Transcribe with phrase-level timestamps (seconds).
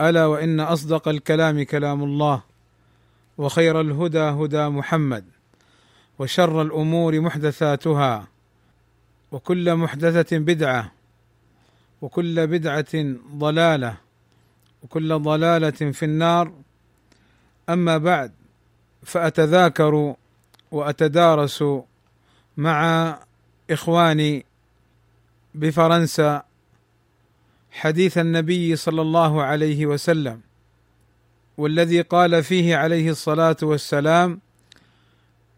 [0.00, 2.42] ألا وإن أصدق الكلام كلام الله
[3.38, 5.24] وخير الهدى هدى محمد
[6.18, 8.28] وشر الأمور محدثاتها
[9.32, 10.92] وكل محدثة بدعة
[12.02, 13.96] وكل بدعة ضلالة
[14.82, 16.52] وكل ضلالة في النار.
[17.68, 18.32] أما بعد
[19.02, 20.14] فأتذاكر
[20.70, 21.64] وأتدارس
[22.56, 23.18] مع
[23.70, 24.44] إخواني
[25.54, 26.42] بفرنسا
[27.72, 30.40] حديث النبي صلى الله عليه وسلم
[31.56, 34.40] والذي قال فيه عليه الصلاة والسلام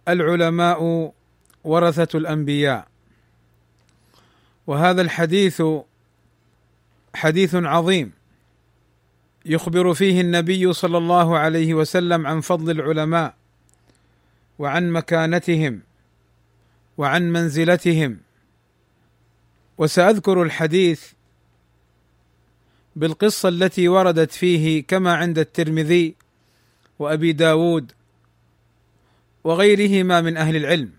[0.09, 1.13] العلماء
[1.65, 2.89] ورثة الأنبياء.
[4.67, 5.63] وهذا الحديث
[7.15, 8.13] حديث عظيم
[9.45, 13.35] يخبر فيه النبي صلى الله عليه وسلم عن فضل العلماء
[14.59, 15.81] وعن مكانتهم
[16.99, 18.19] وعن منزلتهم.
[19.79, 21.14] وسأذكر الحديث
[22.97, 26.15] بالقصة التي وردت فيه كما عند الترمذي
[26.99, 27.93] وأبي داود
[29.45, 30.91] وغيرهما من أهل العلم.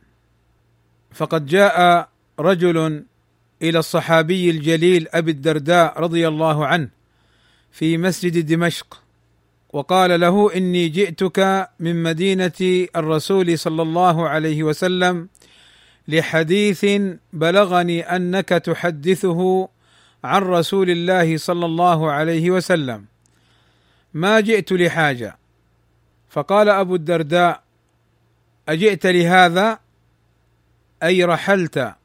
[1.11, 3.03] فقد جاء رجل
[3.61, 6.89] إلى الصحابي الجليل أبي الدرداء رضي الله عنه
[7.71, 9.01] في مسجد دمشق
[9.73, 15.27] وقال له إني جئتك من مدينة الرسول صلى الله عليه وسلم
[16.07, 16.85] لحديث
[17.33, 19.69] بلغني أنك تحدثه
[20.25, 23.05] عن رسول الله صلى الله عليه وسلم.
[24.13, 25.37] ما جئت لحاجة.
[26.29, 27.63] فقال أبو الدرداء
[28.69, 29.79] أجئت لهذا؟
[31.03, 31.95] أي رحلت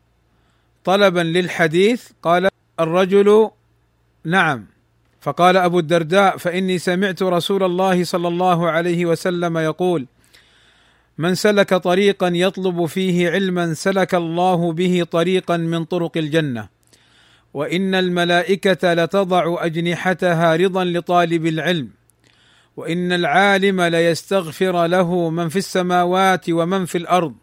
[0.84, 2.48] طلبا للحديث؟ قال
[2.80, 3.50] الرجل
[4.24, 4.66] نعم.
[5.20, 10.06] فقال أبو الدرداء فإني سمعت رسول الله صلى الله عليه وسلم يقول
[11.18, 16.68] من سلك طريقا يطلب فيه علما سلك الله به طريقا من طرق الجنه
[17.54, 21.90] وإن الملائكة لتضع أجنحتها رضا لطالب العلم
[22.76, 27.34] وإن العالم ليستغفر له من في السماوات ومن في الأرض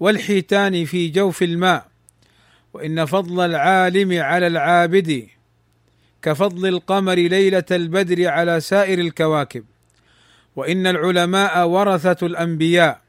[0.00, 1.88] والحيتان في جوف الماء
[2.74, 5.26] وإن فضل العالم على العابد
[6.22, 9.64] كفضل القمر ليلة البدر على سائر الكواكب
[10.56, 13.00] وإن العلماء ورثة الأنبياء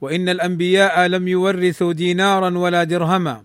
[0.00, 3.44] وإن الأنبياء لم يورثوا دينارا ولا درهما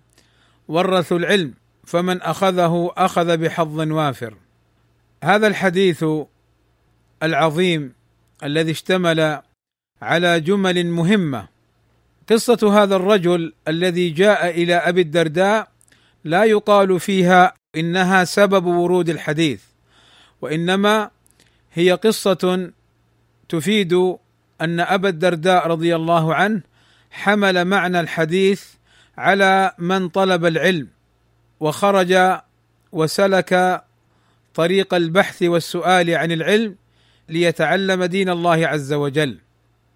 [0.68, 1.54] ورثوا العلم
[1.86, 4.34] فمن أخذه أخذ بحظ وافر.
[5.24, 6.06] هذا الحديث
[7.24, 7.94] العظيم
[8.44, 9.42] الذي اشتمل
[10.02, 11.48] على جمل مهمة.
[12.30, 15.68] قصة هذا الرجل الذي جاء إلى أبي الدرداء
[16.24, 19.62] لا يقال فيها إنها سبب ورود الحديث
[20.42, 21.10] وإنما
[21.74, 22.72] هي قصة
[23.50, 23.94] تفيد
[24.62, 26.62] أن أبا الدرداء رضي الله عنه
[27.12, 28.64] حمل معنى الحديث
[29.18, 30.88] على من طلب العلم.
[31.60, 32.40] وخرج
[32.92, 33.84] وسلك
[34.54, 36.76] طريق البحث والسؤال عن العلم
[37.30, 39.40] ليتعلم دين الله عز وجل.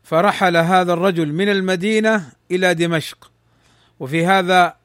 [0.04, 3.32] فرحل هذا الرجل من المدينة إلى دمشق.
[4.00, 4.76] وفي هذا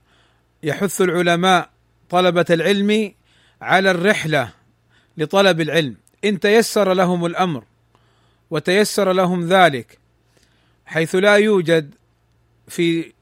[0.63, 1.71] يحث العلماء
[2.11, 3.13] طلبة العلم
[3.61, 4.53] على الرحلة
[5.17, 5.97] لطلب العلم.
[6.25, 7.65] إن تيسر لهم الأمر
[8.51, 9.99] وتيسر لهم ذلك
[10.87, 11.95] حيث لا يوجد
[12.69, 13.13] في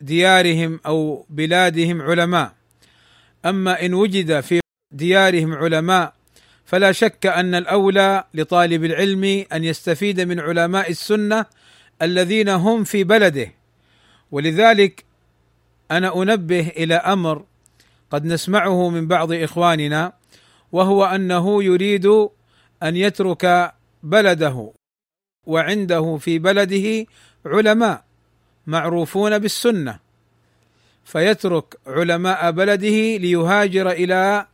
[0.00, 2.59] ديارهم أو بلادهم علماء.
[3.46, 4.60] أما إن وجد في
[4.94, 6.14] ديارهم علماء
[6.64, 11.46] فلا شك أن الأولى لطالب العلم أن يستفيد من علماء السنة
[12.02, 13.52] الذين هم في بلده.
[14.30, 15.04] ولذلك
[15.90, 17.44] أنا أنبه إلى أمر
[18.10, 20.12] قد نسمعه من بعض إخواننا
[20.72, 22.06] وهو أنه يريد
[22.82, 24.72] أن يترك بلده
[25.46, 27.06] وعنده في بلده
[27.46, 28.04] علماء
[28.66, 30.09] معروفون بالسنة.
[31.10, 34.46] فيترك علماء بلده ليهاجر إلى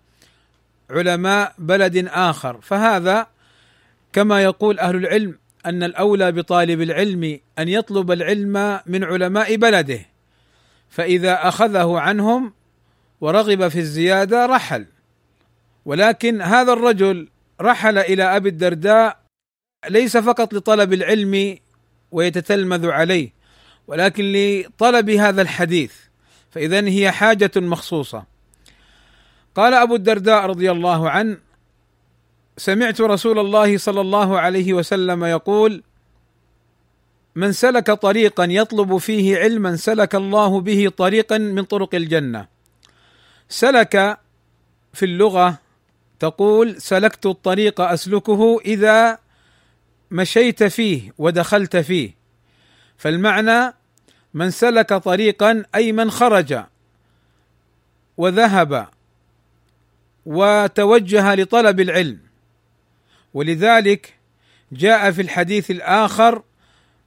[0.90, 2.60] علماء بلد آخر.
[2.60, 3.26] فهذا
[4.12, 10.00] كما يقول أهل العلم أن الأولى بطالب العلم أن يطلب العلم من علماء بلده
[10.90, 12.52] فإذا أخذه عنهم
[13.20, 14.86] ورغب في الزيادة رحل.
[15.84, 17.28] ولكن هذا الرجل
[17.60, 19.18] رحل إلى أبي الدرداء
[19.88, 21.58] ليس فقط لطلب العلم
[22.10, 23.32] ويتتلمذ عليه
[23.86, 26.05] ولكن لطلب هذا الحديث.
[26.56, 28.24] فإذا هي حاجة مخصوصة.
[29.54, 31.38] قال أبو الدرداء رضي الله عنه
[32.56, 35.82] سمعت رسول الله صلى الله عليه وسلم يقول
[37.34, 42.46] من سلك طريقا يطلب فيه علما سلك الله به طريقا من طرق الجنة.
[43.48, 44.18] سلك
[44.92, 45.58] في اللغة
[46.18, 49.18] تقول سلكت الطريق أسلكه إذا
[50.10, 52.14] مشيت فيه ودخلت فيه.
[52.96, 53.74] فالمعنى
[54.36, 56.62] من سلك طريقا أي من خرج
[58.16, 58.88] وذهب
[60.26, 62.18] وتوجه لطلب العلم.
[63.34, 64.14] ولذلك
[64.72, 66.42] جاء في الحديث الآخر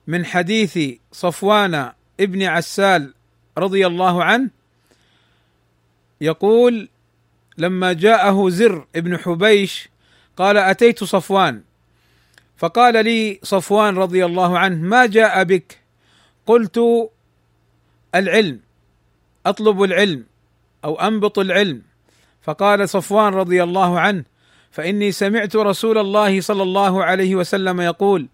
[0.07, 0.79] من حديث
[1.11, 3.13] صفوان ابن عسال
[3.57, 4.49] رضي الله عنه
[6.21, 6.89] يقول
[7.57, 9.89] لما جاءه زر ابن حبيش
[10.37, 11.61] قال أتيت صفوان
[12.57, 15.79] فقال لي صفوان رضي الله عنه ما جاء بك؟
[16.45, 16.79] قلت
[18.15, 18.59] العلم
[19.45, 20.23] أطلب العلم
[20.85, 21.81] أو أنبط العلم.
[22.41, 24.23] فقال صفوان رضي الله عنه
[24.71, 28.27] فإني سمعت رسول الله صلى الله عليه وسلم يقول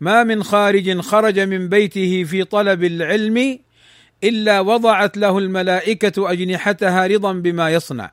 [0.00, 3.58] ما من خارج خرج من بيته في طلب العلم
[4.24, 8.12] إلا وضعت له الملائكة أجنحتها رضا بما يصنع.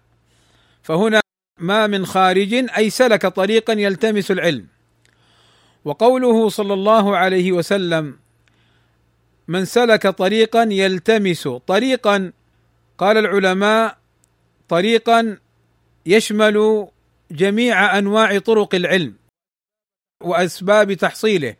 [0.83, 1.21] فهنا
[1.59, 4.67] ما من خارج أي سلك طريقا يلتمس العلم.
[5.85, 8.17] وقوله صلى الله عليه وسلم
[9.47, 11.47] من سلك طريقا يلتمس.
[11.47, 12.31] طريقا
[12.97, 13.97] قال العلماء
[14.69, 15.37] طريقا
[16.05, 16.87] يشمل
[17.31, 19.13] جميع أنواع طرق العلم
[20.23, 21.55] وأسباب تحصيله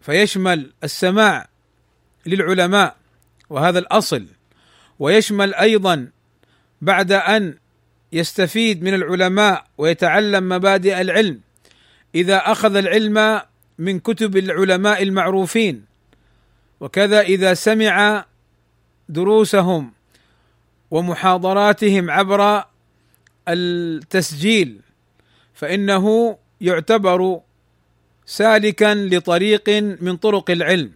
[0.00, 1.48] فيشمل السماع
[2.26, 2.96] للعلماء
[3.50, 4.26] وهذا الأصل
[4.98, 6.10] ويشمل أيضا
[6.82, 7.54] بعد أن
[8.12, 11.40] يستفيد من العلماء ويتعلم مبادئ العلم
[12.14, 13.40] إذا أخذ العلم
[13.78, 15.84] من كتب العلماء المعروفين.
[16.80, 18.24] وكذا إذا سمع
[19.08, 19.92] دروسهم
[20.90, 22.64] ومحاضراتهم عبر
[23.48, 24.80] التسجيل
[25.54, 27.40] فإنه يعتبر
[28.26, 29.68] سالكا لطريق
[30.00, 30.92] من طرق العلم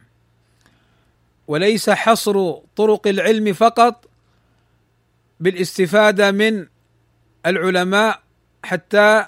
[1.48, 4.08] وليس حصر طرق العلم فقط
[5.40, 6.66] بالاستفادة من
[7.46, 8.22] العلماء
[8.64, 9.26] حتى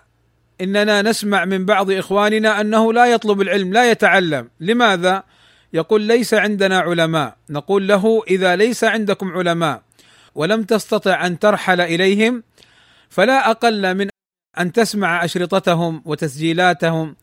[0.61, 4.51] إننا نسمع من بعض إخواننا أنه لا يطلب العلم لا يتعلم.
[4.61, 5.25] لماذا؟
[5.73, 7.37] يقول ليس عندنا علماء.
[7.51, 9.83] نقول له إذا ليس عندكم علماء
[10.35, 12.43] ولم تستطع أن ترحل إليهم
[13.09, 14.09] فلا أقل من
[14.59, 17.17] أن تسمع أشرطتهم وتسجيلاتهم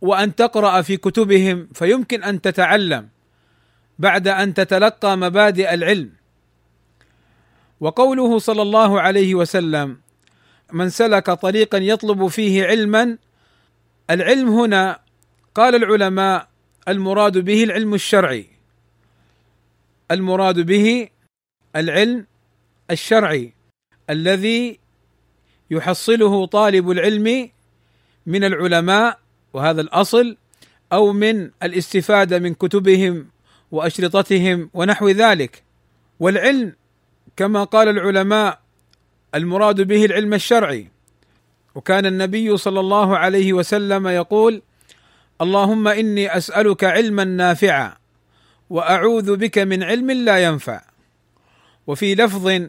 [0.00, 3.08] وأن تقرأ في كتبهم فيمكن أن تتعلم
[3.98, 6.10] بعد أن تتلقى مبادئ العلم.
[7.80, 9.98] وقوله صلى الله عليه وسلم
[10.72, 13.18] من سلك طريقا يطلب فيه علما
[14.10, 15.00] العلم هنا
[15.54, 16.51] قال العلماء
[16.88, 18.46] المراد به العلم الشرعي.
[20.10, 21.08] المراد به
[21.76, 22.26] العلم
[22.90, 23.52] الشرعي
[24.10, 24.78] الذي
[25.70, 27.50] يحصله طالب العلم
[28.26, 29.18] من العلماء
[29.52, 30.36] وهذا الأصل
[30.92, 33.26] أو من الاستفادة من كتبهم
[33.70, 35.62] وأشرطتهم ونحو ذلك.
[36.20, 36.72] والعلم
[37.36, 38.60] كما قال العلماء
[39.34, 40.88] المراد به العلم الشرعي.
[41.74, 44.62] وكان النبي صلى الله عليه وسلم يقول
[45.42, 47.96] اللهم إني أسألك علما نافعا
[48.70, 50.80] وأعوذ بك من علم لا ينفع.
[51.86, 52.68] وفي لفظ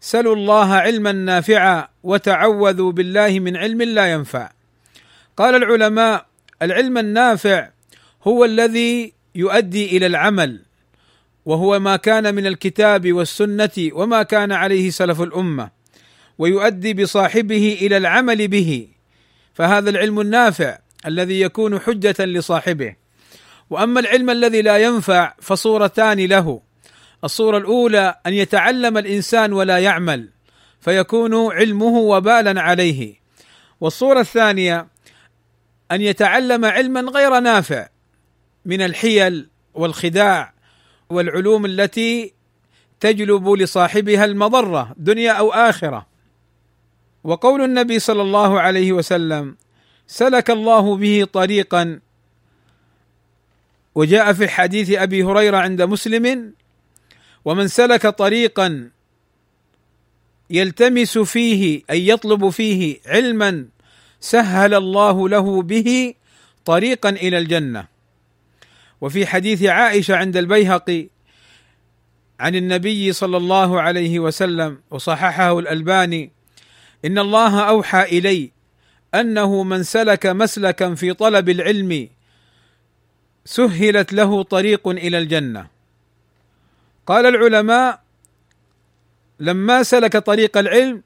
[0.00, 4.50] سلوا الله علما نافعا وتعوذوا بالله من علم لا ينفع.
[5.36, 6.26] قال العلماء
[6.62, 7.68] العلم النافع
[8.22, 10.62] هو الذي يؤدي إلى العمل
[11.44, 15.70] وهو ما كان من الكتاب والسنة وما كان عليه سلف الأمة
[16.38, 18.88] ويؤدي بصاحبه إلى العمل به.
[19.54, 22.96] فهذا العلم النافع الذي يكون حجة لصاحبه.
[23.70, 26.62] وأما العلم الذي لا ينفع فصورتان له.
[27.24, 30.28] الصورة الأولى أن يتعلم الإنسان ولا يعمل
[30.80, 33.14] فيكون علمه وبالا عليه.
[33.80, 34.86] والصورة الثانية
[35.92, 37.88] أن يتعلم علما غير نافع
[38.64, 40.52] من الحيل والخداع
[41.10, 42.32] والعلوم التي
[43.00, 46.06] تجلب لصاحبها المضرة دنيا أو آخرة.
[47.24, 49.56] وقول النبي صلى الله عليه وسلم
[50.06, 52.00] سلك الله به طريقا.
[53.94, 56.54] وجاء في حديث أبي هريرة عند مسلم
[57.44, 58.90] ومن سلك طريقا
[60.50, 63.66] يلتمس فيه أي يطلب فيه علما
[64.20, 66.14] سهل الله له به
[66.64, 67.86] طريقا إلى الجنة.
[69.00, 71.08] وفي حديث عائشة عند البيهقي
[72.40, 76.30] عن النبي صلى الله عليه وسلم وصححه الألباني
[77.04, 78.50] إن الله أوحى إلي
[79.14, 82.08] أنه من سلك مسلكا في طلب العلم
[83.44, 85.66] سهلت له طريق إلى الجنة.
[87.06, 88.02] قال العلماء
[89.40, 91.02] لما سلك طريق العلم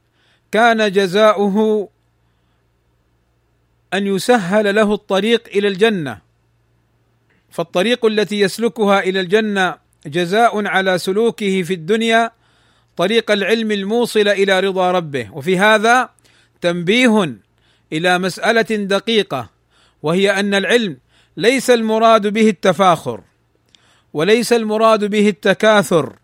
[0.52, 1.88] كان جزاؤه
[3.94, 6.18] أن يسهل له الطريق إلى الجنة.
[7.50, 12.30] فالطريق التي يسلكها إلى الجنة جزاء على سلوكه في الدنيا
[12.96, 15.32] طريق العلم الموصل إلى رضا ربه.
[15.32, 16.10] وفي هذا
[16.60, 17.46] تنبيه
[17.93, 19.50] إلى مسألة دقيقة
[20.02, 20.99] وهي أن العلم
[21.37, 23.21] ليس المراد به التفاخر
[24.12, 26.16] وليس المراد به التكاثر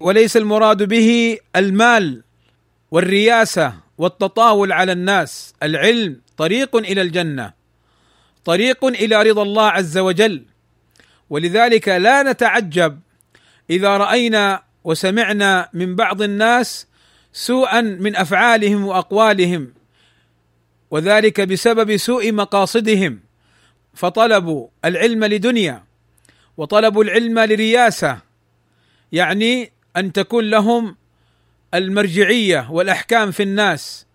[0.00, 2.22] وليس المراد به المال
[2.90, 5.54] والرياسة والتطاول على الناس.
[5.62, 7.52] العلم طريق إلى الجنة
[8.44, 10.44] طريق إلى رضا الله عز وجل.
[11.30, 13.00] ولذلك لا نتعجب
[13.70, 16.86] إذا رأينا وسمعنا من بعض الناس
[17.32, 19.77] سوءا من أفعالهم وأقوالهم.
[20.90, 23.20] وذلك بسبب سوء مقاصدهم.
[23.94, 25.84] فطلبوا العلم لدنيا
[26.56, 28.18] وطلبوا العلم لرياسة
[29.12, 30.96] يعني أن تكون لهم
[31.74, 34.06] المرجعية والأحكام في الناس.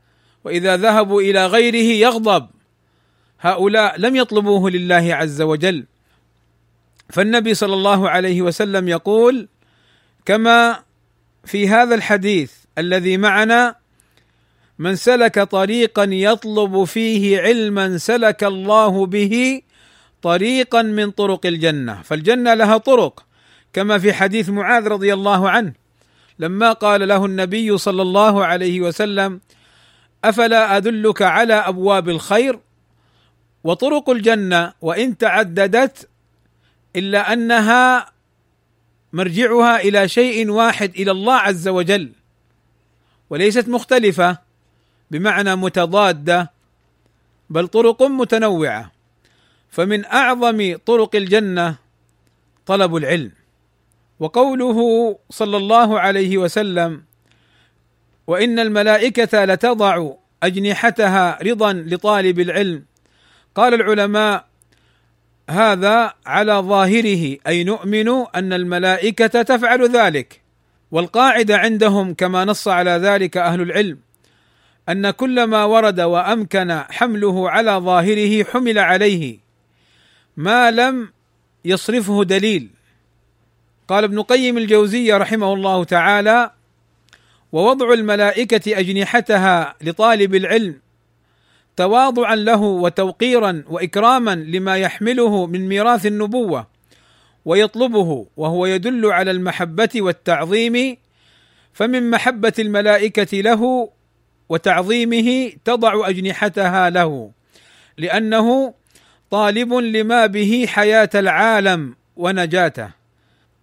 [0.43, 2.49] وإذا ذهبوا إلى غيره يغضب.
[3.39, 5.85] هؤلاء لم يطلبوه لله عز وجل.
[7.09, 9.47] فالنبي صلى الله عليه وسلم يقول
[10.25, 10.83] كما
[11.45, 13.75] في هذا الحديث الذي معنا
[14.79, 19.61] من سلك طريقا يطلب فيه علما سلك الله به
[20.21, 22.01] طريقا من طرق الجنة.
[22.01, 23.25] فالجنة لها طرق
[23.73, 25.73] كما في حديث معاذ رضي الله عنه
[26.39, 29.41] لما قال له النبي صلى الله عليه وسلم
[30.23, 32.59] أفلا أدلك على أبواب الخير؟
[33.63, 36.09] وطرق الجنة وإن تعددت
[36.95, 38.11] إلا أنها
[39.13, 42.11] مرجعها إلى شيء واحد إلى الله عز وجل
[43.29, 44.52] وليست مختلفة.
[45.13, 46.51] بمعنى متضادة
[47.49, 48.91] بل طرق متنوعة.
[49.69, 51.75] فمن أعظم طرق الجنة
[52.65, 53.31] طلب العلم.
[54.19, 54.79] وقوله
[55.29, 57.03] صلى الله عليه وسلم
[58.27, 60.09] وإن الملائكة لتضع
[60.43, 62.85] أجنحتها رضا لطالب العلم.
[63.55, 64.45] قال العلماء
[65.49, 70.41] هذا على ظاهره أي نؤمن أن الملائكة تفعل ذلك.
[70.91, 74.12] والقاعدة عندهم كما نص على ذلك أهل العلم.
[74.89, 79.39] أن كل ما ورد وأمكن حمله على ظاهره حمل عليه
[80.37, 81.09] ما لم
[81.65, 82.69] يصرفه دليل.
[83.87, 86.51] قال ابن قيم الجوزيه رحمه الله تعالى
[87.51, 90.79] ووضع الملائكة أجنحتها لطالب العلم
[91.75, 96.67] تواضعا له وتوقيرا واكراما لما يحمله من ميراث النبوة
[97.45, 100.97] ويطلبه وهو يدل على المحبة والتعظيم
[101.73, 103.89] فمن محبة الملائكة له
[104.49, 107.31] وتعظيمه تضع أجنحتها له
[107.97, 108.73] لأنه
[109.31, 112.89] طالب لما به حياة العالم ونجاته.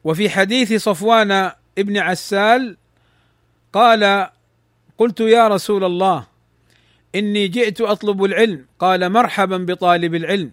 [0.05, 2.77] وفي حديث صفوان ابن عسال
[3.73, 4.27] قال
[4.99, 6.27] قلت يا رسول الله
[7.15, 8.67] إني جئت أطلب العلم.
[8.79, 10.51] قال مرحبا بطالب العلم.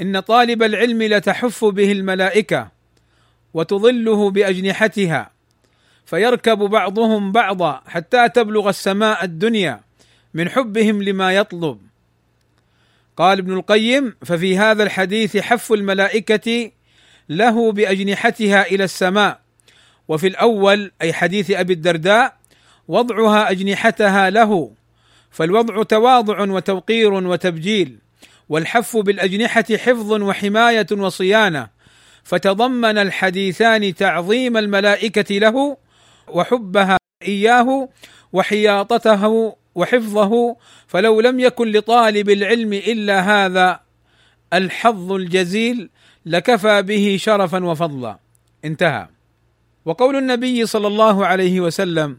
[0.00, 2.68] إن طالب العلم لتحف به الملائكة
[3.54, 5.35] وتظله بأجنحتها.
[6.06, 9.80] فيركب بعضهم بعضا حتى تبلغ السماء الدنيا
[10.34, 11.78] من حبهم لما يطلب.
[13.16, 16.70] قال ابن القيم ففي هذا الحديث حف الملائكة
[17.28, 19.40] له بأجنحتها إلى السماء
[20.08, 22.36] وفي الأول أي حديث أبي الدرداء
[22.88, 24.70] وضعها أجنحتها له
[25.30, 27.98] فالوضع تواضع وتوقير وتبجيل
[28.48, 31.68] والحف بالأجنحة حفظ وحماية وصيانة
[32.24, 35.76] فتضمن الحديثان تعظيم الملائكة له
[36.28, 37.88] وحبها إياه
[38.32, 40.56] وحياطته وحفظه
[40.86, 43.80] فلو لم يكن لطالب العلم إلا هذا
[44.52, 45.90] الحظ الجزيل
[46.26, 48.18] لكفى به شرفا وفضلا.
[48.64, 49.08] انتهى.
[49.84, 52.18] وقول النبي صلى الله عليه وسلم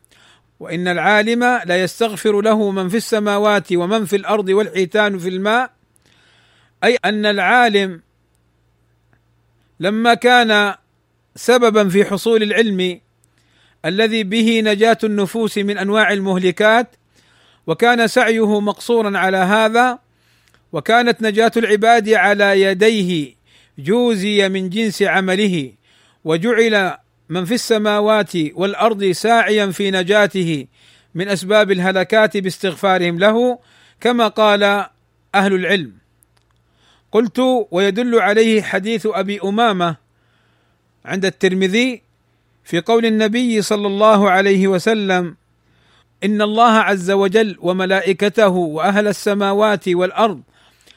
[0.60, 5.72] وإن العالم لا يستغفر له من في السماوات ومن في الأرض والحيتان في الماء
[6.84, 8.02] أي أن العالم
[9.80, 10.76] لما كان
[11.36, 13.02] سببا في حصول العلم
[13.88, 16.96] الذي به نجاة النفوس من أنواع المهلكات
[17.68, 20.00] وكان سعيه مقصورا على هذا
[20.74, 23.36] وكانت نجاة العباد على يديه
[23.80, 25.72] جوزي من جنس عمله
[26.24, 26.98] وجعل
[27.30, 30.68] من في السماوات والأرض ساعيا في نجاته
[31.16, 33.60] من أسباب الهلكات باستغفارهم له
[34.02, 34.64] كما قال
[35.36, 35.94] أهل العلم.
[37.12, 37.40] قلت
[37.72, 39.96] ويدل عليه حديث أبي أمامة
[41.06, 42.07] عند الترمذي
[42.68, 45.36] في قول النبي صلى الله عليه وسلم
[46.24, 50.42] إن الله عز وجل وملائكته وأهل السماوات والأرض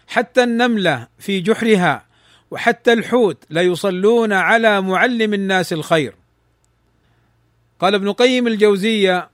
[0.09, 2.07] حتى النملة في جحرها
[2.51, 6.15] وحتى الحوت ليصلون على معلم الناس الخير.
[7.81, 9.31] قال ابن قيم الجوزية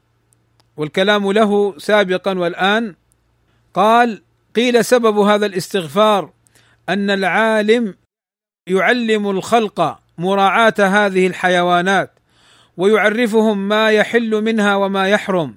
[0.77, 2.95] والكلام له سابقا والآن
[3.75, 4.23] قال
[4.57, 6.31] قيل سبب هذا الاستغفار
[6.89, 7.95] أن العالم
[8.67, 12.16] يعلم الخلق مراعاة هذه الحيوانات.
[12.77, 15.55] ويعرفهم ما يحل منها وما يحرم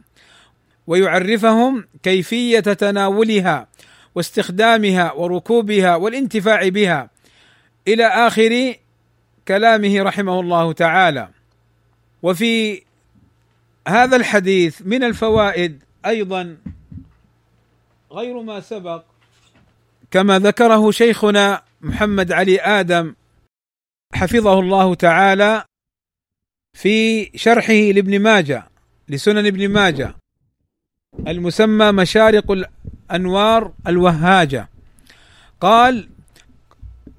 [0.88, 3.68] ويعرفهم كيفية تناولها
[4.16, 7.10] واستخدامها وركوبها والانتفاع بها
[7.88, 8.76] إلى آخر
[9.48, 11.30] كلامه رحمه الله تعالى.
[12.24, 12.82] وفي
[13.88, 16.58] هذا الحديث من الفوائد أيضا
[18.12, 19.04] غير ما سبق
[20.12, 23.16] كما ذكره شيخنا محمد علي آدم
[24.14, 25.64] حفظه الله تعالى
[26.82, 28.64] في شرحه لابن ماجه
[29.10, 30.16] لسنن ابن ماجه.
[31.28, 32.52] المسمى مشارق
[33.12, 34.70] الأنوار الوهاجة.
[35.62, 36.10] قال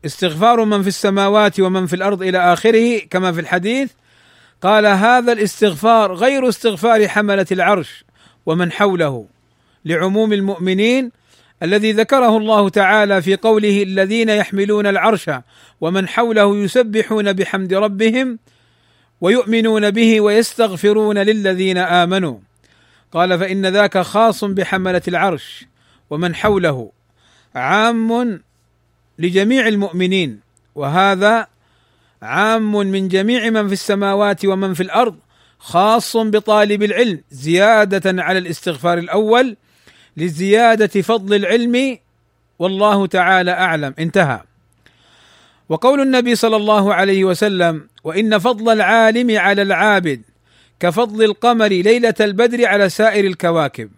[0.04, 3.90] استغفار من في السماوات ومن في الأرض إلى آخره كما في الحديث.
[4.62, 8.04] قال هذا الاستغفار غير استغفار حملة العرش
[8.46, 9.26] ومن حوله
[9.84, 11.10] لعموم المؤمنين
[11.62, 15.30] الذي ذكره الله تعالى في قوله الذين يحملون العرش
[15.80, 18.38] ومن حوله يسبحون بحمد ربهم
[19.20, 22.38] ويؤمنون به ويستغفرون للذين آمنوا.
[23.12, 25.64] قال فإن ذاك خاص بحملة العرش
[26.10, 26.92] ومن حوله.
[27.54, 28.40] عام
[29.18, 30.40] لجميع المؤمنين
[30.74, 31.46] وهذا
[32.22, 35.16] عام من جميع من في السماوات ومن في الأرض
[35.58, 39.56] خاص بطالب العلم زيادة على الاستغفار الأول
[40.16, 41.98] لزيادة فضل العلم
[42.58, 43.94] والله تعالى أعلم.
[43.98, 44.40] انتهى.
[45.70, 50.22] وقول النبي صلى الله عليه وسلم وإن فضل العالم على العابد
[50.80, 53.90] كفضل القمر ليلة البدر على سائر الكواكب.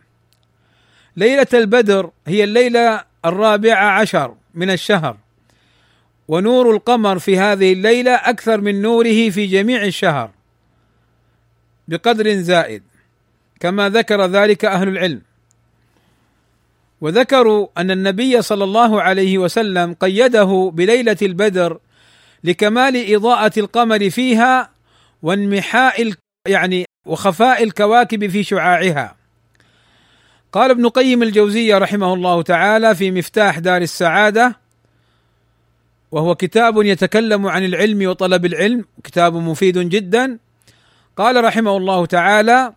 [1.17, 5.17] ليلة البدر هي الليلة الرابعة عشر من الشهر
[6.29, 10.31] ونور القمر في هذه الليلة أكثر من نوره في جميع الشهر
[11.89, 12.83] بقدر زائد
[13.61, 15.23] كما ذكر ذلك أهل العلم.
[17.03, 21.79] وذكروا أن النبي صلى الله عليه وسلم قيده بليلة البدر
[22.45, 24.71] لكمال إضاءة القمر فيها
[25.23, 26.13] وانمحاء
[26.49, 29.17] يعني وخفاء الكواكب في شعاعها.
[30.53, 34.57] قال ابن قيم الجوزية رحمه الله تعالى في مفتاح دار السعادة
[36.13, 40.39] وهو كتاب يتكلم عن العلم وطلب العلم كتاب مفيد جدا.
[41.17, 42.73] قال رحمه الله تعالى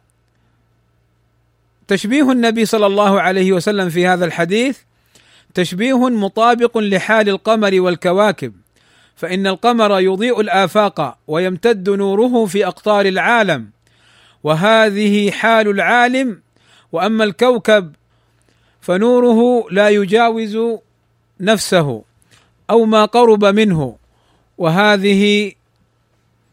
[1.87, 4.79] تشبيه النبي صلى الله عليه وسلم في هذا الحديث
[5.53, 8.53] تشبيه مطابق لحال القمر والكواكب
[9.15, 13.69] فإن القمر يضيء الآفاق ويمتد نوره في أقطار العالم
[14.43, 16.41] وهذه حال العالم
[16.91, 17.93] وأما الكوكب
[18.81, 20.57] فنوره لا يجاوز
[21.39, 22.03] نفسه
[22.69, 23.97] أو ما قرب منه
[24.57, 25.51] وهذه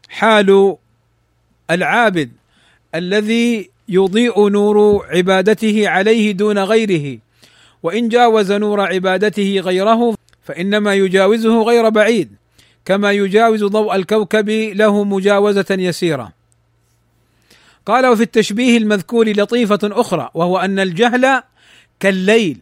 [0.09, 0.77] حال
[1.71, 2.31] العابد
[2.95, 7.19] الذي يضيء نور عبادته عليه دون غيره
[7.83, 12.35] وإن جاوز نور عبادته غيره فإنما يجاوزه غير بعيد
[12.85, 16.31] كما يجاوز ضوء الكوكب له مجاوزة يسيرة.
[17.85, 21.43] قال وفي التشبيه المذكور لطيفة أخرى وهو أن الجهل
[21.99, 22.57] كالليل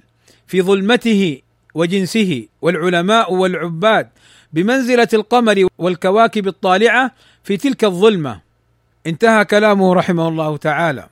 [0.48, 1.42] في ظلمته
[1.74, 4.10] وجنسه والعلماء والعباد
[4.54, 7.12] بمنزلة القمر والكواكب الطالعة
[7.44, 8.40] في تلك الظلمة.
[9.08, 11.11] انتهى كلامه رحمه الله تعالى.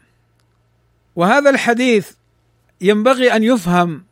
[1.19, 2.11] وهذا الحديث
[2.81, 4.03] ينبغي أن يفهم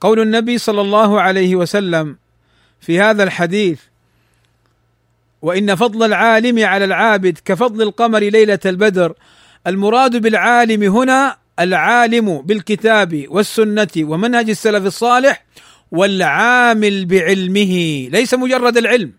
[0.00, 2.16] قول النبي صلى الله عليه وسلم
[2.80, 3.80] في هذا الحديث
[5.42, 9.14] وإن فضل العالم على العابد كفضل القمر ليلة البدر
[9.66, 15.44] المراد بالعالم هنا العالم بالكتاب والسنة ومنهج السلف الصالح
[15.90, 19.12] والعامل بعلمه ليس مجرد العلم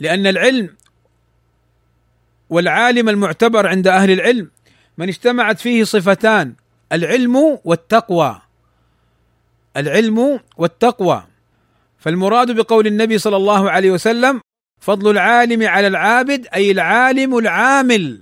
[0.00, 0.68] لأن العلم
[2.50, 4.55] والعالم المعتبر عند أهل العلم
[4.98, 6.54] من اجتمعت فيه صفتان
[6.92, 8.40] العلم والتقوى.
[9.76, 11.26] العلم والتقوى.
[11.98, 14.40] فالمراد بقول النبي صلى الله عليه وسلم
[14.80, 18.20] فضل العالم على العابد أي العالم العامل.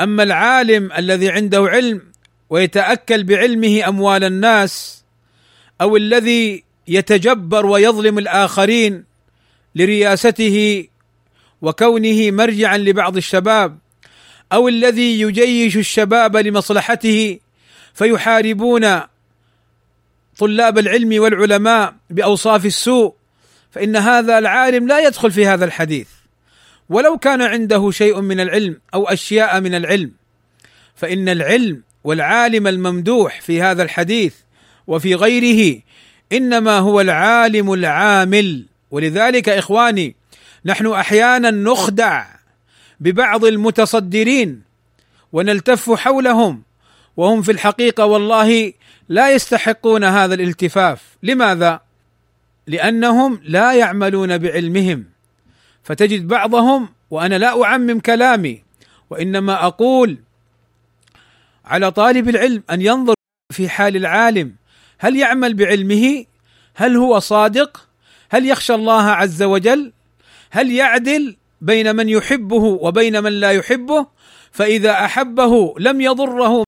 [0.00, 2.02] أما العالم الذي عنده علم
[2.50, 5.04] ويتأكل بعلمه أموال الناس
[5.80, 9.04] أو الذي يتجبر ويظلم الآخرين
[9.74, 10.88] لرياسته
[11.62, 13.78] وكونه مرجعا لبعض الشباب
[14.52, 17.38] أو الذي يجيش الشباب لمصلحته
[17.94, 19.00] فيحاربون
[20.38, 23.14] طلاب العلم والعلماء بأوصاف السوء
[23.70, 26.08] فإن هذا العالم لا يدخل في هذا الحديث.
[26.88, 30.12] ولو كان عنده شيء من العلم أو أشياء من العلم
[30.96, 34.34] فإن العلم والعالم الممدوح في هذا الحديث
[34.86, 35.80] وفي غيره
[36.32, 38.64] إنما هو العالم العامل.
[38.90, 40.14] ولذلك إخواني
[40.64, 42.26] نحن أحيانا نخدع
[43.00, 44.62] ببعض المتصدرين
[45.32, 46.62] ونلتف حولهم
[47.16, 48.72] وهم في الحقيقة والله
[49.08, 51.02] لا يستحقون هذا الالتفاف.
[51.22, 51.80] لماذا؟
[52.66, 55.04] لأنهم لا يعملون بعلمهم.
[55.82, 58.62] فتجد بعضهم وأنا لا أعمم كلامي
[59.10, 60.18] وإنما أقول
[61.64, 63.14] على طالب العلم أن ينظر
[63.52, 64.54] في حال العالم
[64.98, 66.24] هل يعمل بعلمه؟
[66.74, 67.88] هل هو صادق؟
[68.30, 69.92] هل يخشى الله عز وجل؟
[70.50, 74.06] هل يعدل؟ بين من يحبه وبين من لا يحبه
[74.52, 76.64] فإذا أحبه لم يضره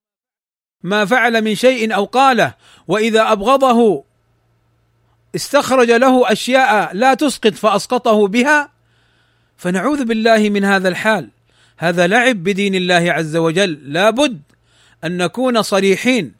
[0.83, 2.53] ما فعل من شيء أو قاله
[2.87, 4.03] وإذا أبغضه
[5.35, 8.69] استخرج له أشياء لا تسقط فأسقطه بها
[9.57, 11.29] فنعوذ بالله من هذا الحال.
[11.77, 13.79] هذا لعب بدين الله عز وجل.
[13.93, 14.41] لابد
[15.03, 16.33] أن نكون صريحين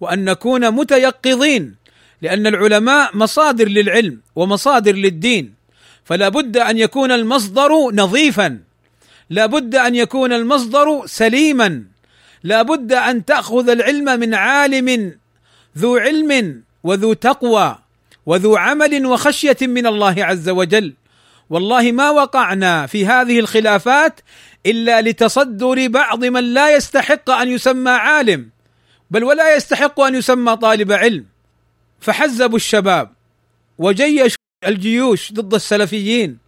[0.00, 1.74] وأن نكون متيقظين
[2.22, 5.54] لأن العلماء مصادر للعلم ومصادر للدين.
[6.06, 8.58] فلا بد أن يكون المصدر نظيفا.
[9.30, 11.82] لا بد أن يكون المصدر سليما.
[12.42, 15.18] لا بد أن تأخذ العلم من عالم
[15.78, 17.78] ذو علم وذو تقوى
[18.26, 20.94] وذو عمل وخشية من الله عز وجل.
[21.50, 24.20] والله ما وقعنا في هذه الخلافات
[24.66, 28.48] إلا لتصدر بعض من لا يستحق أن يسمى عالم
[29.10, 31.24] بل ولا يستحق أن يسمى طالب علم.
[32.00, 33.10] فحزبوا الشباب
[33.78, 34.35] وجيشوا
[34.66, 36.38] الجيوش ضد السلفيين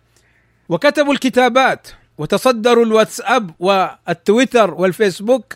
[0.68, 5.54] وكتبوا الكتابات وتصدروا الواتساب والتويتر والفيسبوك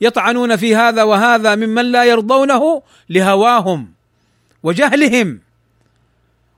[0.00, 3.92] يطعنون في هذا وهذا ممن لا يرضونه لهواهم
[4.62, 5.40] وجهلهم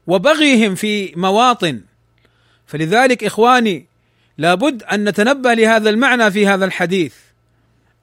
[0.06, 1.80] وبغيهم في مواطن.
[2.66, 3.86] فلذلك إخواني
[4.38, 7.14] لابد أن نتنبه لهذا المعنى في هذا الحديث.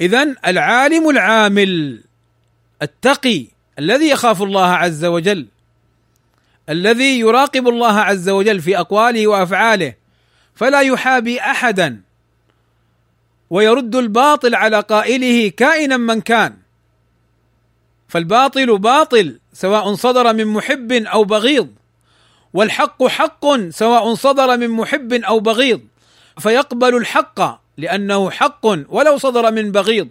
[0.01, 2.03] اذا العالم العامل
[2.81, 3.45] التقي
[3.79, 5.47] الذي يخاف الله عز وجل
[6.69, 9.93] الذي يراقب الله عز وجل في أقواله وأفعاله
[10.55, 12.01] فلا يحابي أحدا.
[13.49, 16.57] ويرد الباطل على قائله كائنا من كان.
[18.07, 21.69] فالباطل باطل سواء صدر من محب أو بغيض.
[22.53, 25.81] والحق حق سواء صدر من محب أو بغيض.
[26.39, 30.07] فيقبل الحق لأنه حق ولو صدر من بغيض.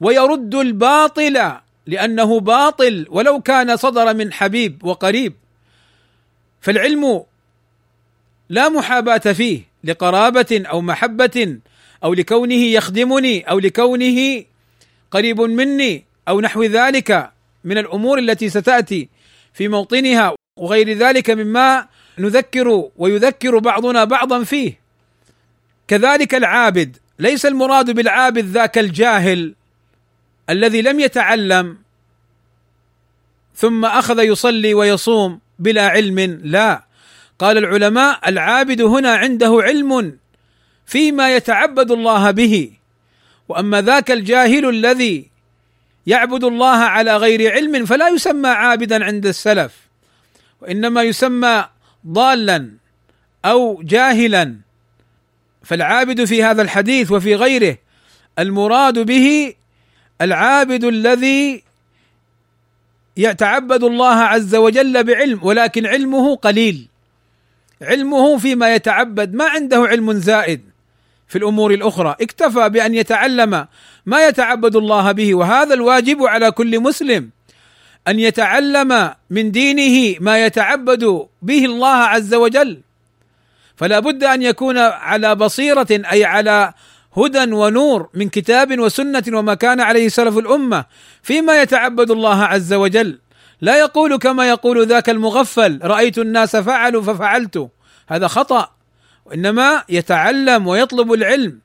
[0.00, 1.52] ويرد الباطل
[1.86, 5.41] لأنه باطل ولو كان صدر من حبيب وقريب.
[6.62, 7.24] فالعلم
[8.48, 11.58] لا محاباة فيه لقرابة أو محبة
[12.04, 14.44] أو لكونه يخدمني أو لكونه
[15.10, 17.30] قريب مني أو نحو ذلك
[17.64, 19.08] من الأمور التي ستأتي
[19.52, 24.80] في موطنها وغير ذلك مما نذكر ويذكر بعضنا بعضا فيه.
[25.88, 29.54] كذلك العابد ليس المراد بالعابد ذاك الجاهل
[30.50, 31.78] الذي لم يتعلم
[33.54, 36.84] ثم أخذ يصلي ويصوم بلا علم لا.
[37.38, 40.18] قال العلماء العابد هنا عنده علم
[40.86, 42.72] فيما يتعبد الله به.
[43.48, 45.30] وأما ذاك الجاهل الذي
[46.06, 49.72] يعبد الله على غير علم فلا يسمى عابدا عند السلف.
[50.60, 51.64] وإنما يسمى
[52.06, 52.70] ضالا
[53.44, 54.56] أو جاهلا.
[55.62, 57.78] فالعابد في هذا الحديث وفي غيره
[58.38, 59.54] المراد به
[60.20, 61.62] العابد الذي
[63.16, 66.88] يتعبد الله عز وجل بعلم ولكن علمه قليل.
[67.82, 70.60] علمه فيما يتعبد ما عنده علم زائد
[71.28, 72.16] في الأمور الأخرى.
[72.20, 73.66] اكتفى بأن يتعلم
[74.06, 77.30] ما يتعبد الله به وهذا الواجب على كل مسلم
[78.08, 82.80] أن يتعلم من دينه ما يتعبد به الله عز وجل.
[83.76, 86.72] فلا بد أن يكون على بصيرة أي على
[87.16, 90.84] هدى ونور من كتاب وسنة وما كان عليه سلف الأمة
[91.22, 93.18] فيما يتعبد الله عز وجل.
[93.60, 97.68] لا يقول كما يقول ذاك المغفل رأيت الناس فعلوا ففعلت.
[98.08, 98.70] هذا خطأ.
[99.24, 101.60] وانما يتعلم ويطلب العلم.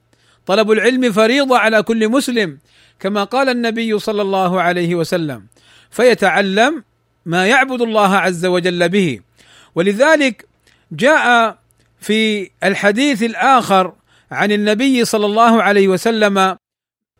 [0.45, 2.57] طلب العلم فريضة على كل مسلم
[2.99, 5.45] كما قال النبي صلى الله عليه وسلم.
[5.91, 6.83] فيتعلم
[7.25, 9.19] ما يعبد الله عز وجل به.
[9.75, 10.47] ولذلك
[10.91, 11.57] جاء
[11.99, 13.93] في الحديث الآخر
[14.31, 16.57] عن النبي صلى الله عليه وسلم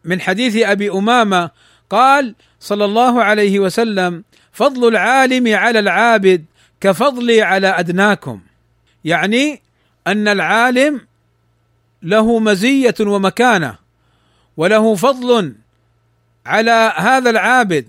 [0.04, 1.50] من حديث أبي أمامة
[1.90, 6.46] قال صلى الله عليه وسلم فضل العالم على العابد
[6.82, 8.42] كفضلي على أدناكم.
[9.06, 9.62] يعني
[10.08, 11.02] أن العالم
[12.04, 13.76] له مزية ومكانة
[14.58, 15.56] وله فضل
[16.46, 17.88] على هذا العابد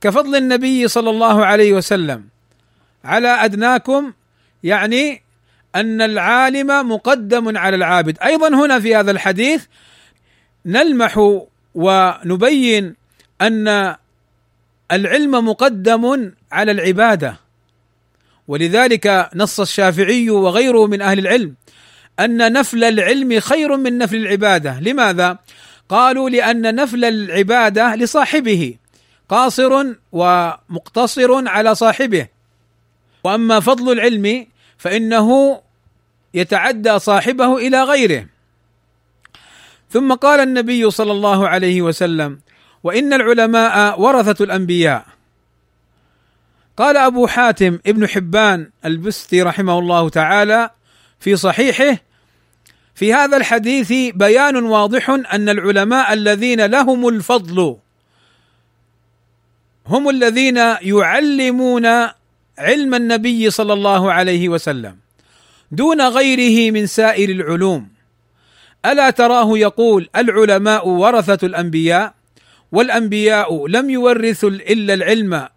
[0.00, 2.28] كفضل النبي صلى الله عليه وسلم.
[3.04, 4.12] على أدناكم
[4.62, 5.22] يعني
[5.74, 8.18] أن العالم مقدم على العابد.
[8.24, 9.64] أيضا هنا في هذا الحديث
[10.66, 11.40] نلمح
[11.74, 12.94] ونبين
[13.40, 13.96] أن
[14.92, 17.36] العلم مقدم على العبادة.
[18.48, 21.54] ولذلك نص الشافعي وغيره من أهل العلم
[22.20, 25.38] أن نفل العلم خير من نفل العبادة، لماذا؟
[25.88, 28.74] قالوا لأن نفل العبادة لصاحبه
[29.28, 32.26] قاصر ومقتصر على صاحبه.
[33.24, 34.46] وأما فضل العلم
[34.78, 35.60] فإنه
[36.34, 38.26] يتعدى صاحبه إلى غيره.
[39.90, 42.40] ثم قال النبي صلى الله عليه وسلم
[42.82, 45.06] وإن العلماء ورثة الأنبياء.
[46.76, 50.70] قال أبو حاتم ابن حبان البستي رحمه الله تعالى
[51.20, 51.96] في صحيحه
[52.94, 57.76] في هذا الحديث بيان واضح أن العلماء الذين لهم الفضل
[59.86, 61.86] هم الذين يعلمون
[62.58, 64.96] علم النبي صلى الله عليه وسلم
[65.70, 67.88] دون غيره من سائر العلوم.
[68.86, 72.14] ألا تراه يقول العلماء ورثة الأنبياء
[72.72, 75.48] والأنبياء لم يورثوا إلا العلم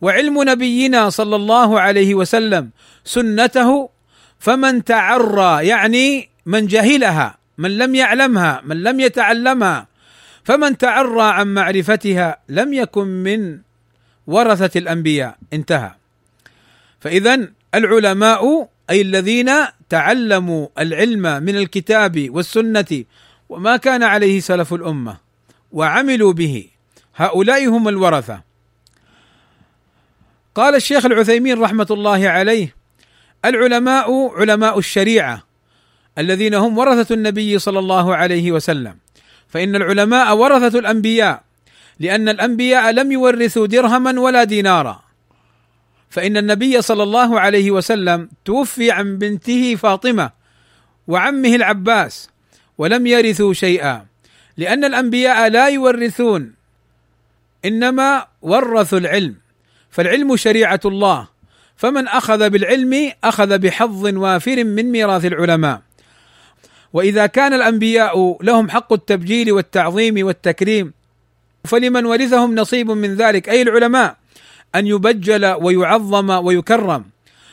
[0.00, 2.70] وعلم نبينا صلى الله عليه وسلم
[3.04, 3.88] سنته
[4.38, 9.86] فمن تعرى يعني من جهلها من لم يعلمها من لم يتعلمها
[10.44, 13.58] فمن تعرى عن معرفتها لم يكن من
[14.26, 15.36] ورثة الأنبياء.
[15.52, 16.01] انتهى.
[17.02, 19.50] فاذا العلماء أي الذين
[19.88, 23.04] تعلموا العلم من الكتاب والسنة
[23.48, 25.16] وما كان عليه سلف الأمة
[25.72, 26.66] وعملوا به
[27.16, 28.42] هؤلاء هم الورثة.
[30.54, 32.74] قال الشيخ العثيمين رحمة الله عليه
[33.44, 35.42] العلماء علماء الشريعة
[36.18, 38.96] الذين هم ورثة النبي صلى الله عليه وسلم.
[39.48, 41.42] فإن العلماء ورثة الأنبياء
[42.00, 45.11] لأن الأنبياء لم يورثوا درهما ولا دينارا.
[46.12, 50.30] فإن النبي صلى الله عليه وسلم توفي عن بنته فاطمة
[51.08, 52.30] وعمه العباس
[52.78, 54.06] ولم يرثوا شيئا
[54.56, 56.54] لأن الأنبياء لا يورثون
[57.64, 59.34] إنما ورثوا العلم
[59.90, 61.28] فالعلم شريعة الله
[61.76, 65.80] فمن أخذ بالعلم أخذ بحظ وافر من ميراث العلماء.
[66.92, 70.92] وإذا كان الأنبياء لهم حق التبجيل والتعظيم والتكريم
[71.64, 74.21] فلمن ورثهم نصيب من ذلك؟ أي العلماء؟
[74.74, 77.04] أن يبجل ويعظم ويكرم.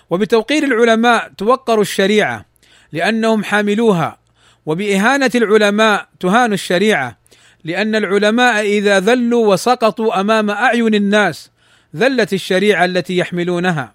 [0.10, 2.46] وبتوقير العلماء توقر الشريعة
[2.92, 4.18] لأنهم حاملوها.
[4.66, 7.18] وبإهانة العلماء تهان الشريعة
[7.64, 11.52] لأن العلماء إذا ذلوا وسقطوا أمام أعين الناس
[11.96, 13.94] ذلت الشريعة التي يحملونها.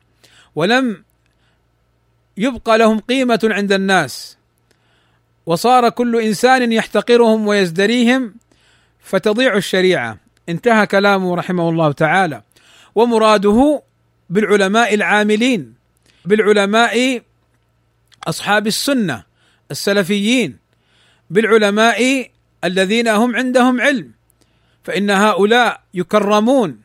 [0.54, 1.04] ولم
[2.36, 4.38] يبقى لهم قيمة عند الناس.
[5.46, 8.34] وصار كل إنسان يحتقرهم ويزدريهم
[9.00, 10.18] فتضيع الشريعة.
[10.48, 12.42] انتهى كلامه رحمه الله تعالى.
[12.94, 13.82] ومراده
[14.30, 15.74] بالعلماء العاملين
[16.24, 17.22] بالعلماء
[18.26, 19.24] أصحاب السنة
[19.70, 20.56] السلفيين
[21.30, 22.30] بالعلماء
[22.64, 24.10] الذين هم عندهم علم
[24.84, 26.80] فإن هؤلاء يكرمون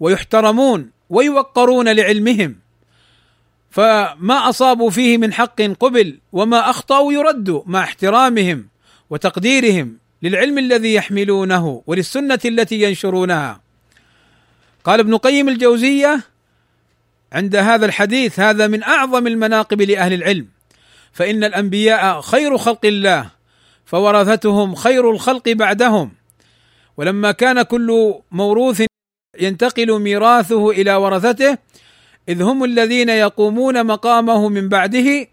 [0.00, 2.56] ويحترمون ويوقرون لعلمهم.
[3.70, 8.68] فما أصابوا فيه من حق قبل وما أخطأوا يرد مع احترامهم
[9.10, 13.60] وتقديرهم للعلم الذي يحملونه وللسنة التي ينشرونها.
[14.86, 16.20] قال ابن قيم الجوزية
[17.32, 20.46] عند هذا الحديث هذا من أعظم المناقب لأهل العلم.
[21.12, 23.30] فإن الأنبياء خير خلق الله
[23.84, 26.12] فورثتهم خير الخلق بعدهم.
[26.96, 28.82] ولما كان كل موروث
[29.40, 31.58] ينتقل ميراثه إلى ورثته
[32.28, 35.26] إذ هم الذين يقومون مقامه من بعده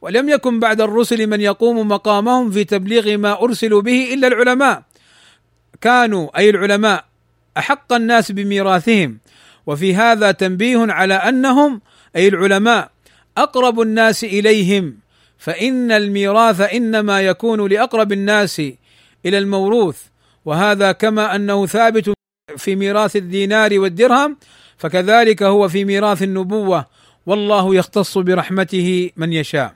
[0.00, 4.82] ولم يكن بعد الرسل من يقوم مقامهم في تبليغ ما أرسلوا به إلا العلماء.
[5.80, 7.09] كانوا أي العلماء
[7.58, 9.18] أحق الناس بميراثهم
[9.66, 11.80] وفي هذا تنبيه على أنهم
[12.16, 12.90] أي العلماء
[13.38, 14.96] أقرب الناس إليهم
[15.38, 18.60] فإن الميراث إنما يكون لأقرب الناس
[19.26, 19.98] إلى الموروث
[20.44, 22.12] وهذا كما أنه ثابت
[22.56, 24.36] في ميراث الدينار والدرهم
[24.78, 26.86] فكذلك هو في ميراث النبوة
[27.26, 29.74] والله يختص برحمته من يشاء.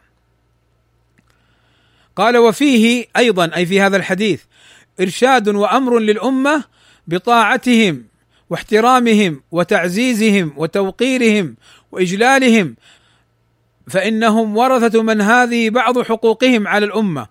[2.16, 4.42] قال وفيه أيضا أي في هذا الحديث
[5.00, 6.64] إرشاد وأمر للأمة
[7.06, 8.04] بطاعتهم
[8.50, 11.56] واحترامهم وتعزيزهم وتوقيرهم
[11.92, 12.76] وإجلالهم
[13.88, 17.26] فإنهم ورثة من هذه بعض حقوقهم على الأمة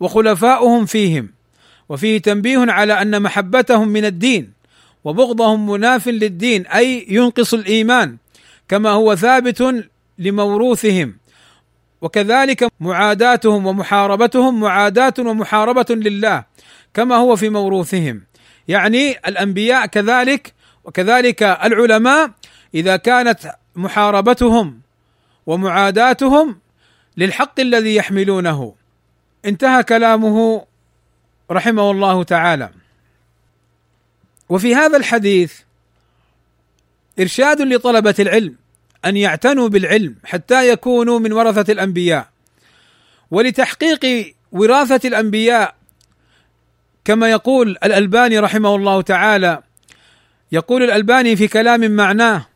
[0.00, 1.28] وخلفاؤهم فيهم.
[1.88, 4.52] وفيه تنبيه على أن محبتهم من الدين
[5.04, 8.16] وبغضهم مناف للدين أي ينقص الإيمان
[8.68, 9.84] كما هو ثابت
[10.18, 11.16] لموروثهم.
[12.00, 16.44] وكذلك معاداتهم ومحاربتهم معاداة ومحاربة لله
[16.94, 18.22] كما هو في موروثهم.
[18.68, 22.30] يعني الأنبياء كذلك وكذلك العلماء
[22.74, 24.80] إذا كانت محاربتهم
[25.46, 26.58] ومعاداتهم
[27.16, 28.74] للحق الذي يحملونه.
[29.44, 30.66] انتهى كلامه
[31.50, 32.70] رحمه الله تعالى.
[34.48, 35.52] وفي هذا الحديث
[37.20, 38.56] إرشاد لطلبة العلم
[39.04, 42.28] أن يعتنوا بالعلم حتى يكونوا من ورثة الأنبياء
[43.30, 45.75] ولتحقيق وراثة الأنبياء
[47.06, 49.62] كما يقول الألباني رحمه الله تعالى
[50.52, 52.46] يقول الألباني في كلام معناه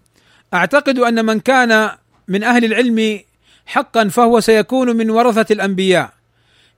[0.55, 1.91] أعتقد أن من كان
[2.29, 3.21] من أهل العلم
[3.67, 6.11] حقا فهو سيكون من ورثة الأنبياء.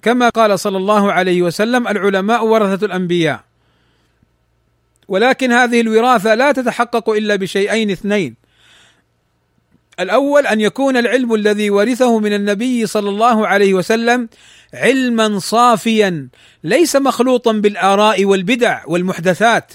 [0.03, 3.41] كما قال صلى الله عليه وسلم العلماء ورثة الأنبياء.
[5.09, 8.42] ولكن هذه الوراثة لا تتحقق إلا بشيئين اثنين.
[10.01, 14.29] الأول أن يكون العلم الذي ورثه من النبي صلى الله عليه وسلم
[14.75, 16.29] علما صافيا
[16.65, 19.73] ليس مخلوطا بالآراء والبدع والمحدثات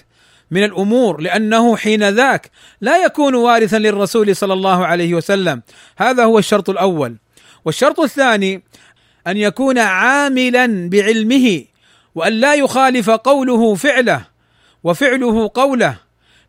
[0.52, 2.52] من الأمور لأنه حين ذاك
[2.82, 5.62] لا يكون وارثا للرسول صلى الله عليه وسلم.
[5.98, 7.16] هذا هو الشرط الأول.
[7.66, 8.64] والشرط الثاني
[9.28, 11.66] أن يكون عاملا بعلمه
[12.16, 14.22] وأن لا يخالف قوله فعله
[14.84, 15.98] وفعله قوله.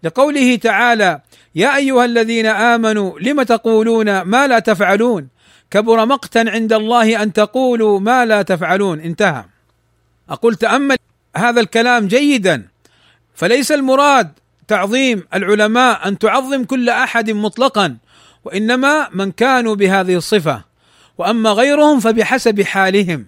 [0.03, 1.21] لقوله تعالى
[1.55, 5.29] يا أيها الذين آمنوا لم تقولون ما لا تفعلون؟
[5.71, 9.01] كبر مقتا عند الله أن تقولوا ما لا تفعلون.
[9.01, 9.45] انتهى.
[10.31, 10.97] أقول تامل
[11.37, 12.69] هذا الكلام جيدا
[13.35, 14.33] فليس المراد
[14.69, 17.97] تعظيم العلماء أن تعظم كل أحد مطلقا
[18.45, 20.65] وإنما من كانوا بهذه الصفة.
[21.19, 23.27] وأما غيرهم فبحسب حالهم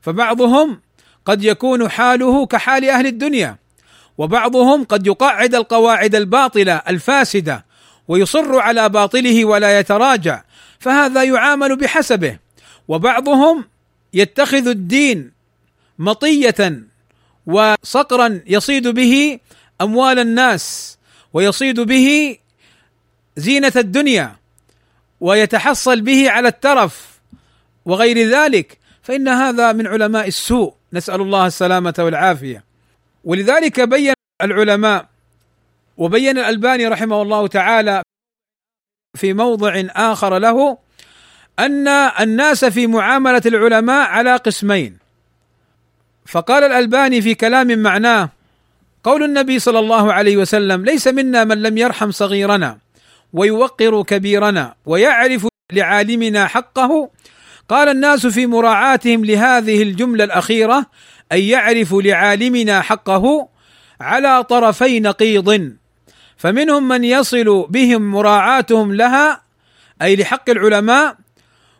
[0.00, 0.80] فبعضهم
[1.24, 3.56] قد يكون حاله كحال أهل الدنيا.
[4.18, 7.64] وبعضهم قد يقعد القواعد الباطلة الفاسدة
[8.08, 10.42] ويصر على باطله ولا يتراجع
[10.78, 12.38] فهذا يعامل بحسبه.
[12.88, 13.64] وبعضهم
[14.14, 15.32] يتخذ الدين
[15.98, 16.82] مطية
[17.46, 19.38] وصقرا يصيد به
[19.80, 20.98] أموال الناس
[21.32, 22.38] ويصيد به
[23.36, 24.36] زينة الدنيا
[25.20, 27.20] ويتحصل به على الترف
[27.84, 28.78] وغير ذلك.
[29.02, 30.74] فإن هذا من علماء السوء.
[30.92, 32.67] نسأل الله السلامة والعافية.
[33.24, 35.06] ولذلك بين العلماء
[35.96, 38.02] وبين الألباني رحمه الله تعالى
[39.16, 40.78] في موضع آخر له
[41.58, 44.98] أن الناس في معاملة العلماء على قسمين.
[46.26, 48.30] فقال الألباني في كلام معناه
[49.04, 52.78] قول النبي صلى الله عليه وسلم ليس منا من لم يرحم صغيرنا
[53.32, 57.10] ويوقر كبيرنا ويعرف لعالمنا حقه
[57.68, 60.86] قال الناس في مراعاتهم لهذه الجملة الأخيرة
[61.32, 63.48] أن يعرفوا لعالمنا حقه
[64.00, 65.76] على طرفي نقيض.
[66.36, 69.42] فمنهم من يصل بهم مراعاتهم لها
[70.02, 71.16] أي لحق العلماء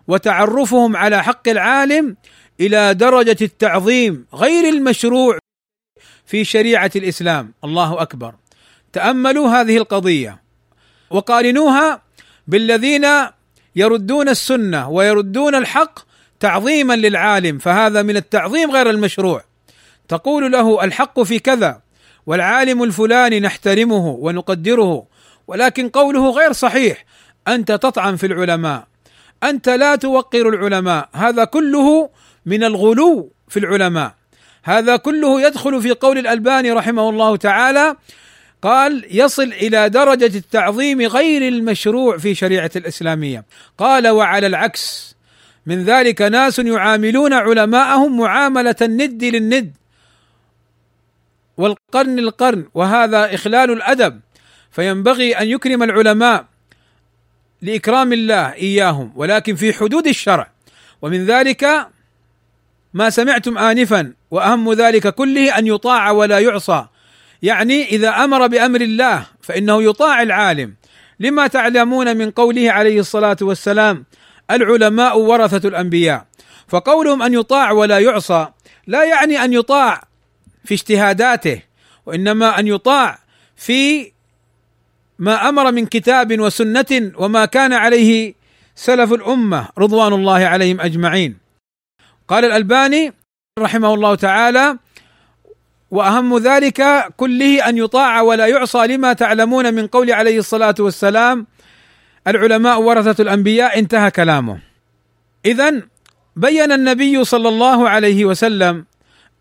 [0.08, 2.16] وتعرفهم على حق العالم
[2.60, 5.38] إلى درجة التعظيم غير المشروع
[6.26, 7.54] في شريعة الإسلام.
[7.64, 8.34] الله أكبر.
[8.92, 10.42] تأملوا هذه القضية.
[11.10, 12.02] وقارنوها
[12.46, 13.06] بالذين
[13.76, 16.07] يردون السنة ويردون الحق
[16.40, 19.44] تعظيما للعالم فهذا من التعظيم غير المشروع.
[20.08, 21.80] تقول له الحق في كذا
[22.26, 25.06] والعالم الفلاني نحترمه ونقدره
[25.46, 27.04] ولكن قوله غير صحيح
[27.48, 28.86] أنت تطعن في العلماء
[29.42, 32.10] أنت لا توقر العلماء هذا كله
[32.46, 34.14] من الغلو في العلماء.
[34.64, 37.96] هذا كله يدخل في قول الألباني رحمه الله تعالى
[38.62, 43.44] قال يصل إلى درجة التعظيم غير المشروع في شريعة الإسلامية.
[43.78, 45.16] قال وعلى العكس
[45.68, 49.72] من ذلك ناس يعاملون علماءهم معاملة الند للند.
[51.56, 54.20] والقرن القرن وهذا إخلال الأدب.
[54.70, 56.44] فينبغي أن يكرم العلماء
[57.62, 60.50] لإكرام الله إياهم ولكن في حدود الشرع.
[61.02, 61.88] ومن ذلك
[62.94, 66.86] ما سمعتم انفا وأهم ذلك كله أن يطاع ولا يعصى.
[67.42, 70.74] يعني إذا أمر بأمر الله فإنه يطاع العالم.
[71.20, 74.04] لما تعلمون من قوله عليه الصلاة والسلام
[74.50, 76.26] العلماء ورثة الأنبياء.
[76.68, 78.48] فقولهم أن يطاع ولا يعصى
[78.86, 80.02] لا يعني أن يطاع
[80.64, 81.62] في اجتهاداته
[82.06, 83.18] وإنما أن يطاع
[83.56, 84.12] في
[85.18, 88.34] ما أمر من كتاب وسنة وما كان عليه
[88.74, 91.38] سلف الأمة رضوان الله عليهم أجمعين.
[92.28, 93.12] قال الألباني
[93.58, 94.78] رحمه الله تعالى
[95.90, 96.84] وأهم ذلك
[97.16, 101.46] كله أن يطاع ولا يعصى لما تعلمون من قول عليه الصلاة والسلام
[102.28, 104.60] العلماء ورثة الأنبياء انتهى كلامه.
[105.44, 105.82] اذا
[106.36, 108.84] بين النبي صلى الله عليه وسلم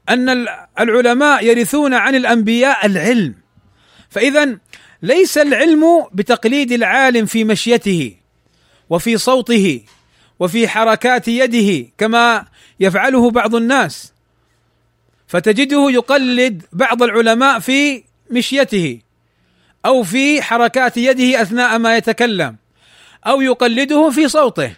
[0.09, 0.47] أن
[0.79, 3.35] العلماء يرثون عن الأنبياء العلم.
[4.09, 4.57] فإذا
[5.01, 5.83] ليس العلم
[6.13, 8.15] بتقليد العالم في مشيته
[8.89, 9.81] وفي صوته
[10.39, 12.45] وفي حركات يده كما
[12.79, 14.13] يفعله بعض الناس
[15.27, 18.99] فتجده يقلد بعض العلماء في مشيته
[19.85, 22.55] أو في حركات يده أثناء ما يتكلم.
[23.27, 24.75] أو يقلده في صوته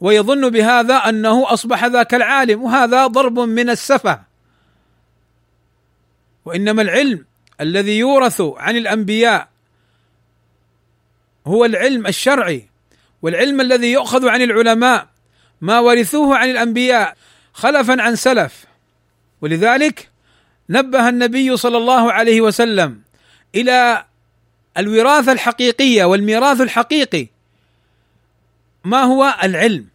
[0.00, 4.20] ويظن بهذا أنه أصبح ذاك العالم وهذا ضرب من السفه.
[6.44, 7.24] وإنما العلم
[7.60, 9.48] الذي يورث عن الأنبياء
[11.46, 12.68] هو العلم الشرعي
[13.22, 15.08] والعلم الذي يؤخذ عن العلماء
[15.60, 17.16] ما ورثوه عن الأنبياء
[17.52, 18.64] خلفا عن سلف.
[19.40, 20.10] ولذلك
[20.68, 23.00] نبه النبي صلى الله عليه وسلم
[23.54, 24.04] إلى
[24.78, 27.31] الوراثة الحقيقية والميراث الحقيقي
[28.84, 29.86] ما هو العلم؟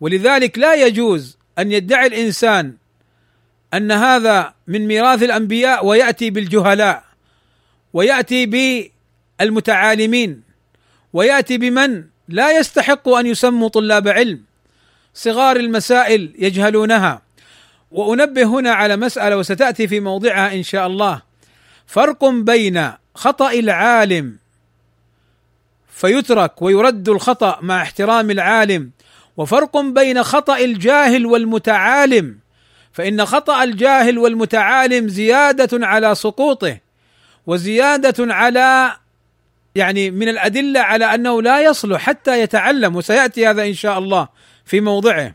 [0.00, 2.74] ولذلك لا يجوز أن يدعي الإنسان
[3.74, 7.04] أن هذا من ميراث الأنبياء ويأتي بالجهلاء
[7.92, 8.46] ويأتي
[9.40, 10.42] بالمتعالمين
[11.12, 14.42] ويأتي بمن لا يستحق أن يسموا طلاب علم
[15.14, 17.22] صغار المسائل يجهلونها.
[17.90, 21.22] وأنبه هنا على مسألة وستأتي في موضعها إن شاء الله.
[21.86, 24.36] فرق بين خطأ العالم
[25.90, 28.90] فيترك ويرد الخطأ مع احترام العالم.
[29.36, 32.38] وفرق بين خطأ الجاهل والمتعالم.
[32.92, 36.78] فإن خطأ الجاهل والمتعالم زيادة على سقوطه
[37.46, 38.96] وزيادة على
[39.74, 42.96] يعني من الأدلة على أنه لا يصلح حتى يتعلم.
[42.96, 44.28] وسيأتي هذا إن شاء الله
[44.64, 45.34] في موضعه.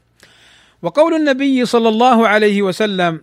[0.82, 3.22] وقول النبي صلى الله عليه وسلم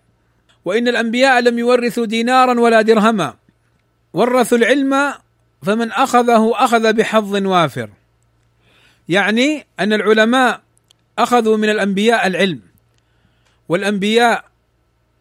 [0.64, 3.34] وإن الأنبياء لم يورثوا دينارا ولا درهما
[4.12, 5.14] ورثوا العلم
[5.62, 7.90] فمن أخذه أخذ بحظ وافر.
[9.08, 10.60] يعني أن العلماء
[11.18, 12.60] أخذوا من الأنبياء العلم.
[13.68, 14.44] والأنبياء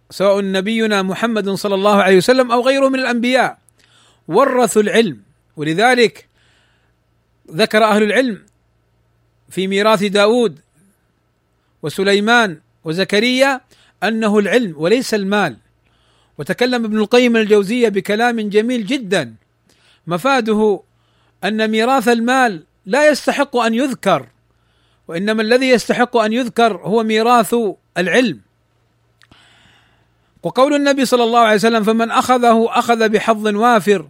[0.09, 3.57] سواء نبينا محمد صلى الله عليه وسلم أو غيره من الأنبياء
[4.27, 5.21] ورثوا العلم.
[5.57, 6.27] ولذلك
[7.51, 8.39] ذكر أهل العلم
[9.49, 10.59] في ميراث داود
[11.83, 13.61] وسليمان وزكريا
[14.03, 15.57] أنه العلم وليس المال.
[16.37, 19.35] وتكلم ابن القيم الجوزية بكلام جميل جدا.
[20.11, 20.83] مفاده
[21.43, 24.27] أن ميراث المال لا يستحق أن يذكر
[25.07, 27.55] وإنما الذي يستحق أن يذكر هو ميراث
[27.97, 28.41] العلم.
[30.43, 34.09] وقول النبي صلى الله عليه وسلم فمن أخذه أخذ بحظ وافر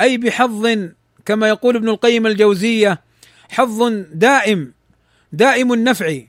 [0.00, 0.66] أي بحظ
[1.24, 3.00] كما يقول ابن القيم الجوزية
[3.50, 4.72] حظ دائم
[5.32, 6.20] دائم النفع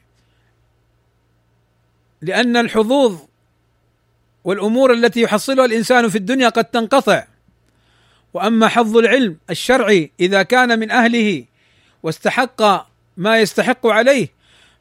[2.21, 3.19] لأن الحظوظ
[4.43, 7.30] والأمور التي يحصلها الإنسان في الدنيا قد تنقطع.
[8.33, 11.45] وأما حظ العلم الشرعي إذا كان من أهله
[12.03, 12.61] واستحق
[13.17, 14.27] ما يستحق عليه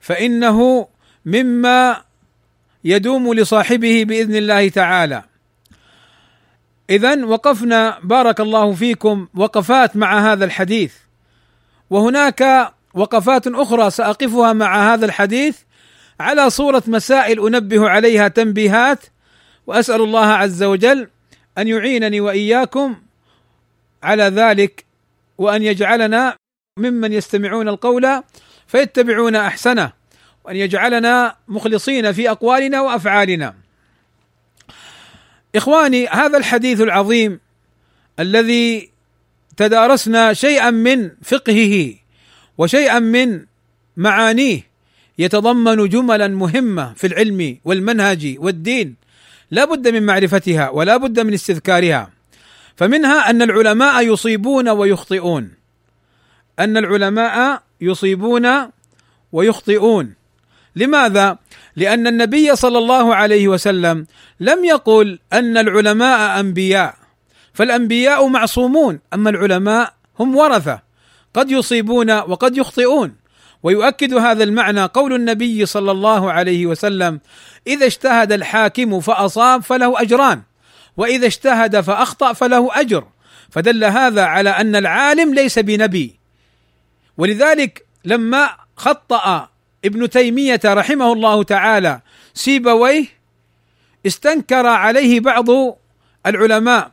[0.00, 0.88] فإنه
[1.26, 2.02] مما
[2.84, 5.22] يدوم لصاحبه بإذن الله تعالى.
[6.90, 10.94] اذا وقفنا بارك الله فيكم وقفات مع هذا الحديث.
[11.90, 15.58] وهناك وقفات أخرى سأقفها مع هذا الحديث
[16.20, 19.04] على صورة مسائل أنبه عليها تنبيهات
[19.66, 21.08] وأسأل الله عز وجل
[21.58, 22.96] أن يعينني وإياكم
[24.02, 24.84] على ذلك
[25.38, 26.36] وأن يجعلنا
[26.78, 28.22] ممن يستمعون القول
[28.66, 29.92] فيتبعون أحسنه
[30.44, 33.54] وأن يجعلنا مخلصين في أقوالنا وأفعالنا.
[35.56, 37.40] إخواني هذا الحديث العظيم
[38.18, 38.90] الذي
[39.56, 41.94] تدارسنا شيئا من فقهه
[42.58, 43.44] وشيئا من
[43.96, 44.70] معانيه
[45.18, 48.96] يتضمن جملا مهمة في العلم والمنهج والدين
[49.50, 52.10] لا بد من معرفتها ولا بد من استذكارها
[52.80, 55.50] فمنها أن العلماء يصيبون ويخطئون.
[56.58, 58.70] أن العلماء يصيبون
[59.32, 60.14] ويخطئون.
[60.76, 61.38] لماذا؟
[61.76, 64.06] لأن النبي صلى الله عليه وسلم
[64.40, 66.94] لم يقل أن العلماء أنبياء
[67.52, 70.82] فالأنبياء معصومون أما العلماء هم ورثة.
[71.34, 73.16] قد يصيبون وقد يخطئون.
[73.62, 77.20] ويؤكد هذا المعنى قول النبي صلى الله عليه وسلم
[77.66, 80.42] إذا اجتهد الحاكم فأصاب فله أجران
[81.00, 83.04] وإذا اجتهد فأخطأ فله أجر.
[83.50, 86.20] فدل هذا على أن العالم ليس بنبي.
[87.16, 89.48] ولذلك لما خطأ
[89.84, 92.00] ابن تيمية رحمه الله تعالى
[92.34, 93.06] سيبويه
[94.06, 95.46] استنكر عليه بعض
[96.26, 96.90] العلماء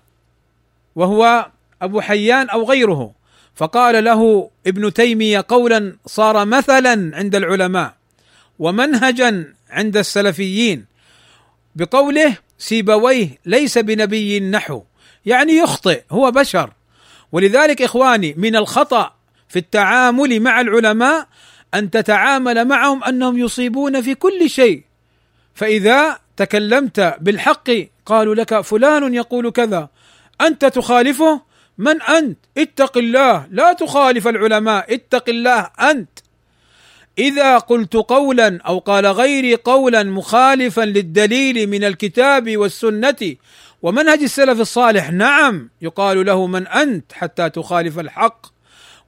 [0.95, 1.51] وهو
[1.82, 3.12] أبو حيان أو غيره.
[3.55, 7.93] فقال له ابن تيمية قولا صار مثلا عند العلماء
[8.60, 10.86] ومنهجا عند السلفيين
[11.76, 14.84] بقوله سيبويه ليس بنبي نحو
[15.26, 16.74] يعني يخطئ هو بشر.
[17.32, 19.14] ولذلك إخواني من الخطأ
[19.49, 21.28] في التعامل مع العلماء
[21.74, 24.84] أن تتعامل معهم أنهم يصيبون في كل شيء.
[25.53, 27.70] فإذا تكلمت بالحق
[28.05, 29.89] قالوا لك فلان يقول كذا
[30.41, 31.41] أنت تخالفه؟
[31.78, 36.20] من أنت؟ اتق الله لا تخالف العلماء اتق الله أنت.
[37.18, 43.36] إذا قلت قولا أو قال غيري قولا مخالفا للدليل من الكتاب والسنة
[43.82, 48.45] ومنهج السلف الصالح نعم يقال له من أنت حتى تخالف الحق.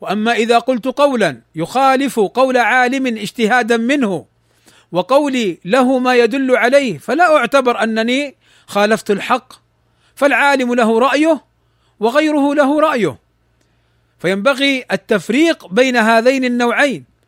[0.01, 4.25] وأما إذا قلت قولا يخالف قول عالم اجتهادا منه
[4.91, 8.35] وقولي له ما يدل عليه فلا أعتبر أنني
[8.67, 9.53] خالفت الحق.
[10.15, 11.43] فالعالم له رأيه
[11.99, 13.19] وغيره له رأيه.
[14.19, 17.18] فينبغي التفريق بين هذين النوعين.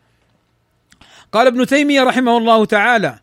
[1.31, 3.19] قال ابن تيمية رحمه الله تعالى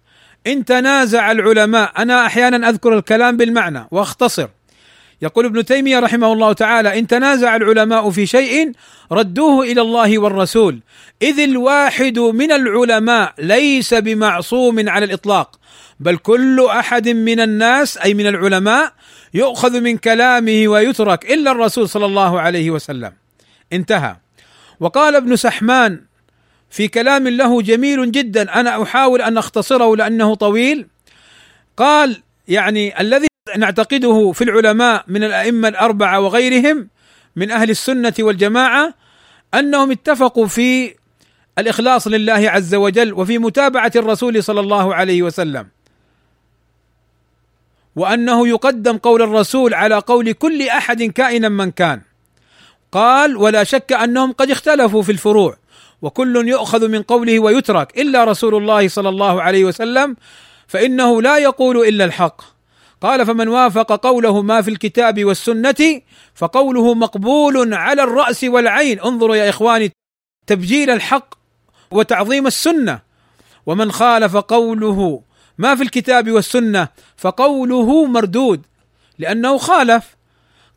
[0.47, 4.49] إن تنازع العلماء أنا أحيانا أذكر الكلام بالمعنى وأختصر.
[5.23, 8.73] يقول ابن تيمية رحمه الله تعالى إن تنازع العلماء في شيء
[9.13, 10.81] ردوه إلى الله والرسول.
[11.23, 15.59] إذ الواحد من العلماء ليس بمعصوم على الإطلاق
[16.01, 18.93] بل كل أحد من الناس أي من العلماء
[19.35, 23.13] يؤخذ من كلامه ويترك إلا الرسول صلى الله عليه وسلم.
[23.73, 24.17] انتهى.
[24.81, 26.08] وقال ابن سحمان
[26.71, 28.61] في كلام له جميل جدا.
[28.61, 30.87] أنا أحاول أن أختصره لأنه طويل.
[31.77, 36.89] قال يعني الذي نعتقده في العلماء من الأئمة الأربعة وغيرهم
[37.37, 38.95] من أهل السنة والجماعة
[39.55, 40.95] أنهم اتفقوا في
[41.59, 45.69] الإخلاص لله عز وجل وفي متابعة الرسول صلى الله عليه وسلم.
[47.97, 52.01] وأنه يقدم قول الرسول على قول كل أحد كائنا من كان.
[52.93, 55.57] قال ولا شك أنهم قد اختلفوا في الفروع.
[56.03, 60.17] وكل يؤخذ من قوله ويترك إلا رسول الله صلى الله عليه وسلم
[60.67, 62.43] فإنه لا يقول إلا الحق.
[63.01, 66.01] قال فمن وافق قوله ما في الكتاب والسنة
[66.35, 69.01] فقوله مقبول على الرأس والعين.
[69.01, 69.93] انظروا يا إخواني
[70.47, 71.35] تبجيل الحق
[71.91, 73.01] وتعظيم السنة.
[73.67, 75.23] ومن خالف قوله
[75.59, 78.63] ما في الكتاب والسنة فقوله مردود
[79.19, 80.17] لأنه خالف.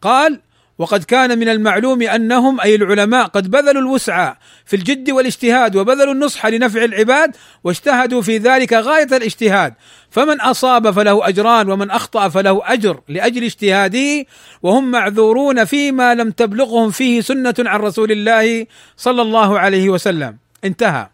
[0.01, 0.39] قال
[0.81, 4.33] وقد كان من المعلوم أنهم أي العلماء قد بذلوا الوسع
[4.65, 9.73] في الجد والاجتهاد وبذلوا النصح لنفع العباد واجتهدوا في ذلك غاية الاجتهاد.
[10.09, 14.25] فمن أصاب فله أجران ومن أخطأ فله أجر لأجل اجتهاده
[14.63, 18.67] وهم معذورون فيما لم تبلغهم فيه سنة عن رسول الله
[18.97, 20.37] صلى الله عليه وسلم.
[20.65, 21.09] انتهى.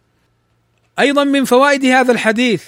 [0.99, 2.63] أيضا من فوائد هذا الحديث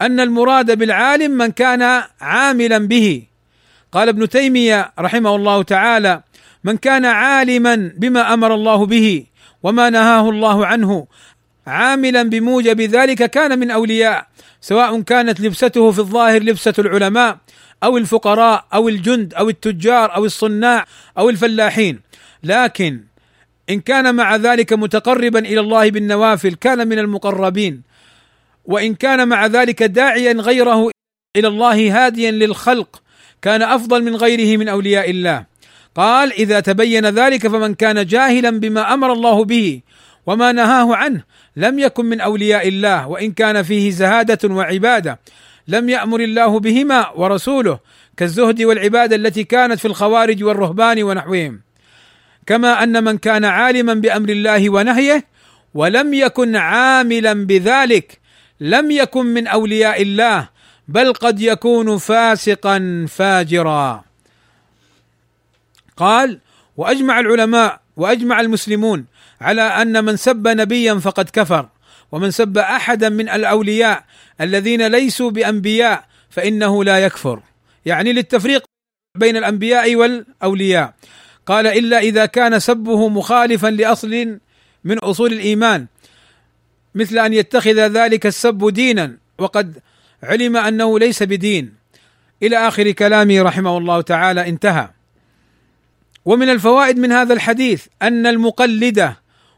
[0.00, 3.35] أن المراد بالعالم من كان عاملا به.
[3.92, 6.22] قال ابن تيمية رحمه الله تعالى
[6.64, 9.26] من كان عالما بما أمر الله به
[9.62, 11.06] وما نهاه الله عنه
[11.66, 14.26] عاملا بموجب ذلك كان من أولياء
[14.60, 17.38] سواء كانت لبسته في الظاهر لبسة العلماء
[17.82, 20.86] أو الفقراء أو الجند أو التجار أو الصناع
[21.18, 22.00] أو الفلاحين.
[22.42, 23.00] لكن
[23.70, 27.82] إن كان مع ذلك متقربا إلى الله بالنوافل كان من المقربين
[28.64, 30.90] وإن كان مع ذلك داعيا غيره
[31.36, 33.02] إلى الله هاديا للخلق
[33.42, 35.44] كان أفضل من غيره من أولياء الله.
[35.94, 39.80] قال إذا تبين ذلك فمن كان جاهلا بما أمر الله به
[40.26, 41.22] وما نهاه عنه
[41.56, 45.20] لم يكن من أولياء الله وإن كان فيه زهادة وعبادة
[45.68, 47.78] لم يأمر الله بهما ورسوله
[48.16, 51.60] كالزهد والعبادة التي كانت في الخوارج والرهبان ونحوهم.
[52.46, 55.24] كما أن من كان عالما بأمر الله ونهيه
[55.74, 58.18] ولم يكن عاملا بذلك
[58.60, 60.48] لم يكن من أولياء الله
[60.88, 64.04] بل قد يكون فاسقا فاجرا.
[65.96, 66.40] قال
[66.76, 69.04] وأجمع العلماء وأجمع المسلمون
[69.40, 71.68] على أن من سب نبيا فقد كفر
[72.12, 74.04] ومن سب أحدا من الأولياء
[74.40, 77.42] الذين ليسوا بأنبياء فإنه لا يكفر.
[77.86, 78.64] يعني للتفريق
[79.18, 80.94] بين الأنبياء والأولياء.
[81.46, 84.38] قال إلا إذا كان سبه مخالفا لأصل
[84.84, 85.86] من أصول الإيمان
[86.94, 89.78] مثل أن يتخذ ذلك السب دينا وقد
[90.22, 91.74] علم أنه ليس بدين.
[92.42, 94.88] إلى آخر كلامه رحمه الله تعالى انتهى.
[96.24, 99.16] ومن الفوائد من هذا الحديث أن المقلدة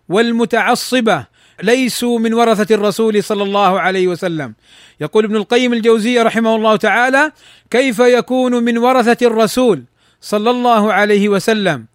[0.08, 1.26] والمتعصبة
[1.62, 4.54] ليسوا من ورثة الرسول صلى الله عليه وسلم.
[5.00, 7.32] يقول ابن القيم الجوزي رحمه الله تعالى
[7.70, 9.84] كيف يكون من ورثة الرسول
[10.20, 11.86] صلى الله عليه وسلم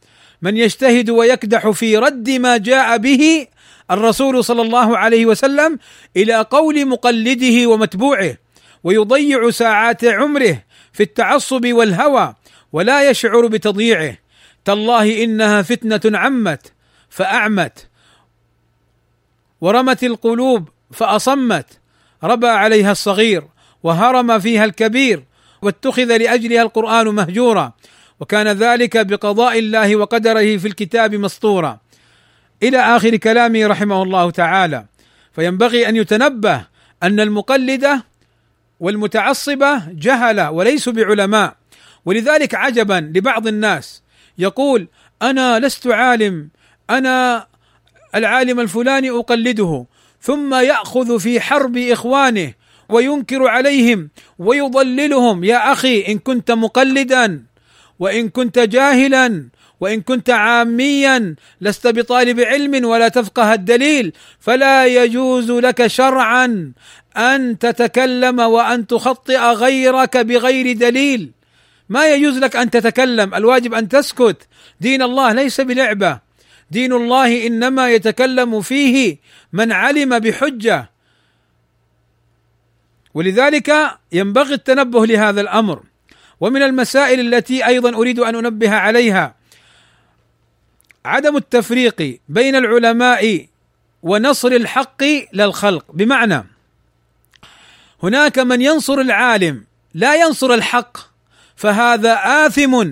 [0.42, 3.48] من يجتهد ويكدح في رد ما جاء به
[3.92, 5.80] الرسول صلى الله عليه وسلم
[6.18, 8.38] إلى قول مقلده ومتبوعه
[8.84, 10.64] ويضيع ساعات عمره
[10.94, 12.36] في التعصب والهوى
[12.74, 14.18] ولا يشعر بتضييعه.
[14.66, 16.74] تالله إنها فتنة عمت
[17.10, 17.88] فأعمت.
[19.62, 21.80] ورمت القلوب فأصمت.
[22.24, 23.44] ربى عليها الصغير
[23.84, 25.24] وهرم فيها الكبير
[25.62, 27.74] واتخذ لأجلها القرآن مهجورا.
[28.20, 31.80] وكان ذلك بقضاء الله وقدره في الكتاب مسطورا.
[32.64, 34.86] إلى آخر كلامه رحمه الله تعالى.
[35.36, 36.66] فينبغي أن يتنبه
[37.04, 38.04] أن المقلدة
[38.84, 41.56] والمتعصبة جهلة وليسوا بعلماء.
[42.06, 44.04] ولذلك عجبا لبعض الناس
[44.38, 44.88] يقول
[45.22, 46.50] أنا لست عالم
[46.90, 47.48] أنا
[48.16, 49.86] العالم الفلاني أقلده
[50.22, 52.54] ثم يأخذ في حرب إخوانه
[52.90, 54.10] وينكر عليهم
[54.40, 55.44] ويضللهم.
[55.44, 57.44] يا أخي إن كنت مقلدا
[58.00, 59.48] وإن كنت جاهلا
[59.84, 66.72] وإن كنت عاميا لست بطالب علم ولا تفقه الدليل فلا يجوز لك شرعا
[67.18, 71.32] أن تتكلم وأن تخطئ غيرك بغير دليل.
[71.90, 74.48] ما يجوز لك أن تتكلم الواجب أن تسكت.
[74.82, 76.20] دين الله ليس بلعبة.
[76.72, 79.18] دين الله إنما يتكلم فيه
[79.54, 80.90] من علم بحجة.
[83.14, 83.76] ولذلك
[84.12, 85.84] ينبغي التنبه لهذا الأمر.
[86.40, 89.43] ومن المسائل التي أيضا أريد أن أنبه عليها
[91.06, 93.48] عدم التفريق بين العلماء
[94.04, 95.86] ونصر الحق للخلق.
[95.92, 96.44] بمعنى
[98.04, 100.98] هناك من ينصر العالم لا ينصر الحق
[101.56, 102.14] فهذا
[102.46, 102.92] آثم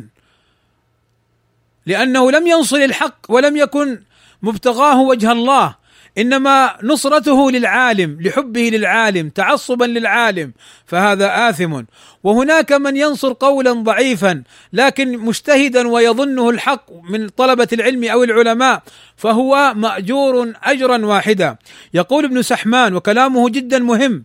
[1.85, 4.01] لأنه لم ينصر الحق ولم يكن
[4.41, 5.75] مبتغاه وجه الله.
[6.17, 10.53] إنما نصرته للعالم لحبه للعالم تعصبا للعالم
[10.85, 11.81] فهذا آثم.
[12.23, 14.43] وهناك من ينصر قولا ضعيفا
[14.73, 18.83] لكن مجتهدا ويظنه الحق من طلبة العلم أو العلماء
[19.17, 21.57] فهو مأجور اجرا واحدا.
[21.93, 24.23] يقول ابن سحمان وكلامه جدا مهم.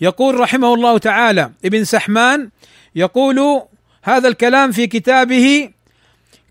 [0.00, 2.50] يقول رحمه الله تعالى ابن سحمان
[2.94, 3.62] يقول
[4.02, 5.70] هذا الكلام في كتابه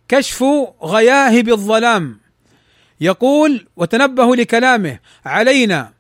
[0.08, 0.44] كشف
[0.84, 2.27] غياهب الظلام.
[3.02, 5.92] يقول وتنبهوا لكلامه علينا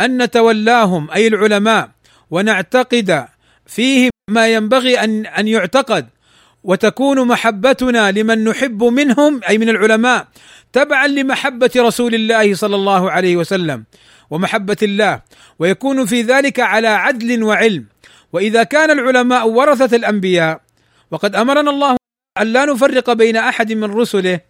[0.00, 1.90] أن نتولاهم أي العلماء
[2.30, 3.26] ونعتقد
[3.66, 6.08] فيهم ما ينبغي ان أن يعتقد.
[6.64, 10.28] وتكون محبتنا لمن نحب منهم أي من العلماء
[10.72, 13.84] تبعا لمحبة رسول الله صلى الله عليه وسلم
[14.30, 15.22] ومحبة الله.
[15.58, 17.86] ويكون في ذلك على عدل وعلم.
[18.32, 20.60] وإذا كان العلماء ورثة الأنبياء
[21.10, 21.96] وقد أمرنا الله
[22.40, 24.40] أن لا نفرق بين أحد من رسله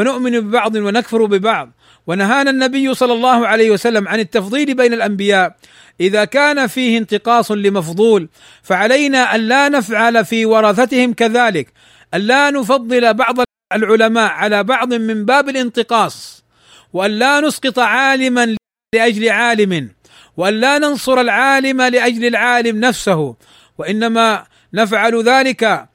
[0.00, 1.72] فنؤمن ببعض ونكفر ببعض.
[2.06, 5.56] ونهانا النبي صلى الله عليه وسلم عن التفضيل بين الأنبياء.
[6.00, 8.28] إذا كان فيه انتقاص لمفضول
[8.62, 11.72] فعلينا أن لا نفعل في ورثتهم كذلك.
[12.14, 13.36] أن لا نفضل بعض
[13.72, 16.44] العلماء على بعض من باب الانتقاص.
[16.92, 18.56] وأن لا نسقط عالما
[18.94, 19.90] لأجل عالم.
[20.36, 23.36] وأن لا ننصر العالم لأجل العالم نفسه.
[23.78, 24.44] وإنما
[24.74, 25.88] نفعل ذلك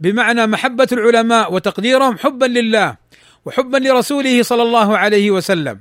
[0.00, 3.03] بمعنى محبة العلماء وتقديرهم حبا لله.
[3.44, 5.80] وحبا لرسوله صلى الله عليه وسلم.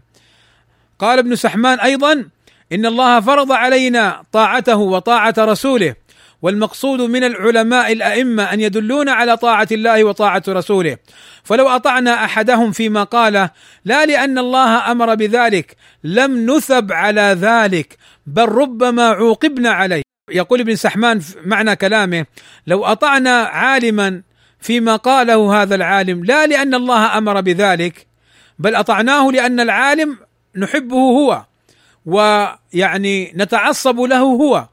[0.99, 2.25] قال ابن سحمان أيضا
[2.71, 5.95] إن الله فرض علينا طاعته وطاعة رسوله
[6.41, 10.97] والمقصود من العلماء الأئمة أن يدلون على طاعة الله وطاعة رسوله.
[11.43, 13.49] فلو أطعنا أحدهم فيما قاله
[13.85, 17.97] لا لأن الله أمر بذلك لم نثب على ذلك
[18.27, 20.03] بل ربما عوقبنا عليه.
[20.31, 22.25] يقول ابن سحمان معنى كلامه
[22.67, 24.21] لو أطعنا عالما
[24.63, 28.07] فيما قاله هذا العالم لا لأن الله أمر بذلك
[28.59, 30.17] بل أطعناه لأن العالم
[30.55, 31.45] نحبه هو
[32.05, 34.67] ويعني نتعصب له هو.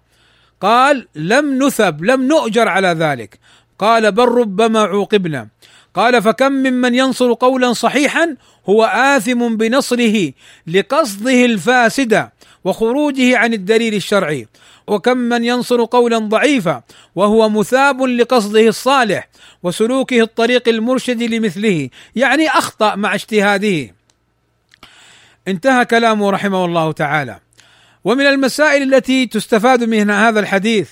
[0.60, 3.38] قال لم نثب لم نؤجر على ذلك.
[3.78, 5.48] قال بل ربما عوقبنا.
[5.94, 8.36] قال فكم ممن ينصر قولا صحيحا
[8.68, 10.32] هو آثم بنصره
[10.66, 12.32] لقصده الفاسدة.
[12.64, 14.46] وخروجه عن الدليل الشرعي.
[14.86, 16.82] وكم من ينصر قولا ضعيفا
[17.14, 19.28] وهو مثاب لقصده الصالح
[19.62, 23.94] وسلوكه الطريق المرشد لمثله يعني أخطأ مع اجتهاده.
[25.48, 27.38] انتهى كلامه رحمه الله تعالى.
[28.04, 30.90] ومن المسائل التي تستفاد من هذا الحديث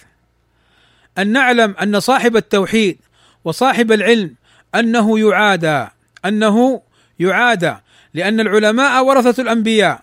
[1.18, 2.98] أن نعلم أن صاحب التوحيد
[3.44, 4.34] وصاحب العلم
[4.74, 5.86] أنه يعادى
[6.24, 6.82] أنه
[7.18, 7.74] يعادى
[8.14, 10.02] لأن العلماء ورثة الأنبياء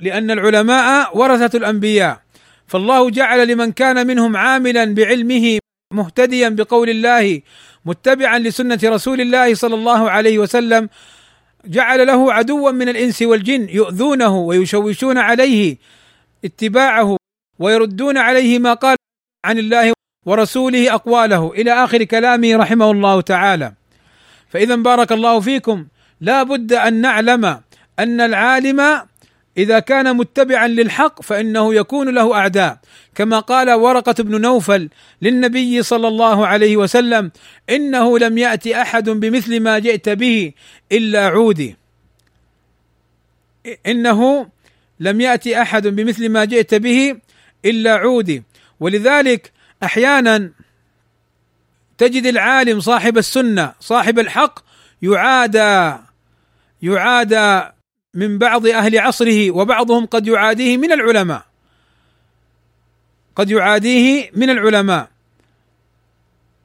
[0.00, 2.20] لأن العلماء ورثة الأنبياء.
[2.66, 5.58] فالله جعل لمن كان منهم عاملا بعلمه
[5.92, 7.40] مهتديا بقول الله
[7.84, 10.88] متبعا لسنة رسول الله صلى الله عليه وسلم.
[11.66, 15.76] جعل له عدوا من الإنس والجن يؤذونه ويشوشون عليه
[16.44, 17.16] اتباعه
[17.58, 18.96] ويردون عليه ما قال
[19.44, 19.92] عن الله
[20.26, 21.52] ورسوله أقواله.
[21.52, 23.72] إلى آخر كلامه رحمه الله تعالى.
[24.48, 25.86] فاذا بارك الله فيكم.
[26.20, 27.44] لا بد أن نعلم
[27.98, 29.02] أن العالم
[29.58, 32.78] إذا كان متبعا للحق فإنه يكون له أعداء.
[33.14, 34.88] كما قال ورقة بن نوفل
[35.22, 37.32] للنبي صلى الله عليه وسلم
[37.70, 40.52] إنه لم يأتي أحد بمثل ما جئت به
[40.92, 41.76] إلا عودي.
[43.86, 44.48] إنه
[45.00, 47.16] لم يأتي أحد بمثل ما جئت به
[47.64, 48.42] إلا عودي.
[48.80, 49.52] ولذلك
[49.82, 50.50] أحيانا
[51.98, 54.58] تجد العالم صاحب السنة صاحب الحق
[55.02, 55.96] يعادى
[56.82, 57.75] يعادى
[58.16, 61.42] من بعض أهل عصره وبعضهم قد يعاديه من العلماء.
[63.36, 65.08] قد يعاديه من العلماء.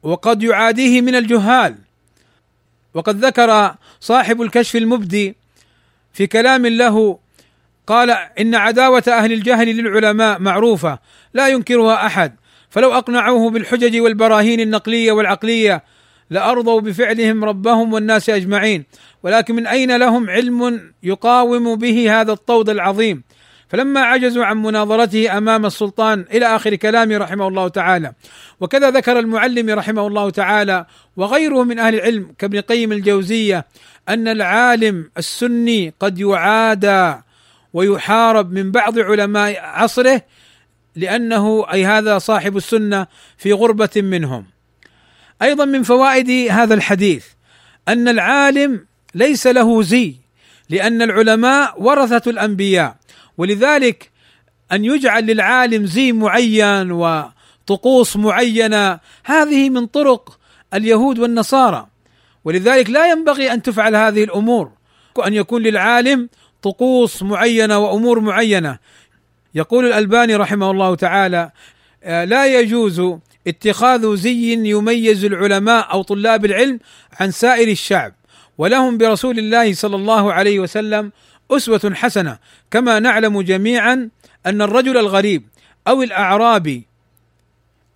[0.02, 1.76] وقد يعاديه من الجهال.
[2.94, 5.36] وقد ذكر صاحب الكشف المبدي
[6.12, 7.18] في كلام له
[7.86, 10.98] قال إن عداوة أهل الجهل للعلماء معروفة
[11.34, 12.36] لا ينكرها أحد.
[12.70, 15.82] فلو أقنعوه بالحجج والبراهين النقلية والعقلية
[16.32, 18.84] لأرضوا بفعلهم ربهم والناس أجمعين.
[19.22, 23.22] ولكن من أين لهم علم يقاوم به هذا الطود العظيم؟
[23.68, 28.12] فلما عجزوا عن مناظرته أمام السلطان إلى آخر كلامه رحمه الله تعالى.
[28.60, 33.66] وكذا ذكر المعلم رحمه الله تعالى وغيره من أهل العلم كابن قيم الجوزية
[34.08, 37.14] أن العالم السني قد يعادى
[37.72, 40.22] ويحارب من بعض علماء عصره
[40.96, 43.06] لأنه أي هذا صاحب السنة
[43.38, 44.51] في غربة منهم.
[45.42, 47.26] أيضا من فوائد هذا الحديث
[47.88, 50.14] أن العالم ليس له زي
[50.70, 52.96] لأن العلماء ورثة الأنبياء.
[53.38, 54.10] ولذلك
[54.72, 60.38] أن يجعل للعالم زي معين وطقوس معينة هذه من طرق
[60.74, 61.86] اليهود والنصارى.
[62.44, 64.70] ولذلك لا ينبغي أن تفعل هذه الأمور
[65.26, 66.28] ان يكون للعالم
[66.62, 68.78] طقوس معينة وأمور معينة.
[69.54, 71.50] يقول الألباني رحمه الله تعالى
[72.04, 73.02] آه، لا يجوز
[73.46, 76.78] اتخاذ زي يميز العلماء أو طلاب العلم
[77.20, 78.14] عن سائر الشعب
[78.58, 81.12] ولهم برسول الله صلى الله عليه وسلم
[81.50, 82.38] أسوة حسنة
[82.70, 84.08] كما نعلم جميعا
[84.46, 85.42] أن الرجل الغريب
[85.88, 86.86] أو الأعرابي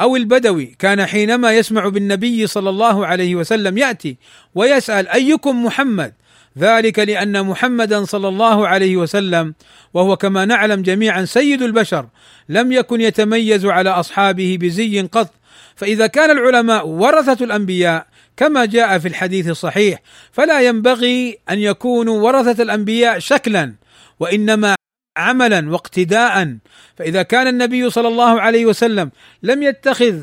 [0.01, 4.16] أو البدوي كان حينما يسمع بالنبي صلى الله عليه وسلم يأتي
[4.55, 6.12] ويسأل أيكم محمد؟
[6.59, 9.54] ذلك لأن محمدا صلى الله عليه وسلم
[9.94, 12.07] وهو كما نعلم جميعا سيد البشر
[12.48, 15.34] لم يكن يتميز على أصحابه بزي قط.
[15.76, 20.02] فإذا كان العلماء ورثة الأنبياء كما جاء في الحديث الصحيح
[20.32, 23.74] فلا ينبغي أن يكونوا ورثة الأنبياء شكلا
[24.20, 24.74] وإنما
[25.16, 26.57] عملا واقتداء.
[26.96, 29.11] فإذا كان النبي صلى الله عليه وسلم
[29.42, 30.22] لم يتخذ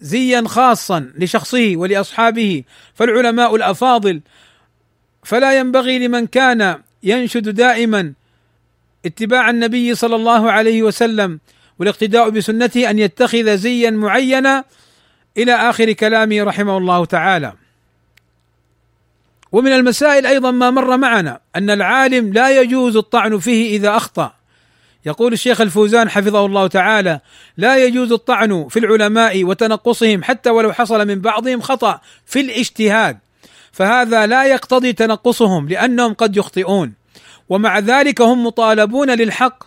[0.00, 2.62] زيا خاصا لشخصه ولأصحابه
[2.94, 4.20] فالعلماء الأفاضل
[5.24, 8.12] فلا ينبغي لمن كان ينشد دائما
[9.06, 11.40] اتباع النبي صلى الله عليه وسلم
[11.78, 14.64] والاقتداء بسنته أن يتخذ زيا معينا
[15.36, 17.52] إلى آخر كلامه رحمه الله تعالى.
[19.52, 24.32] ومن المسائل أيضا ما مر معنا أن العالم لا يجوز الطعن فيه إذا أخطأ.
[25.06, 27.20] يقول الشيخ الفوزان حفظه الله تعالى:
[27.56, 33.18] لا يجوز الطعن في العلماء وتنقصهم حتى ولو حصل من بعضهم خطأ في الاجتهاد.
[33.74, 36.94] فهذا لا يقتضي تنقصهم لأنهم قد يخطئون.
[37.48, 39.64] ومع ذلك هم مطالبون للحق.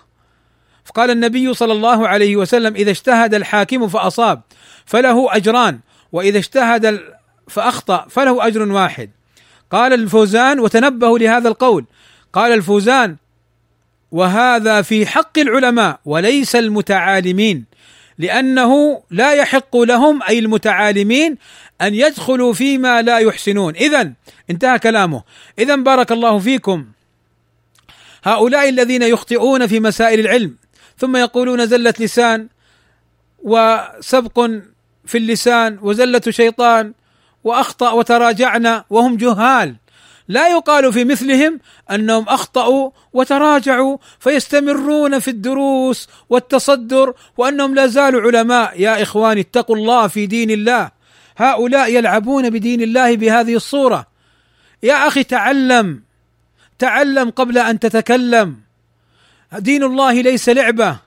[0.85, 4.41] فقال النبي صلى الله عليه وسلم: إذا اجتهد الحاكم فأصاب
[4.85, 5.79] فله أجران
[6.11, 6.99] وإذا اجتهد
[7.47, 9.09] فأخطأ فله أجر واحد
[9.71, 11.85] قال الفوزان وتنبهوا لهذا القول
[12.33, 13.15] قال الفوزان
[14.11, 17.65] وهذا في حق العلماء وليس المتعالمين
[18.19, 21.37] لأنه لا يحق لهم أي المتعالمين
[21.81, 23.75] أن يدخلوا فيما لا يحسنون.
[23.75, 24.13] اذا
[24.49, 25.23] انتهى كلامه.
[25.59, 26.85] اذا بارك الله فيكم.
[28.23, 30.55] هؤلاء الذين يخطئون في مسائل العلم
[30.97, 32.47] ثم يقولون زله لسان
[33.39, 34.49] وسبق
[35.05, 36.93] في اللسان وزلة شيطان
[37.43, 39.75] وأخطأ وتراجعنا وهم جهال.
[40.27, 41.59] لا يقال في مثلهم
[41.91, 48.81] أنهم أخطأوا وتراجعوا فيستمرون في الدروس والتصدر وأنهم لا زالوا علماء.
[48.81, 50.91] يا إخواني اتقوا الله في دين الله.
[51.37, 54.07] هؤلاء يلعبون بدين الله بهذه الصورة.
[54.83, 56.01] يا أخي تعلم.
[56.79, 58.57] تعلم قبل أن تتكلم.
[59.57, 60.97] دين الله ليس لعبة.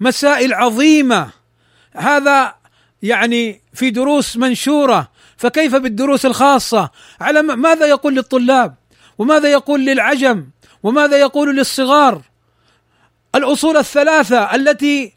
[0.00, 1.30] مسائل عظيمة.
[1.96, 2.54] هذا
[3.02, 5.08] يعني في دروس منشورة.
[5.36, 8.74] فكيف بالدروس الخاصة؟ على ماذا يقول للطلاب؟
[9.18, 10.46] وماذا يقول للعجم؟
[10.82, 12.22] وماذا يقول للصغار؟
[13.34, 15.12] الأصول الثلاثة التي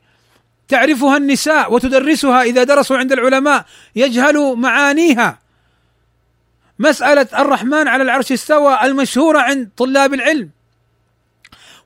[0.68, 3.66] تعرفها النساء وتدرسها إذا درسوا عند العلماء
[3.96, 5.40] يجهلوا معانيها.
[6.80, 10.50] مسألة الرحمن على العرش استوى المشهورة عند طلاب العلم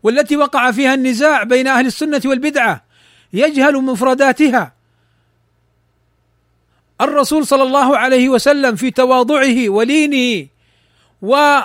[0.03, 2.83] والتي وقع فيها النزاع بين أهل السنة والبدعة
[3.33, 4.73] يجهل مفرداتها.
[7.01, 10.47] الرسول صلى الله عليه وسلم في تواضعه ولينه
[11.21, 11.59] و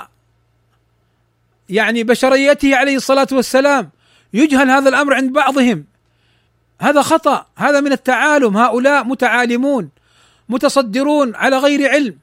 [1.69, 3.91] يعني بشريته عليه الصلاة والسلام
[4.35, 5.85] يجهل هذا الأمر عند بعضهم.
[6.81, 7.47] هذا خطأ.
[7.57, 8.57] هذا من التعالم.
[8.57, 9.91] هؤلاء متعالمون
[10.49, 12.19] متصدرون على غير علم.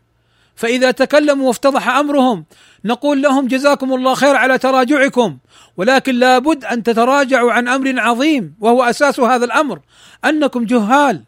[0.55, 2.45] فإذا تكلموا وافتضح أمرهم
[2.85, 5.37] نقول لهم جزاكم الله خير على تراجعكم
[5.77, 9.79] ولكن لابد أن تتراجعوا عن أمر عظيم وهو أساس هذا الأمر.
[10.25, 11.23] أنكم جهال.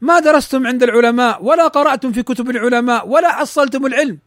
[0.00, 4.18] ما درستم عند العلماء ولا قرأتم في كتب العلماء ولا حصلتم العلم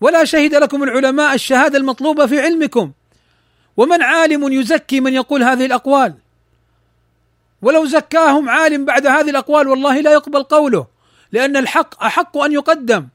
[0.00, 2.92] ولا شهد لكم العلماء الشهادة المطلوبة في علمكم.
[3.76, 6.14] ومن عالم يزكي من يقول هذه الأقوال؟
[7.62, 10.86] ولو زكاهم عالم بعد هذه الأقوال والله لا يقبل قوله
[11.32, 13.08] لأن الحق أحق أن يقدم.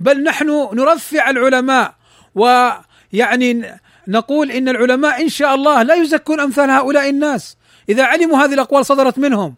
[0.00, 1.94] بل نحن نرفع العلماء
[2.34, 3.78] ويعني
[4.08, 7.56] نقول إن العلماء إن شاء الله لا يزكون أمثال هؤلاء الناس.
[7.88, 9.54] إذا علموا هذه الأقوال صدرت منهم.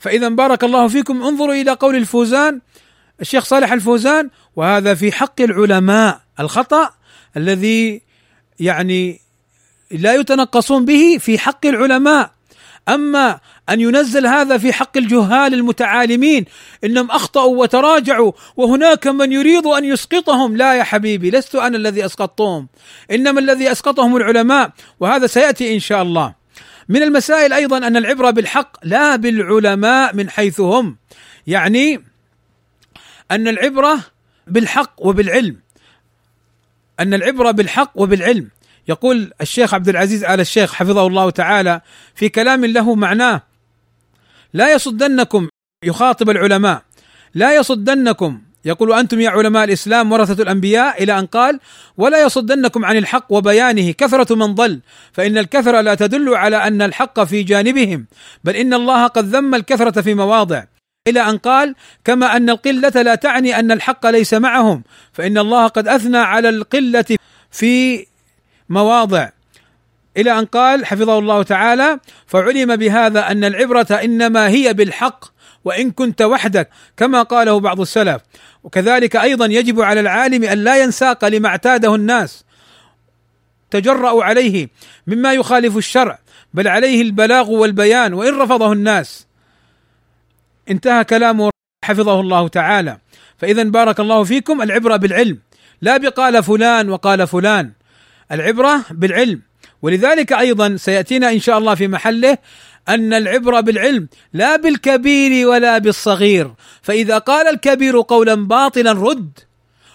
[0.00, 1.22] فإذا بارك الله فيكم.
[1.22, 2.60] انظروا إلى قول الفوزان
[3.20, 6.20] الشيخ صالح الفوزان وهذا في حق العلماء.
[6.40, 6.90] الخطأ
[7.36, 8.02] الذي
[8.60, 9.20] يعني
[9.90, 12.30] لا يتنقصون به في حق العلماء.
[12.88, 16.44] أما أن ينزل هذا في حق الجهال المتعالمين
[16.84, 20.56] إنهم أخطأوا وتراجعوا وهناك من يريد أن يسقطهم.
[20.56, 22.68] لا يا حبيبي لست أنا الذي أسقطتهم
[23.10, 24.70] إنما الذي أسقطهم العلماء
[25.00, 26.45] وهذا سيأتي إن شاء الله.
[26.88, 30.96] من المسائل أيضا أن العبرة بالحق لا بالعلماء من حيث هم
[31.46, 32.04] يعني
[33.30, 34.00] أن العبرة
[34.46, 35.60] بالحق وبالعلم.
[37.00, 38.50] أن العبرة بالحق وبالعلم.
[38.88, 41.80] يقول الشيخ عبد العزيز آل الشيخ حفظه الله تعالى
[42.14, 43.42] في كلام له معناه
[44.52, 45.48] لا يصدنكم
[45.84, 46.82] يخاطب العلماء
[47.34, 51.60] لا يصدنكم يقول أنتم يا علماء الإسلام ورثة الأنبياء إلى أن قال
[51.96, 54.80] ولا يصدنكم عن الحق وبيانه كثرة من ضل
[55.12, 58.06] فإن الكثره لا تدل على أن الحق في جانبهم
[58.44, 60.64] بل إن الله قد ذم الكثرة في مواضع.
[61.08, 65.88] إلى أن قال كما أن القلة لا تعني أن الحق ليس معهم فإن الله قد
[65.88, 67.16] أثنى على القلة
[67.50, 68.06] في
[68.68, 69.28] مواضع.
[70.16, 75.35] إلى أن قال حفظه الله تعالى فعلم بهذا أن العبرة إنما هي بالحق
[75.66, 78.22] وإن كنت وحدك كما قاله بعض السلف.
[78.64, 82.44] وكذلك أيضا يجب على العالم أن لا ينساق لما اعتاده الناس.
[83.70, 84.68] تجرأوا عليه
[85.06, 86.18] مما يخالف الشرع
[86.54, 89.26] بل عليه البلاغ والبيان وإن رفضه الناس.
[90.70, 91.50] انتهى كلامه
[91.84, 92.98] حفظه الله تعالى.
[93.38, 95.38] فاذا بارك الله فيكم العبرة بالعلم.
[95.82, 97.72] لا بقال فلان وقال فلان.
[98.32, 99.42] العبرة بالعلم.
[99.82, 102.38] ولذلك أيضا سيأتينا إن شاء الله في محله
[102.88, 106.50] أن العبره بالعلم لا بالكبير ولا بالصغير.
[106.82, 109.38] فإذا قال الكبير قولا باطلا رد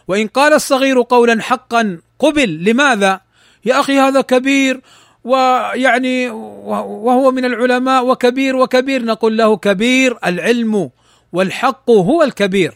[0.08, 2.64] وإن قال الصغير قولا حقا قبل.
[2.64, 3.22] لماذا؟
[3.66, 4.82] يا أخي هذا كبير
[5.24, 9.06] ويعني وهو من العلماء وكبير وكبير.
[9.06, 10.90] نقول له كبير العلم
[11.34, 12.74] والحق هو الكبير.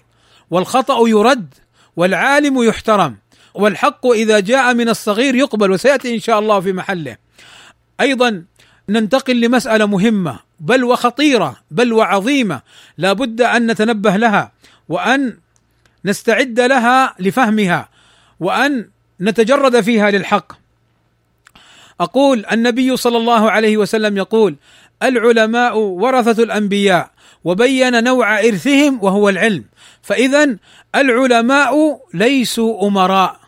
[0.52, 1.54] والخطأ يرد
[1.96, 3.18] والعالم يحترم.
[3.54, 7.18] والحق إذا جاء من الصغير يقبل وسيأتي إن شاء الله في محله.
[8.02, 8.44] أيضا
[8.90, 12.62] ننتقل لمسألة مهمة بل وخطيرة بل وعظيمة
[12.98, 14.52] لا بد أن نتنبه لها
[14.90, 15.38] وأن
[16.06, 17.90] نستعد لها لفهمها
[18.40, 18.90] وأن
[19.22, 20.54] نتجرد فيها للحق.
[22.00, 24.56] أقول النبي صلى الله عليه وسلم يقول
[25.04, 27.12] العلماء ورثة الأنبياء
[27.44, 29.64] وبين نوع إرثهم وهو العلم.
[30.02, 30.58] فاذا
[30.96, 33.40] العلماء ليسوا أمراء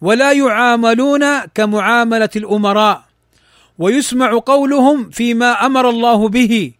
[0.00, 3.05] ولا يعاملون كمعاملة الأمراء.
[3.78, 6.72] ويسمع قولهم فيما أمر الله به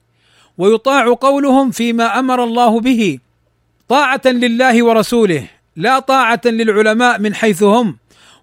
[0.58, 3.18] ويطاع قولهم فيما أمر الله به.
[3.88, 7.96] طاعة لله ورسوله لا طاعة للعلماء من حيث هم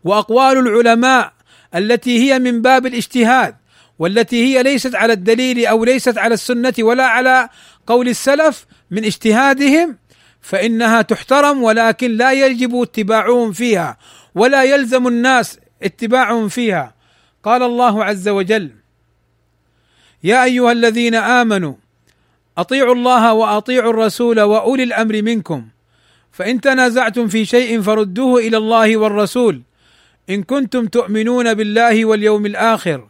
[0.03, 1.33] وأقوال العلماء
[1.75, 3.55] التي هي من باب الاجتهاد
[3.99, 7.49] والتي هي ليست على الدليل أو ليست على السنة ولا على
[7.87, 9.97] قول السلف من اجتهادهم
[10.41, 13.97] فإنها تحترم ولكن لا يجب اتباعهم فيها
[14.35, 16.93] ولا يلزم الناس اتباعهم فيها.
[17.43, 18.71] قال الله عز وجل
[20.23, 21.73] يا أيها الذين آمنوا
[22.57, 25.67] أطيعوا الله وأطيعوا الرسول وأولي الأمر منكم.
[26.31, 29.61] فإن تنازعتم في شيء فردوه إلى الله والرسول.
[30.29, 33.07] إن كنتم تؤمنون بالله واليوم الآخر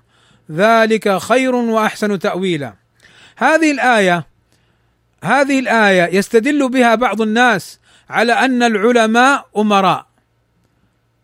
[0.52, 2.74] ذلك خير وأحسن تأويلا.
[3.38, 4.26] هذه الآية
[5.24, 7.80] هذه الآية يستدل بها بعض الناس
[8.10, 10.13] على أن العلماء أمراء.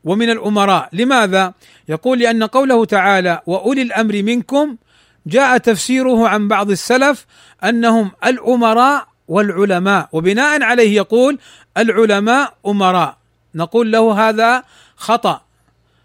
[0.04, 0.90] ومن الأمراء.
[0.94, 1.54] لماذا؟
[1.90, 4.78] يقول لأن قوله تعالى وأولي الأمر منكم
[5.26, 7.26] جاء تفسيره عن بعض السلف
[7.64, 10.10] أنهم الأمراء والعلماء.
[10.12, 11.40] وبناء عليه يقول
[11.78, 13.18] العلماء أمراء.
[13.56, 14.64] نقول له هذا
[14.98, 15.42] خطأ.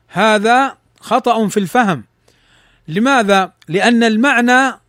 [0.09, 2.05] هذا خطأ في الفهم.
[2.88, 4.80] لماذا؟ لأن المعنى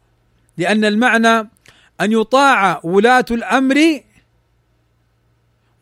[0.57, 1.49] لأن المعنى
[2.01, 3.99] أن يطاع ولاة الأمر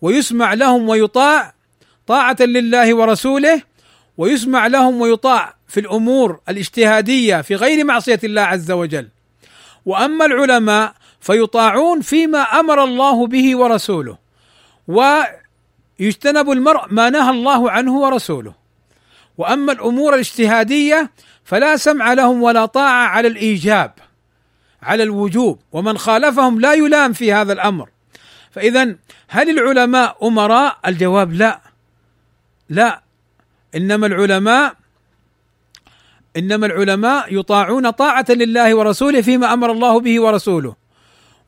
[0.01, 1.53] ويسمع لهم ويطاع
[2.07, 3.61] طاعة لله ورسوله
[4.17, 9.07] ويسمع لهم ويطاع في الأمور الاجتهادية في غير معصية الله عز وجل.
[9.85, 14.17] وأما العلماء فيطاعون فيما أمر الله به ورسوله
[14.87, 18.53] ويجتنب المرء ما نهى الله عنه ورسوله.
[19.37, 21.11] وأما الأمور الاجتهادية
[21.43, 23.91] فلا سمع لهم ولا طاعة على الإيجاب
[24.83, 27.89] على الوجوب ومن خالفهم لا يلام في هذا الأمر.
[28.51, 28.95] فاذا
[29.27, 31.62] هل العلماء أمراء؟ الجواب لا.
[32.69, 33.01] لا.
[33.75, 34.75] إنما العلماء
[36.37, 40.75] إنما العلماء يطاعون طاعة لله ورسوله فيما أمر الله به ورسوله.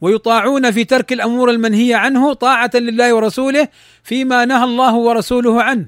[0.01, 3.67] ويطاعون في ترك الأمور المنهية عنه طاعة لله ورسوله
[4.03, 5.85] فيما نهى الله ورسوله عنه.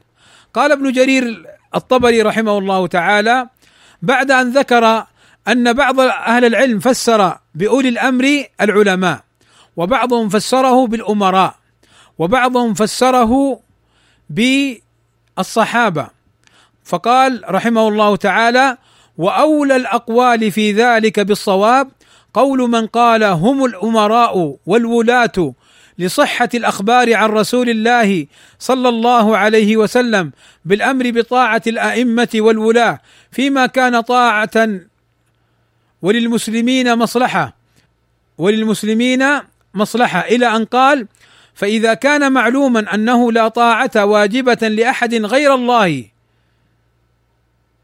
[0.54, 3.50] قال ابن جرير الطبري رحمه الله تعالى
[4.02, 5.06] بعد أن ذكر
[5.48, 9.24] أن بعض أهل العلم فسر بأولي الأمر العلماء
[9.78, 11.56] وبعضهم فسره بالأمراء
[12.18, 13.60] وبعضهم فسره
[15.38, 16.08] بالصحابه
[16.84, 18.78] فقال رحمه الله تعالى
[19.18, 21.92] وأولى الأقوال في ذلك بالصواب
[22.34, 25.54] قول من قال هم الأمراء والولاة
[26.00, 28.28] لصحة الأخبار عن رسول الله
[28.60, 30.32] صلى الله عليه وسلم
[30.66, 33.00] بالأمر بطاعة الأئمة والولاة
[33.32, 34.70] فيما كان طاعة
[36.02, 37.58] وللمسلمين مصلحة
[38.38, 39.26] وللمسلمين
[39.74, 40.20] مصلحة.
[40.20, 41.08] إلى أن قال
[41.58, 46.06] فإذا كان معلوما أنه لا طاعة واجبة لأحد غير الله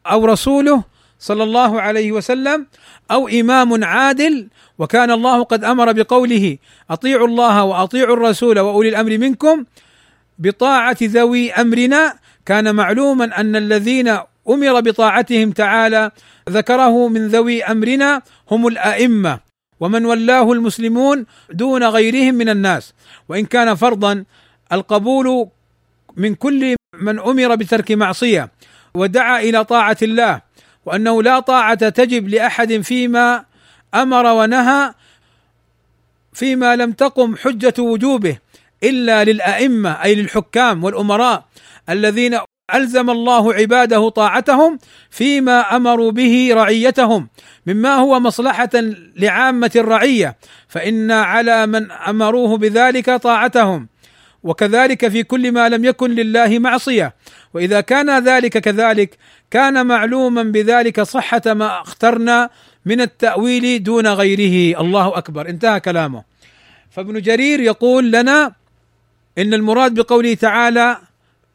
[0.05, 0.83] أو رسوله
[1.19, 2.67] صلى الله عليه وسلم
[3.11, 4.47] أو إمام عادل
[4.79, 6.57] وكان الله قد أمر بقوله
[6.89, 9.65] أطيعوا الله وأطيعوا الرسول وأولي الأمر منكم
[10.39, 12.15] بطاعة ذوي أمرنا
[12.45, 14.07] كان معلوما أن الذين
[14.49, 16.11] أمر بطاعتهم تعالى
[16.49, 18.21] ذكره من ذوي أمرنا
[18.51, 19.39] هم الأئمة.
[19.79, 22.93] ومن ولاه المسلمون دون غيرهم من الناس.
[23.29, 24.23] وإن كان فرضا
[24.71, 25.47] القبول
[26.17, 28.51] من كل من أمر بترك معصية
[28.93, 30.41] ودعا إلى طاعة الله
[30.85, 33.45] وأنه لا طاعة تجب لأحد فيما
[33.93, 34.93] أمر ونهى
[36.33, 38.37] فيما لم تقم حجة وجوبه
[38.83, 41.45] إلا للأئمة أي للحكام والأمراء
[41.89, 42.39] الذين
[42.73, 47.29] ألزم الله عباده طاعتهم فيما أمروا به رعيتهم
[47.67, 48.69] مما هو مصلحة
[49.15, 53.87] لعامة الرعية فان على من أمروه بذلك طاعتهم.
[54.43, 57.15] وكذلك في كل ما لم يكن لله معصية.
[57.53, 59.17] وإذا كان ذلك كذلك
[59.51, 62.49] كان معلوما بذلك صحة ما اخترنا
[62.85, 64.81] من التأويل دون غيره.
[64.81, 65.49] الله أكبر.
[65.49, 66.23] انتهى كلامه.
[66.91, 68.53] فابن جرير يقول لنا
[69.37, 70.97] إن المراد بقوله تعالى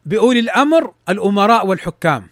[0.05, 2.27] بأولي الأمر الأمراء والحكام.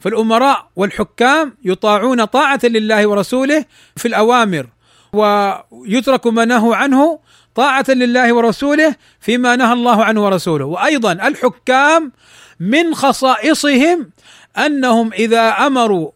[0.00, 3.64] فالأمراء والحكام يطاعون طاعة لله ورسوله
[3.96, 4.66] في الأوامر
[5.12, 7.18] ويترك ما نهوا عنه
[7.54, 10.64] طاعة لله ورسوله فيما نهى الله عنه ورسوله.
[10.64, 12.12] وأيضا الحكام
[12.60, 14.10] من خصائصهم
[14.58, 16.10] أنهم إذا أمروا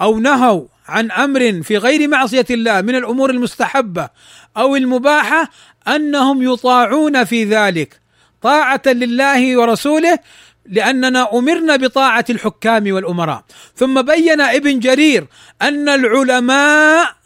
[0.00, 4.08] أو نهوا عن أمر في غير معصية الله من الأمور المستحبة
[4.56, 5.50] أو المباحة
[5.88, 8.00] أنهم يطاعون في ذلك.
[8.42, 10.18] طاعة لله ورسوله
[10.66, 13.44] لأننا أمرنا بطاعة الحكام والأمراء.
[13.76, 15.26] ثم بين ابن جرير
[15.62, 17.16] أن العلماء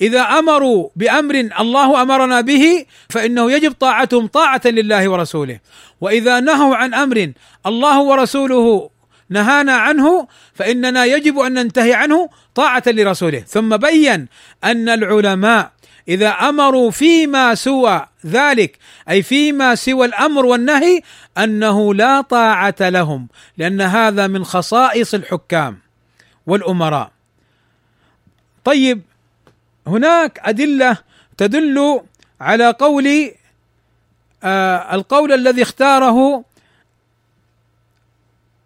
[0.00, 5.60] إذا أمروا بأمر الله أمرنا به فإنه يجب طاعتهم طاعة لله ورسوله.
[6.00, 7.32] وإذا نهوا عن أمر
[7.66, 8.90] الله ورسوله
[9.30, 13.38] نهانا عنه فإننا يجب أن ننتهي عنه طاعة لرسوله.
[13.38, 14.28] ثم بين
[14.64, 15.72] أن العلماء
[16.08, 18.78] إذا أمروا فيما سوى ذلك
[19.08, 21.02] أي فيما سوى الأمر والنهي
[21.38, 25.78] أنه لا طاعة لهم لأن هذا من خصائص الحكام
[26.46, 27.10] والأمراء.
[28.64, 29.02] طيب
[29.86, 30.96] هناك أدلة
[31.36, 32.00] تدل
[32.40, 33.30] على قول
[34.44, 36.44] آه القول الذي اختاره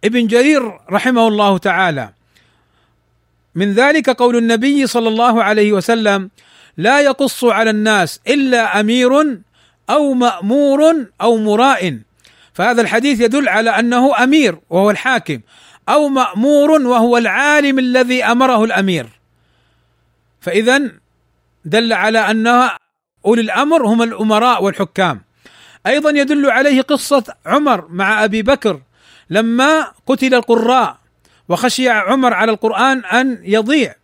[0.05, 2.12] ابن جرير رحمه الله تعالى.
[3.55, 6.30] من ذلك قول النبي صلى الله عليه وسلم
[6.76, 9.40] لا يقص على الناس إلا أمير
[9.90, 11.98] أو مأمور أو مراء.
[12.54, 15.40] فهذا الحديث يدل على أنه أمير وهو الحاكم
[15.88, 19.06] أو مأمور وهو العالم الذي أمره الأمير.
[20.40, 20.90] فاذا
[21.64, 22.70] دل على أن
[23.26, 25.20] أولي الأمر هم الأمراء والحكام.
[25.86, 28.80] أيضا يدل عليه قصة عمر مع أبي بكر
[29.30, 30.98] لما قتل القراء
[31.48, 33.94] وخشي عمر على القرآن أن يضيع.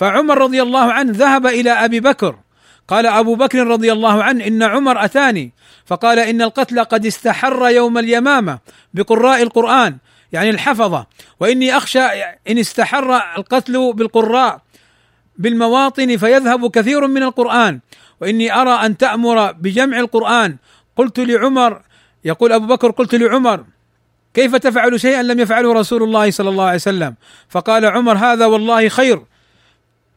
[0.00, 2.36] فعمر رضي الله عنه ذهب إلى أبي بكر.
[2.88, 5.52] قال أبو بكر رضي الله عنه إن عمر أتاني.
[5.86, 8.58] فقال إن القتل قد استحر يوم اليمامة
[8.94, 9.96] بقراء القرآن
[10.32, 11.06] يعني الحفظة.
[11.40, 12.02] وإني أخشى
[12.50, 14.60] إن استحر القتل بالقراء
[15.38, 17.80] بالمواطن فيذهب كثير من القرآن.
[18.20, 20.56] وإني أرى أن تأمر بجمع القرآن.
[20.96, 21.82] قلت لعمر
[22.24, 23.64] يقول أبو بكر قلت لعمر
[24.34, 27.14] كيف تفعل شيئا لم يفعله رسول الله صلى الله عليه وسلم؟
[27.48, 29.29] فقال عمر هذا والله خير.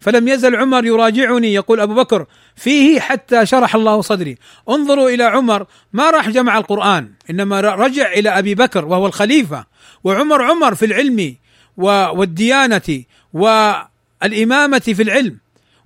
[0.03, 1.53] فلم يزل عمر يراجعني.
[1.53, 2.25] يقول أبو بكر
[2.55, 4.37] فيه حتى شرح الله صدري.
[4.69, 9.65] انظروا إلى عمر ما راح جمع القرآن إنما رجع إلى أبي بكر وهو الخليفة.
[10.03, 11.35] وعمر عمر في العلم
[11.77, 15.37] والديانة والإمامة في العلم.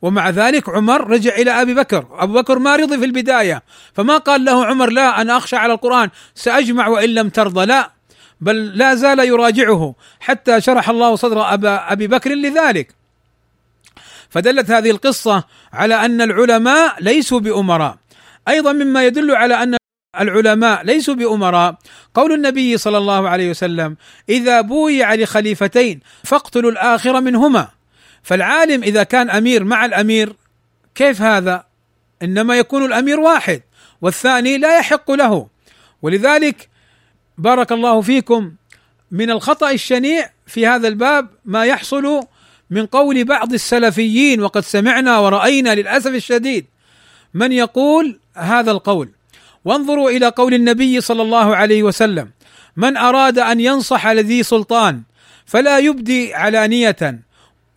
[0.02, 3.64] ومع ذلك عمر رجع إلى أبي بكر، أبو بكر ما رضي في البداية،
[3.94, 7.92] فما قال له عمر لا أنا أخشى على القرآن سأجمع وإن لم ترضى، لا
[8.42, 9.96] بل لا زال يراجعه.
[10.20, 12.96] حتى شرح الله صدر أبي بكر لذلك.
[14.30, 17.98] فدلت هذه القصة على أن العلماء ليسوا بأمراء.
[18.48, 19.78] أيضا مما يدل على أن
[20.20, 21.76] العلماء ليسوا بأمراء
[22.14, 23.98] قول النبي صلى الله عليه وسلم
[24.30, 27.68] إذا بويع لخليفتين فاقتلوا الآخر منهما
[28.24, 30.36] فالعالم إذا كان أمير مع الأمير
[30.96, 31.66] كيف هذا؟
[32.22, 33.62] إنما يكون الأمير واحد
[34.02, 35.48] والثاني لا يحق له
[36.02, 36.70] ولذلك
[37.38, 38.54] بارك الله فيكم
[39.12, 42.28] من الخطأ الشنيع في هذا الباب ما يحصل
[42.70, 46.66] من قول بعض السلفيين وقد سمعنا ورأينا للأسف الشديد
[47.34, 49.10] من يقول هذا القول.
[49.66, 52.30] وانظروا إلى قول النبي صلى الله عليه وسلم
[52.78, 55.02] من أراد أن ينصح لذي سلطان
[55.46, 57.20] فلا يبدي علانية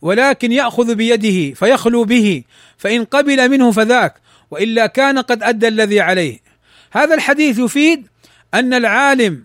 [0.02, 2.42] ولكن يأخذ بيده فيخلو به
[2.78, 4.14] فإن قبل منه فذاك
[4.50, 6.38] وإلا كان قد أدى الذي عليه.
[6.92, 8.06] هذا الحديث يفيد
[8.54, 9.44] أن العالم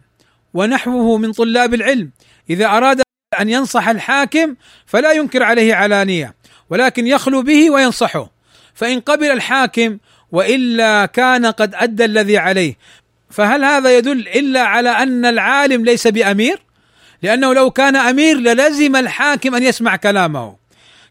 [0.54, 2.12] ونحوه من طلاب العلم
[2.50, 3.05] إذا أراد
[3.42, 4.56] أن ينصح الحاكم
[4.86, 6.36] فلا ينكر عليه علانية
[6.70, 8.32] ولكن يخلو به وينصحه.
[8.74, 9.98] فإن قبل الحاكم
[10.32, 12.78] وإلا كان قد أدى الذي عليه
[13.30, 16.60] فهل هذا يدل إلا على أن العالم ليس بأمير؟
[17.22, 20.56] لأنه لو كان أمير للزم الحاكم أن يسمع كلامه.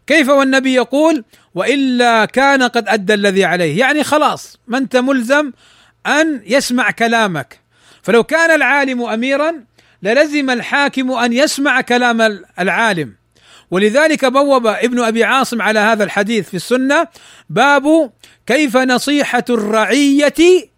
[0.07, 1.23] كيف والنبي يقول
[1.55, 5.51] وإلا كان قد أدى الذي عليه؟ يعني خلاص ما أنت ملزم
[6.07, 7.59] أن يسمع كلامك.
[8.03, 9.63] فلو كان العالم اميرا
[10.03, 13.15] للزم الحاكم أن يسمع كلام العالم.
[13.71, 17.07] ولذلك بوب ابن أبي عاصم على هذا الحديث في السنة
[17.49, 18.11] باب
[18.45, 20.33] كيف نصيحة الرعية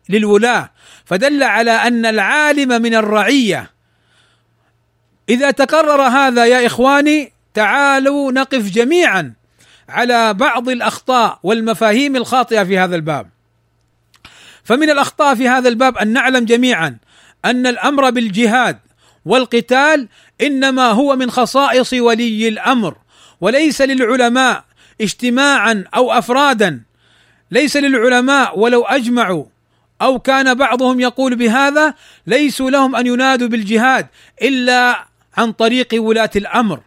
[0.09, 0.72] للولاة.
[1.05, 3.72] فدل على أن العالم من الرعية.
[5.30, 9.34] إذا تكرر هذا يا إخواني تعالوا نقف جميعا
[9.89, 13.30] على بعض الأخطاء والمفاهيم الخاطئة في هذا الباب.
[14.63, 16.97] فمن الأخطاء في هذا الباب أن نعلم جميعا
[17.45, 18.80] أن الأمر بالجهاد
[19.28, 20.07] والقتال
[20.41, 22.95] إنما هو من خصائص ولي الأمر
[23.41, 24.63] وليس للعلماء
[25.01, 26.82] اجتماعا أو افرادا.
[27.51, 29.45] ليس للعلماء ولو أجمعوا.
[30.01, 31.93] أو كان بعضهم يقول بهذا
[32.28, 34.07] ليسوا لهم أن ينادوا بالجهاد
[34.41, 35.05] إلا
[35.38, 36.80] عن طريق ولاة الأمر.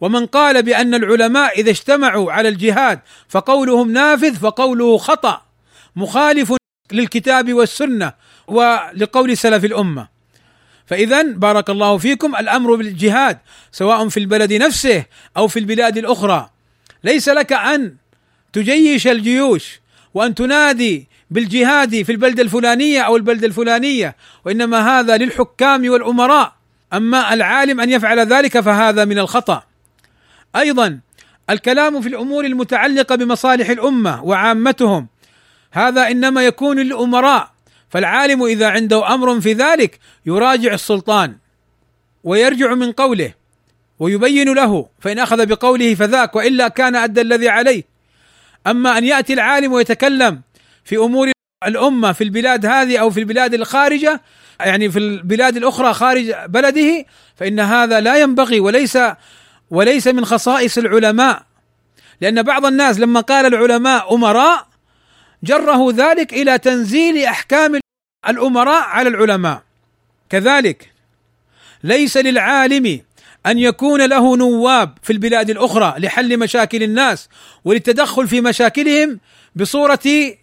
[0.00, 5.42] ومن قال بأن العلماء إذا اجتمعوا على الجهاد فقولهم نافذ فقوله خطأ
[5.96, 6.54] مخالف
[6.92, 8.12] للكتاب والسنة
[8.46, 10.11] ولقول سلف الأمة.
[10.92, 13.38] فاذا بارك الله فيكم الأمر بالجهاد
[13.72, 15.04] سواء في البلد نفسه
[15.36, 16.50] أو في البلاد الأخرى.
[17.04, 17.94] ليس لك أن
[18.52, 19.80] تجيش الجيوش
[20.14, 26.52] وأن تنادي بالجهاد في البلده الفلانية أو البلده الفلانية وإنما هذا للحكام والأمراء.
[26.92, 29.62] أما العالم أن يفعل ذلك فهذا من الخطأ.
[30.56, 31.00] أيضا
[31.50, 35.08] الكلام في الأمور المتعلقة بمصالح الأمة وعامتهم
[35.70, 37.51] هذا إنما يكون للأمراء
[37.92, 41.36] فالعالم إذا عنده أمر في ذلك يراجع السلطان
[42.24, 43.34] ويرجع من قوله
[43.98, 47.84] ويبين له فإن أخذ بقوله فذاك وإلا كان أدى الذي عليه.
[48.66, 50.40] أما أن يأتي العالم ويتكلم
[50.84, 51.30] في أمور
[51.66, 54.20] الأمة في البلاد هذه أو في البلاد الخارجة
[54.60, 57.04] يعني في البلاد الأخرى خارج بلده
[57.36, 58.98] فإن هذا لا ينبغي وليس
[59.70, 61.42] وليس من خصائص العلماء.
[62.20, 64.72] لأن بعض الناس لما قال العلماء أمراء
[65.44, 67.81] جره ذلك إلى تنزيل أحكام
[68.28, 69.62] الأمراء على العلماء.
[70.30, 70.92] كذلك
[71.84, 73.00] ليس للعالم
[73.46, 77.28] أن يكون له نواب في البلاد الأخرى لحل مشاكل الناس
[77.64, 79.20] وللتدخل في مشاكلهم
[79.56, 80.34] بصورة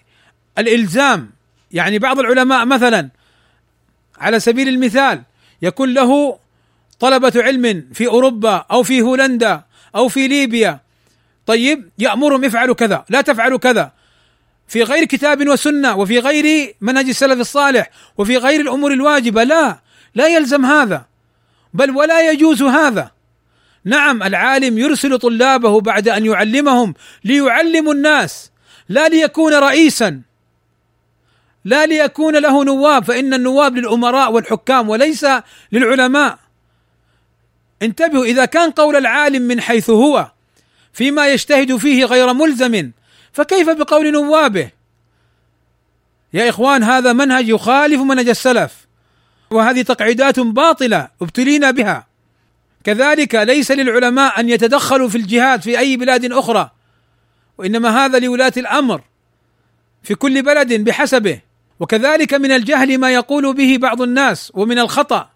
[0.58, 1.32] الإلزام.
[1.72, 3.10] يعني بعض العلماء مثلا
[4.18, 5.22] على سبيل المثال
[5.62, 6.40] يكون له
[7.00, 9.64] طلبة علم في أوروبا أو في هولندا
[9.96, 10.80] أو في ليبيا.
[11.46, 13.92] طيب يأمرهم افعلوا كذا لا تفعلوا كذا.
[14.70, 19.80] في غير كتاب وسنة وفي غير منهج السلف الصالح وفي غير الأمور الواجبة لا
[20.16, 21.06] لا يلزم هذا
[21.74, 23.12] بل ولا يجوز هذا.
[23.86, 26.94] نعم العالم يرسل طلابه بعد أن يعلمهم
[27.24, 28.52] ليعلموا الناس
[28.90, 30.22] لا ليكون رئيسا
[31.66, 35.26] لا ليكون له نواب فإن النواب للأمراء والحكام وليس
[35.72, 36.40] للعلماء.
[37.82, 40.32] انتبهوا إذا كان قول العالم من حيث هو
[40.94, 42.92] فيما يجتهد فيه غير ملزم
[43.40, 44.70] فكيف بقول نوابه؟
[46.34, 48.88] يا إخوان هذا منهج يخالف منهج السلف
[49.52, 52.08] وهذه تقعيدات باطلة ابتلينا بها.
[52.84, 56.72] كذلك ليس للعلماء أن يتدخلوا في الجهاد في أي بلاد أخرى
[57.58, 59.02] وإنما هذا لولاة الأمر
[60.04, 61.42] في كل بلد بحسبه.
[61.80, 65.30] وكذلك من الجهل ما يقول به بعض الناس ومن الخطأ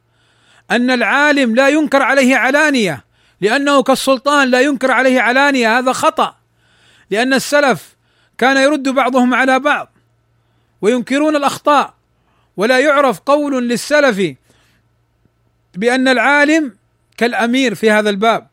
[0.71, 3.05] أن العالم لا ينكر عليه علانية
[3.41, 6.35] لأنه كالسلطان لا ينكر عليه علانية هذا خطأ.
[7.09, 7.92] لأن السلف
[8.43, 9.89] كان يرد بعضهم على بعض
[10.81, 11.93] وينكرون الأخطاء.
[12.57, 14.35] ولا يعرف قول للسلف
[15.75, 16.75] بأن العالم
[17.17, 18.47] كالأمير في هذا الباب.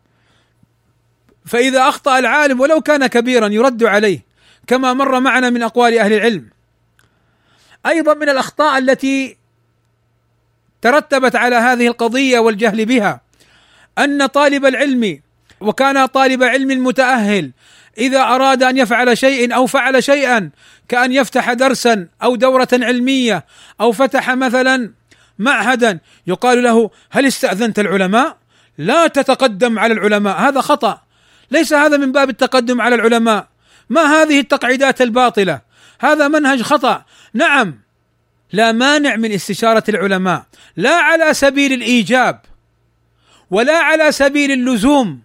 [1.47, 4.21] فإذا أخطأ العالم ولو كان كبيرا يرد عليه
[4.67, 6.51] كما مر معنا من أقوال أهل العلم.
[7.87, 9.37] أيضا من الأخطاء التي
[10.83, 13.21] ترتبت على هذه القضية والجهل بها
[13.99, 15.21] أن طالب العلم
[15.61, 17.53] وكان طالب علم متأهل
[17.99, 20.51] إذا أراد أن يفعل شيء أو فعل شيئا
[20.89, 23.45] كأن يفتح درسا أو دورة علمية
[23.81, 24.93] أو فتح مثلا
[25.39, 28.37] معهدا يقال له هل استأذنت العلماء؟
[28.79, 30.39] لا تتقدم على العلماء.
[30.39, 31.03] هذا خطأ.
[31.51, 33.49] ليس هذا من باب التقدم على العلماء.
[33.91, 35.61] ما هذه التقعيدات الباطلة؟
[36.01, 37.05] هذا منهج خطأ.
[37.35, 37.79] نعم
[38.53, 40.45] لا مانع من استشارة العلماء
[40.77, 42.41] لا على سبيل الإيجاب
[43.51, 45.21] ولا على سبيل اللزوم.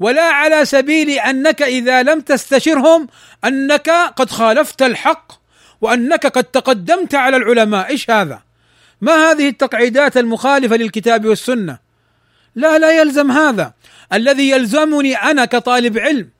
[0.00, 3.08] ولا على سبيل أنك إذا لم تستشرهم
[3.44, 5.32] أنك قد خالفت الحق
[5.80, 8.42] وأنك قد تقدمت على العلماء إيش هذا؟
[9.00, 11.78] ما هذه التقعيدات المخالفة للكتاب والسنة؟
[12.54, 13.72] لا لا يلزم هذا
[14.12, 16.30] الذي يلزمني أنا كطالب علم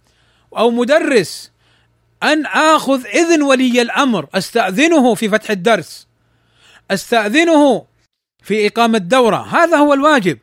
[0.56, 1.50] أو مدرس
[2.22, 6.06] أن آخذ إذن ولي الأمر أستأذنه في فتح الدرس
[6.90, 7.86] أستأذنه
[8.42, 10.38] في إقامة دورة هذا هو الواجب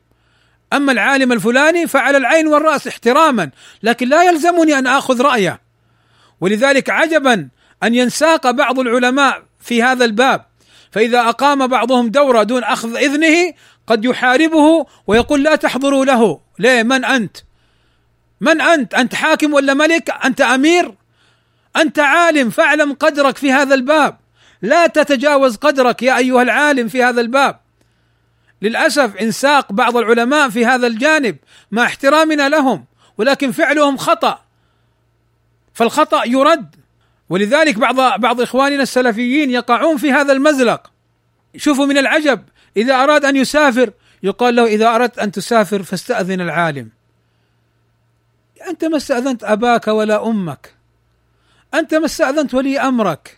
[0.73, 3.49] أما العالم الفلاني فعلى العين والرأس احتراما
[3.83, 5.61] لكن لا يلزمني أن آخذ رأيه.
[6.41, 7.49] ولذلك عجبا
[7.83, 10.45] أن ينساق بعض العلماء في هذا الباب.
[10.91, 13.53] فإذا أقام بعضهم دورة دون أخذ إذنه
[13.87, 16.39] قد يحاربه ويقول لا تحضروا له.
[16.59, 17.37] ليه؟ من أنت؟
[18.41, 20.95] من أنت؟ أنت حاكم ولا ملك؟ أنت أمير؟
[21.75, 24.17] أنت عالم فاعلم قدرك في هذا الباب.
[24.61, 27.59] لا تتجاوز قدرك يا أيها العالم في هذا الباب.
[28.61, 31.37] للأسف انساق بعض العلماء في هذا الجانب
[31.71, 32.85] مع احترامنا لهم
[33.17, 34.39] ولكن فعلهم خطأ.
[35.73, 36.75] فالخطأ يرد.
[37.29, 40.91] ولذلك بعض بعض إخواننا السلفيين يقعون في هذا المزلق.
[41.57, 42.43] شوفوا من العجب
[42.77, 43.91] إذا أراد أن يسافر
[44.23, 46.89] يقال له إذا أردت أن تسافر فاستأذن العالم.
[48.69, 50.73] أنت ما استأذنت أباك ولا أمك.
[51.73, 53.37] أنت ما استأذنت ولي أمرك.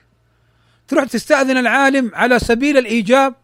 [0.88, 3.36] تروح تستأذن العالم على سبيل الإيجاب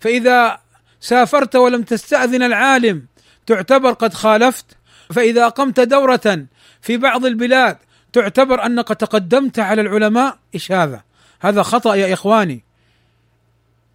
[0.00, 0.58] فإذا
[1.00, 3.06] سافرت ولم تستأذن العالم.
[3.46, 4.66] تعتبر قد خالفت.
[5.14, 6.46] فإذا أقمت دورة
[6.80, 7.78] في بعض البلاد
[8.12, 11.02] تعتبر أنك تقدمت على العلماء إيش هذا؟
[11.40, 12.64] هذا خطأ يا إخواني.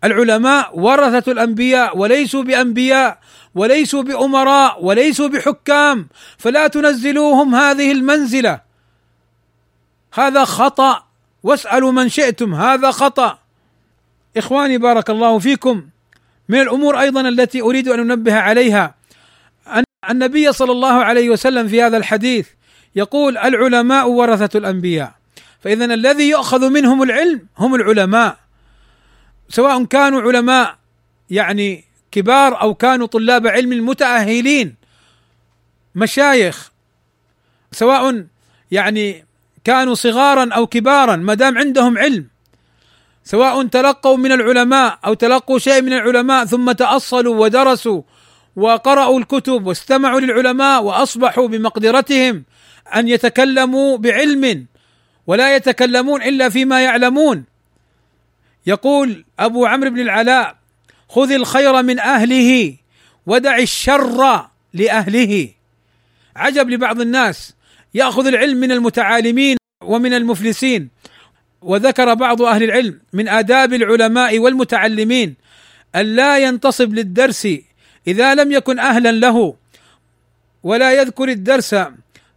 [0.03, 3.19] العلماء ورثة الأنبياء وليسوا بأنبياء
[3.55, 6.09] وليسوا بأمراء وليسوا بحكام.
[6.37, 8.61] فلا تنزلوهم هذه المنزلة.
[10.13, 11.03] هذا خطأ.
[11.43, 12.53] واسألوا من شئتم.
[12.53, 13.39] هذا خطأ.
[14.37, 15.89] إخواني بارك الله فيكم.
[16.51, 18.95] من الأمور أيضا التي أريد أن أنبه عليها.
[19.67, 22.47] أن النبي صلى الله عليه وسلم في هذا الحديث
[22.95, 25.15] يقول العلماء ورثة الأنبياء.
[25.59, 28.37] فإذا الذي يؤخذ منهم العلم هم العلماء.
[29.49, 30.77] سواء كانوا علماء
[31.29, 34.75] يعني كبار أو كانوا طلاب علم متأهلين
[35.95, 36.71] مشايخ.
[37.71, 38.25] سواء
[38.71, 39.25] يعني
[39.63, 42.27] كانوا صغارا أو كبارا ما دام عندهم علم.
[43.23, 48.01] سواء تلقوا من العلماء أو تلقوا شيء من العلماء ثم تأصلوا ودرسوا
[48.55, 52.43] وقرأوا الكتب واستمعوا للعلماء وأصبحوا بمقدرتهم
[52.95, 54.65] أن يتكلموا بعلم
[55.27, 57.43] ولا يتكلمون إلا فيما يعلمون.
[58.67, 60.55] يقول أبو عمرو بن العلاء
[61.09, 62.75] خذ الخير من أهله
[63.25, 65.49] ودع الشر لأهله.
[66.35, 67.53] عجب لبعض الناس.
[67.93, 70.89] يأخذ العلم من المتعالمين ومن المفلسين.
[71.61, 75.35] وذكر بعض أهل العلم من آداب العلماء والمتعلمين
[75.95, 77.47] أن لا ينتصب للدرس
[78.07, 79.55] إذا لم يكن أهلا له
[80.63, 81.75] ولا يذكر الدرس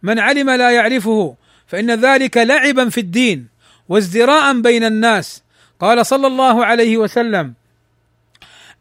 [0.03, 1.35] من علم لا يعرفه
[1.67, 3.47] فإن ذلك لعبا في الدين
[3.89, 5.43] وازدراء بين الناس.
[5.79, 7.53] قال صلى الله عليه وسلم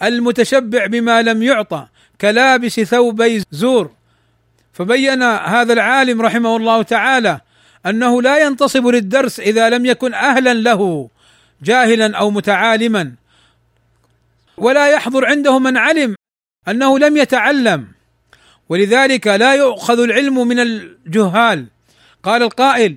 [0.02, 1.86] المتشبع بما لم يعطى
[2.20, 3.90] كلابس ثوبي زور.
[4.72, 7.40] فبين هذا العالم رحمه الله تعالى
[7.86, 11.08] أنه لا ينتصب للدرس إذا لم يكن أهلا له
[11.62, 13.12] جاهلا أو متعالما.
[14.56, 16.14] ولا يحضر عنده من علم
[16.68, 17.88] أنه لم يتعلم.
[18.68, 21.66] ولذلك لا يؤخذ العلم من الجهال.
[22.22, 22.96] قال القائل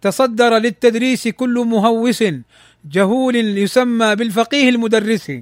[0.00, 2.24] تصدر للتدريس كل مهوس
[2.90, 5.32] جهول يسمى بالفقيه المدرس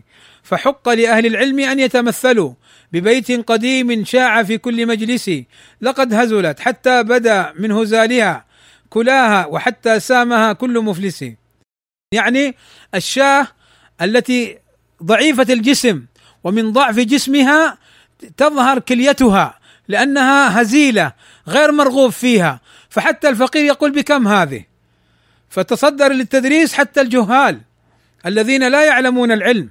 [0.43, 2.55] فحق لأهل العلم أن يتمثلوا.
[2.95, 5.31] ببيت قديم شاع في كل مجلس.
[5.81, 8.45] لقد هزلت حتى بدا من هزالها
[8.91, 11.25] كلاها وحتى سامها كل مفلس.
[12.13, 12.55] يعني
[12.95, 13.49] الشاه
[14.03, 14.59] التي
[15.03, 16.05] ضعيفة الجسم
[16.45, 17.79] ومن ضعف جسمها
[18.37, 19.59] تظهر كليتها
[19.89, 21.13] لأنها هزيلة
[21.49, 22.61] غير مرغوب فيها.
[22.89, 24.65] فحتى الفقير يقول بكم هذه؟
[25.49, 27.61] فتصدر للتدريس حتى الجهال
[28.27, 29.71] الذين لا يعلمون العلم.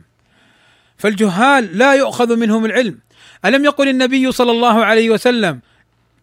[0.98, 3.00] فالجهال لا يؤخذ منهم العلم.
[3.46, 5.60] ألم يقل النبي صلى الله عليه وسلم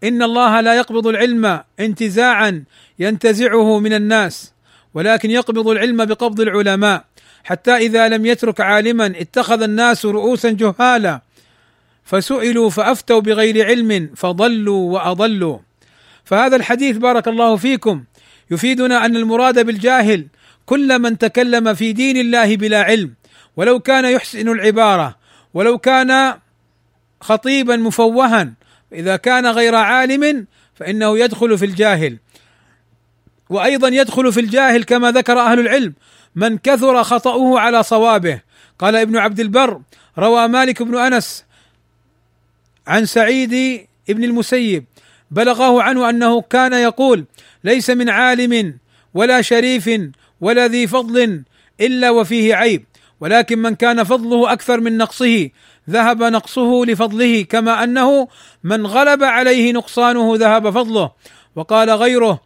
[0.04, 2.64] إن الله لا يقبض العلم انتزاعا
[2.98, 4.52] ينتزعه من الناس
[4.94, 7.04] ولكن يقبض العلم بقبض العلماء
[7.44, 11.20] حتى إذا لم يترك عالما اتخذ الناس رؤوسا جهالا
[12.04, 15.58] فسئلوا فأفتوا بغير علم فضلوا وأضلوا.
[16.24, 18.04] فهذا الحديث بارك الله فيكم
[18.50, 20.26] يفيدنا أن المراد بالجاهل
[20.66, 23.14] كل من تكلم في دين الله بلا علم
[23.56, 25.16] ولو كان يحسن العبارة
[25.54, 26.34] ولو كان
[27.20, 28.52] خطيبا مفوها.
[28.92, 32.18] إذا كان غير عالم فإنه يدخل في الجاهل.
[33.50, 35.94] وأيضا يدخل في الجاهل كما ذكر أهل العلم.
[36.34, 38.40] من كثر خطأه على صوابه.
[38.78, 39.80] قال ابن عبد البر
[40.18, 41.44] روى مالك بن أنس
[42.86, 44.84] عن سعيد بن المسيب.
[45.30, 47.24] بلغه عنه أنه كان يقول
[47.64, 48.78] ليس من عالم
[49.14, 49.90] ولا شريف
[50.40, 51.42] ولا ذي فضل
[51.80, 52.84] إلا وفيه عيب.
[53.20, 55.50] ولكن من كان فضله أكثر من نقصه
[55.90, 58.28] ذهب نقصه لفضله كما أنه
[58.64, 61.10] من غلب عليه نقصانه ذهب فضله.
[61.56, 62.40] وقال غيره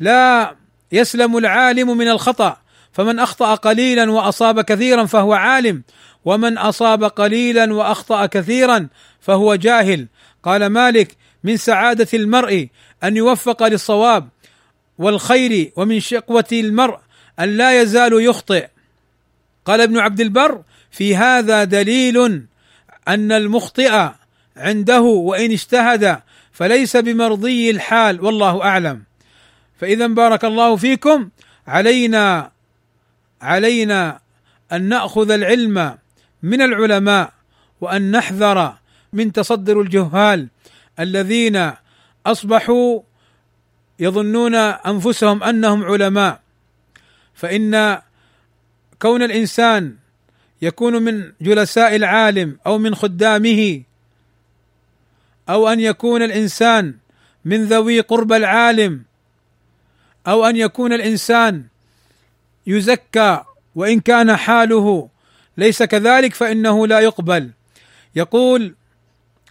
[0.00, 0.54] لا
[0.92, 2.56] يسلم العالم من الخطأ
[2.92, 5.82] فمن أخطأ قليلا وأصاب كثيرا فهو عالم
[6.24, 8.88] ومن أصاب قليلا وأخطأ كثيرا
[9.20, 10.06] فهو جاهل.
[10.42, 12.68] قال مالك من سعادة المرء
[13.04, 14.28] أن يوفق للصواب
[14.98, 16.98] والخير ومن شقوة المرء
[17.40, 18.66] أن لا يزال يخطئ.
[19.64, 22.46] قال ابن عبد البر في هذا دليل
[23.08, 24.08] أن المخطئ
[24.56, 26.20] عنده وإن اجتهد
[26.52, 29.02] فليس بمرضي الحال والله أعلم.
[29.80, 31.28] فإذا بارك الله فيكم.
[31.66, 32.50] علينا
[33.42, 34.20] علينا
[34.72, 35.98] أن نأخذ العلم
[36.42, 37.32] من العلماء
[37.80, 38.74] وأن نحذر
[39.12, 40.48] من تصدر الجهال
[41.00, 41.72] الذين
[42.26, 43.00] أصبحوا
[43.98, 46.40] يظنون أنفسهم أنهم علماء.
[47.34, 48.00] فإن
[48.98, 49.96] كون الإنسان
[50.62, 53.82] يكون من جلساء العالم أو من خدامه
[55.48, 56.94] أو أن يكون الإنسان
[57.44, 59.02] من ذوي قرب العالم
[60.26, 61.64] أو أن يكون الإنسان
[62.66, 65.08] يزكى وإن كان حاله
[65.56, 67.50] ليس كذلك فإنه لا يقبل.
[68.16, 68.74] يقول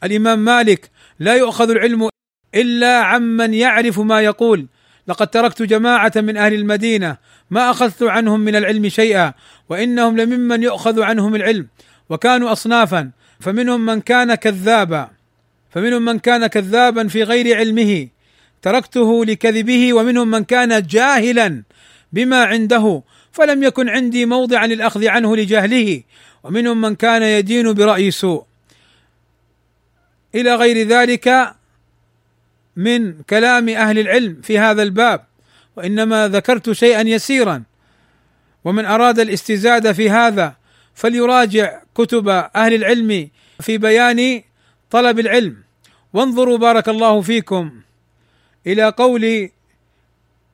[0.03, 2.09] الإمام مالك لا يؤخذ العلم
[2.55, 4.67] إلا عمن يعرف ما يقول
[5.07, 7.17] لقد تركت جماعة من أهل المدينة
[7.49, 9.33] ما أخذت عنهم من العلم شيئا
[9.69, 11.67] وإنهم لممن يؤخذ عنهم العلم
[12.09, 15.09] وكانوا اصنافا فمنهم من كان كذابا
[15.69, 18.07] فمنهم من كان كذابا في غير علمه.
[18.61, 21.63] تركته لكذبه ومنهم من كان جاهلا
[22.13, 26.03] بما عنده فلم يكن عندي موضعا للأخذ عنه لجهله
[26.43, 28.43] ومنهم من كان يدين برأي سوء.
[30.35, 31.55] إلى غير ذلك
[32.75, 35.25] من كلام أهل العلم في هذا الباب
[35.75, 37.63] وإنما ذكرت شيئا يسيرا.
[38.65, 40.55] ومن أراد الاستزاده في هذا
[40.93, 43.29] فليراجع كتب أهل العلم
[43.59, 44.41] في بيان
[44.91, 45.57] طلب العلم.
[46.13, 47.71] وانظروا بارك الله فيكم
[48.67, 49.49] إلى قول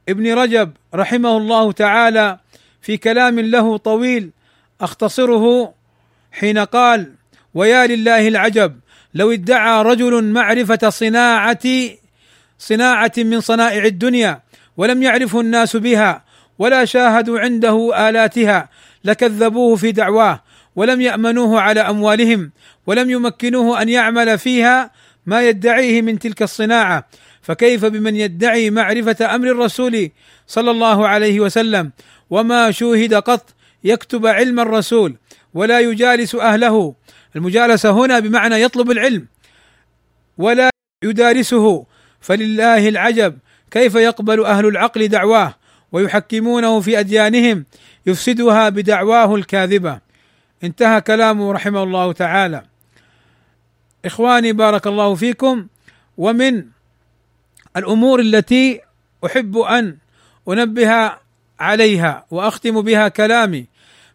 [0.10, 2.40] ابن رجب رحمه الله تعالى
[2.82, 4.32] في كلام له طويل
[4.82, 5.74] أختصره
[6.32, 7.14] حين قال
[7.54, 8.80] ويا لله العجب
[9.14, 11.60] لو ادعى رجل معرفة صناعه
[12.62, 14.42] صناعة من صنائع الدنيا
[14.78, 16.24] ولم يعرفه الناس بها
[16.60, 18.70] ولا شاهدوا عنده آلاتها
[19.04, 20.44] لكذبوه في دعواه
[20.76, 22.52] ولم يأمنوه على أموالهم
[22.88, 24.92] ولم يمكنوه أن يعمل فيها
[25.26, 27.08] ما يدعيه من تلك الصناعة.
[27.42, 30.12] فكيف بمن يدعي معرفة أمر الرسول
[30.48, 31.92] صلى الله عليه وسلم؟
[32.30, 35.16] وما شوهد قط يكتب علم الرسول
[35.54, 36.96] ولا يجالس أهله.
[37.36, 39.28] المجالسة هنا بمعنى يطلب العلم
[40.38, 40.70] ولا
[41.04, 41.86] يدارسه.
[42.22, 43.38] فلله العجب.
[43.72, 45.56] كيف يقبل أهل العقل دعواه
[45.92, 47.66] ويحكمونه في أديانهم
[48.06, 50.00] يفسدها بدعواه الكاذبة؟
[50.64, 52.64] انتهى كلامه رحمه الله تعالى.
[54.06, 55.68] إخواني بارك الله فيكم.
[56.18, 56.66] ومن
[57.78, 58.82] الأمور التي
[59.26, 59.98] أحب أن
[60.50, 61.12] أنبه
[61.60, 63.66] عليها وأختم بها كلامي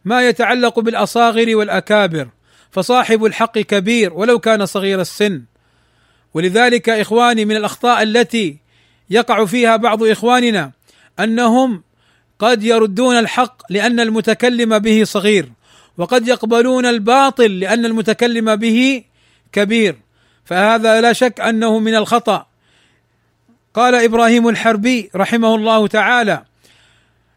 [0.05, 2.29] ما يتعلق بالأصاغر والأكابر
[2.71, 5.43] فصاحب الحق كبير ولو كان صغير السن.
[6.35, 8.57] ولذلك إخواني من الأخطاء التي
[9.11, 10.71] يقع فيها بعض إخواننا
[11.21, 11.83] أنهم
[12.39, 15.53] قد يردون الحق لأن المتكلم به صغير
[15.99, 19.05] وقد يقبلون الباطل لأن المتكلم به
[19.53, 19.97] كبير
[20.45, 22.47] فهذا لا شك أنه من الخطأ.
[23.75, 26.45] قال إبراهيم الحربي رحمه الله تعالى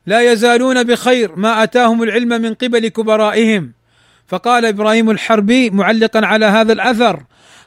[0.05, 3.71] لا يزالون بخير ما أتاهم العلم من قبل كبرائهم
[4.27, 7.23] فقال إبراهيم الحربي معلقا على هذا الأثر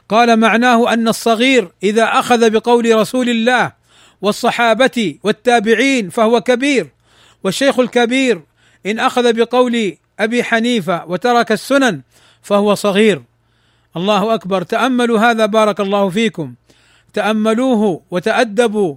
[0.09, 3.71] قال معناه أن الصغير إذا أخذ بقول رسول الله
[4.21, 6.89] والصحابة والتابعين فهو كبير
[7.43, 8.41] والشيخ الكبير
[8.85, 12.01] إن أخذ بقول أبي حنيفة وترك السنن
[12.41, 13.23] فهو صغير.
[13.97, 14.61] الله أكبر.
[14.61, 16.53] تأملوا هذا بارك الله فيكم.
[17.13, 18.95] تأملوه وتأدبوا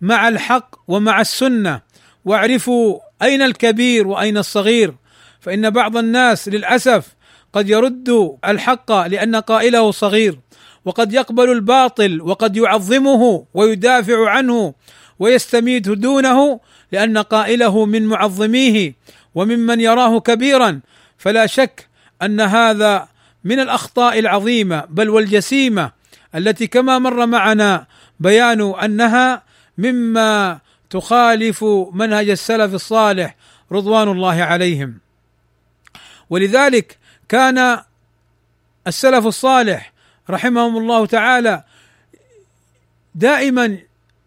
[0.00, 1.80] مع الحق ومع السنة
[2.24, 4.94] واعرفوا أين الكبير وأين الصغير.
[5.40, 7.14] فإن بعض الناس للأسف
[7.52, 10.38] قد يرد الحق لأن قائله صغير.
[10.84, 14.74] وقد يقبل الباطل وقد يعظمه ويدافع عنه
[15.18, 16.60] ويستميت دونه
[16.92, 18.94] لأن قائله من معظميه
[19.34, 20.80] وممن يراه كبيرا.
[21.18, 21.88] فلا شك
[22.22, 23.08] أن هذا
[23.44, 25.92] من الأخطاء العظيمة بل والجسيمة
[26.34, 27.86] التي كما مر معنا
[28.20, 29.42] بيان أنها
[29.78, 30.58] مما
[30.90, 33.36] تخالف منهج السلف الصالح
[33.72, 34.98] رضوان الله عليهم.
[36.30, 36.98] ولذلك
[37.28, 37.78] كان
[38.86, 39.93] السلف الصالح
[40.30, 41.62] رحمهم الله تعالى
[43.14, 43.78] دائما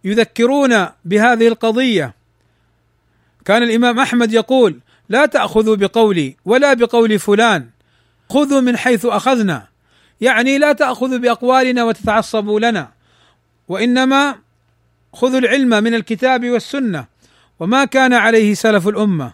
[0.04, 2.14] يذكرون بهذه القضية.
[3.46, 4.80] كان الإمام أحمد يقول
[5.10, 7.70] لا تأخذوا بقولي ولا بقول فلان
[8.30, 9.68] خذوا من حيث أخذنا.
[10.22, 12.92] يعني لا تأخذوا بأقوالنا وتتعصبوا لنا
[13.68, 14.36] وإنما
[15.14, 17.06] خذوا العلم من الكتاب والسنة.
[17.60, 19.34] وما كان عليه سلف الأمة.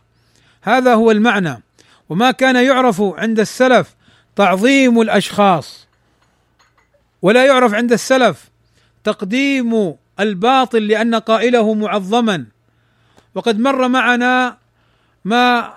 [0.62, 1.62] هذا هو المعنى.
[2.10, 3.96] وما كان يعرف عند السلف
[4.36, 5.83] تعظيم الأشخاص.
[7.24, 8.52] ولا يعرف عند السلف.
[9.04, 12.46] تقديم الباطل لأن قائله معظما.
[13.36, 14.58] وقد مر معنا
[15.26, 15.74] ما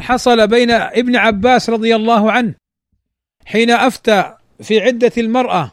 [0.00, 2.54] حصل بين ابن عباس رضي الله عنه
[3.44, 5.72] حين أفتى في عدة المرأة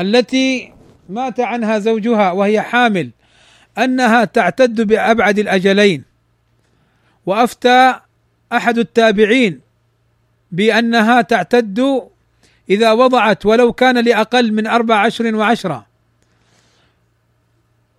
[0.00, 0.72] التي
[1.08, 3.10] مات عنها زوجها وهي حامل
[3.78, 6.04] أنها تعتد بأبعد الأجلين.
[7.26, 8.00] وأفتى
[8.52, 9.60] أحد التابعين
[10.52, 12.08] بأنها تعتد
[12.70, 15.86] إذا وضعت ولو كان لأقل من أربع عشر وعشرة.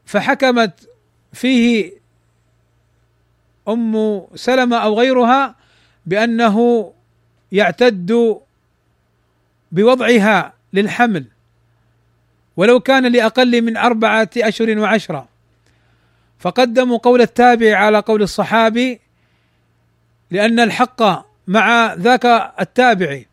[0.05, 0.89] فحكمت
[1.33, 1.91] فيه
[3.67, 5.55] أم سلمة أو غيرها
[6.05, 6.93] بأنه
[7.51, 8.37] يعتد
[9.71, 11.25] بوضعها للحمل.
[12.57, 15.27] ولو كان لأقل من أربعة اشهر وعشرة.
[16.39, 18.99] فقدموا قول التابع على قول الصحابي
[20.31, 22.25] لأن الحق مع ذاك
[22.59, 23.27] التابعي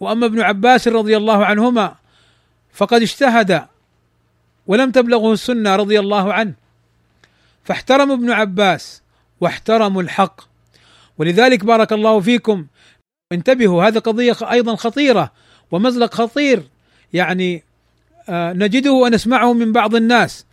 [0.00, 1.94] وأما ابن عباس رضي الله عنهما
[2.72, 3.66] فقد اجتهد
[4.66, 6.54] ولم تبلغه السنة رضي الله عنه
[7.64, 9.02] فاحترم ابن عباس
[9.40, 10.40] واحترموا الحق.
[11.18, 12.66] ولذلك بارك الله فيكم.
[13.32, 15.32] انتبهوا هذه قضية أيضا خطيرة
[15.70, 16.62] ومزلق خطير.
[17.12, 17.62] يعني
[18.28, 20.46] آه، نجده ونسمعه من بعض الناس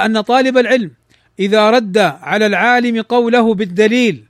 [0.00, 0.90] أن طالب العلم
[1.38, 4.24] إذا رد على العالم قوله بالدليل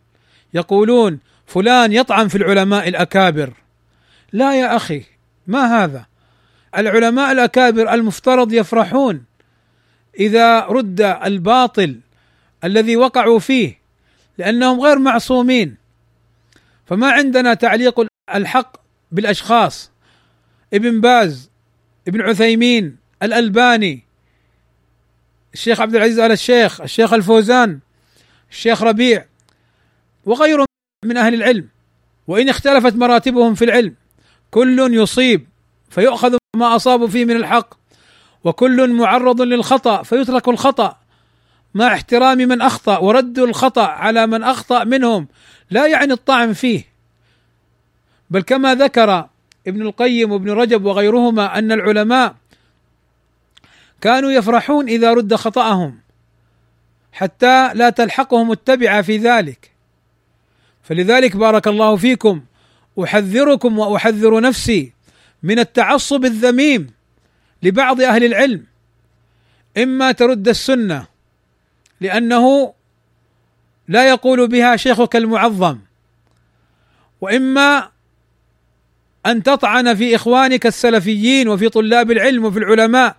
[0.54, 3.52] يقولون فلان يطعن في العلماء الأكابر.
[4.32, 5.04] لا يا أخي
[5.46, 6.06] ما هذا؟
[6.78, 9.24] العلماء الأكابر المفترض يفرحون
[10.18, 12.00] إذا رد الباطل
[12.64, 13.78] الذي وقعوا فيه
[14.38, 15.76] لأنهم غير معصومين.
[16.86, 18.76] فما عندنا تعليق الحق
[19.12, 19.90] بالأشخاص.
[20.74, 21.50] ابن باز
[22.08, 24.02] ابن عثيمين الألباني
[25.54, 27.78] الشيخ عبد العزيز آل الشيخ الشيخ الفوزان
[28.50, 29.26] الشيخ ربيع
[30.24, 30.66] وغيرهم
[31.04, 31.68] من أهل العلم.
[32.26, 33.94] وإن اختلفت مراتبهم في العلم.
[34.50, 35.46] كل يصيب
[35.90, 37.74] فيؤخذ ما أصابوا فيه من الحق
[38.44, 40.96] وكل معرض للخطأ فيترك الخطأ
[41.74, 45.28] مع احترام من أخطأ ورد الخطأ على من أخطأ منهم
[45.70, 46.84] لا يعني الطعن فيه.
[48.30, 49.28] بل كما ذكر
[49.66, 52.34] ابن القيم وابن رجب وغيرهما أن العلماء
[54.00, 55.98] كانوا يفرحون إذا رد خطأهم
[57.12, 59.70] حتى لا تلحقهم التبعة في ذلك.
[60.82, 62.42] فلذلك بارك الله فيكم
[63.04, 64.92] أحذركم وأحذر نفسي
[65.42, 66.90] من التعصب الذميم
[67.62, 68.64] لبعض أهل العلم
[69.76, 71.06] إما ترد السنة
[72.00, 72.74] لأنه
[73.88, 75.78] لا يقول بها شيخك المعظم
[77.20, 77.90] وإما
[79.26, 83.16] أن تطعن في إخوانك السلفيين وفي طلاب العلم وفي العلماء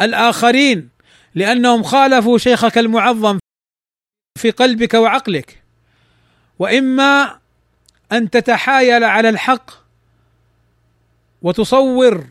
[0.00, 0.88] الآخرين
[1.34, 3.38] لأنهم خالفوا شيخك المعظم
[4.38, 5.62] في قلبك وعقلك
[6.58, 7.38] وإما
[8.12, 9.70] أن تتحايل على الحق
[11.42, 12.26] وتصور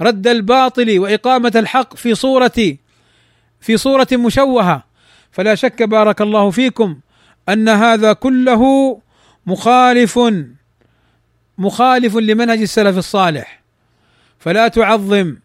[0.00, 2.76] رد الباطل وإقامة الحق في صوره
[3.60, 4.84] في صورة مشوهة.
[5.30, 7.00] فلا شك بارك الله فيكم
[7.48, 8.62] أن هذا كله
[9.46, 10.20] مخالف
[11.58, 13.62] مخالف لمنهج السلف الصالح.
[14.38, 15.36] فلا تعظم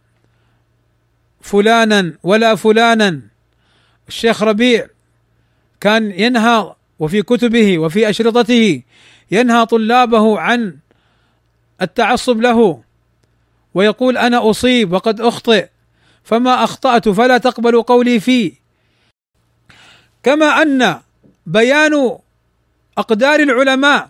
[1.42, 3.22] فلانا ولا فلانا.
[4.08, 4.88] الشيخ ربيع
[5.82, 8.82] كان ينهى وفي كتبه وفي أشرطته
[9.32, 10.78] ينهى طلابه عن
[11.82, 12.82] التعصب له
[13.74, 15.68] ويقول أنا أصيب وقد أخطئ
[16.24, 18.54] فما أخطأت فلا تقبلوا قولي فيه.
[20.24, 21.00] كما أن
[21.46, 22.18] بيان
[22.98, 24.10] أقدار العلماء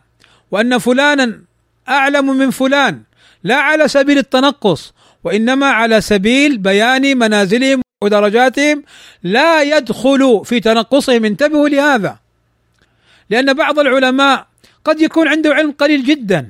[0.52, 1.42] وأن فلانا
[1.90, 3.02] أعلم من فلان
[3.44, 4.94] لا على سبيل التنقص
[5.24, 8.84] وإنما على سبيل بيان منازلهم ودرجاتهم
[9.24, 11.26] لا يدخل في تنقصهم.
[11.26, 12.21] انتبهوا لهذا.
[13.32, 14.48] لأن بعض العلماء
[14.86, 16.50] قد يكون عنده علم قليل جدا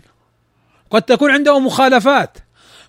[0.90, 2.38] قد تكون عنده مخالفات.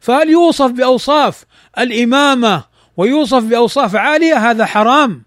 [0.01, 1.45] فهل يوصف بأوصاف
[1.79, 2.65] الإمامة
[2.97, 5.23] ويوصف بأوصاف عالية؟ هذا حرام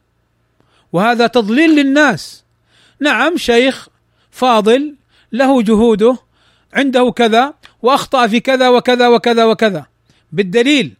[0.93, 2.43] وهذا تضليل للناس.
[2.99, 3.87] نعم شيخ
[4.31, 4.95] فاضل
[5.31, 6.17] له جهوده
[6.73, 9.85] عنده كذا وأخطأ في كذا وكذا وكذا وكذا.
[10.31, 10.93] بالدليل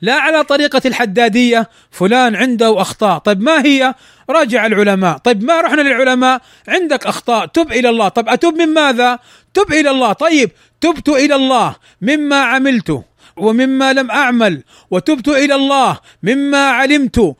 [0.00, 3.18] لا على طريقة الحدادية فلان عنده أخطاء.
[3.18, 3.94] طيب ما هي
[4.32, 5.16] راجع العلماء.
[5.18, 7.46] طيب ما رحنا للعلماء؟ عندك أخطاء.
[7.46, 8.08] تب إلى الله.
[8.08, 9.18] طيب أتوب من ماذا؟
[9.54, 10.12] تب إلى الله.
[10.12, 10.50] طيب
[10.80, 13.04] تبت إلى الله مما عملت
[13.36, 17.36] ومما لم أعمل وتبت إلى الله مما علمت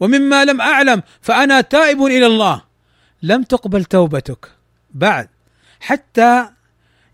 [0.00, 2.62] ومما لم أعلم فأنا تائب إلى الله.
[3.22, 4.50] لم تقبل توبتك.
[4.90, 5.28] بعد.
[5.80, 6.46] حتى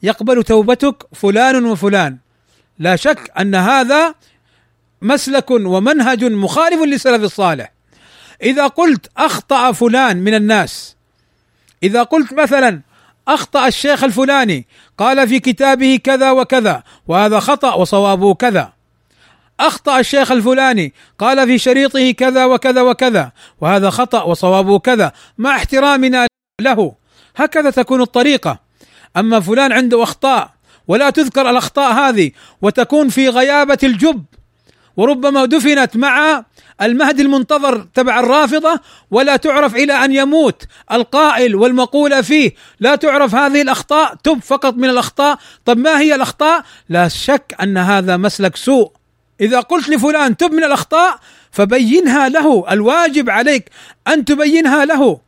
[0.03, 2.19] يقبل توبتك فلان وفلان.
[2.79, 4.15] لا شك أن هذا
[5.03, 7.73] مسلك ومنهج مخالف للسلف الصالح.
[8.43, 10.97] إذا قلت أخطأ فلان من الناس
[11.83, 12.81] إذا قلت مثلا
[13.29, 14.67] أخطأ الشيخ الفلاني
[14.99, 18.73] قال في كتابه كذا وكذا وهذا خطأ وصوابه كذا.
[19.61, 25.13] أخطأ الشيخ الفلاني قال في شريطه كذا وكذا وكذا وهذا خطأ وصوابه كذا.
[25.39, 26.27] مع احترامنا
[26.61, 26.95] له
[27.37, 28.59] هكذا تكون الطريقة.
[29.17, 30.51] أما فلان عنده أخطاء
[30.89, 32.31] ولا تذكر الأخطاء هذه
[32.63, 34.25] وتكون في غيابة الجب
[34.97, 36.45] وربما دفنت مع
[36.83, 38.81] المهدي المنتظر تبع الرافضة
[39.11, 40.63] ولا تعرف إلى أن يموت.
[40.93, 45.39] القائل والمقول فيه لا تعرف هذه الأخطاء تب فقط من الأخطاء.
[45.65, 48.93] طب ما هي الأخطاء؟ لا شك أن هذا مسلك سوء.
[49.41, 51.19] إذا قلت لفلان تب من الأخطاء
[51.51, 52.73] فبينها له.
[52.73, 53.71] الواجب عليك
[54.09, 55.21] أن تبينها له.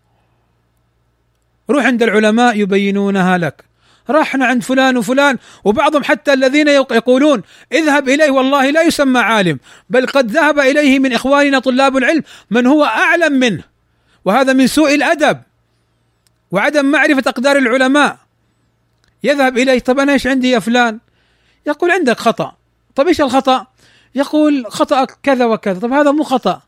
[1.71, 3.74] روح عند العلماء يبينونها لك.
[4.11, 9.59] رحنا عند فلان وفلان وبعضهم حتى الذين يقولون اذهب إليه والله لا يسمى عالم
[9.91, 13.63] بل قد ذهب إليه من إخواننا طلاب العلم من هو أعلم منه.
[14.25, 15.43] وهذا من سوء الأدب
[16.51, 18.19] وعدم معرفة أقدار العلماء.
[19.25, 20.99] يذهب إليه طب أنا إيش عندي يا فلان؟
[21.67, 22.57] يقول عندك خطأ.
[22.95, 23.67] طب إيش الخطأ؟
[24.15, 25.81] يقول خطأك كذا وكذا.
[25.81, 26.63] طب هذا مو خطأ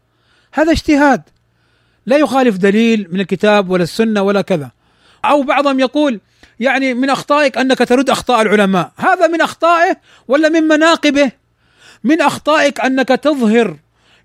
[0.53, 1.23] هذا اجتهاد.
[2.07, 4.71] لا يخالف دليل من الكتاب ولا السنة ولا كذا.
[5.25, 6.21] أو بعضهم يقول
[6.61, 8.93] يعني من أخطائك أنك ترد أخطاء العلماء.
[8.97, 9.97] هذا من أخطائه
[10.28, 11.33] ولا من مناقبه؟
[12.05, 13.77] من أخطائك أنك تظهر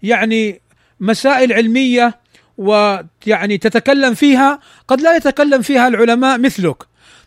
[0.03, 0.62] يعني
[0.99, 2.20] مسائل علمية
[2.58, 6.84] ويعني تتكلم فيها قد لا يتكلم فيها العلماء مثلك.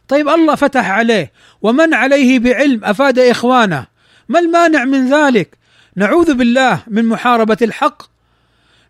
[0.09, 1.33] طيب الله فتح عليه
[1.63, 3.87] ومن عليه بعلم أفاد إخوانه.
[4.29, 5.57] ما المانع من ذلك؟
[5.97, 8.03] نعوذ بالله من محاربة الحق.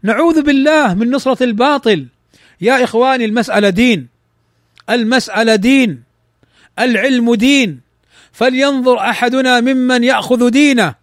[0.03, 2.07] نعوذ بالله من نصرة الباطل.
[2.61, 4.14] يا إخواني المسألة دين.
[4.91, 6.03] المسألة دين
[6.79, 7.81] العلم دين.
[8.33, 10.95] فلينظر أحدنا ممن يأخذ دينه.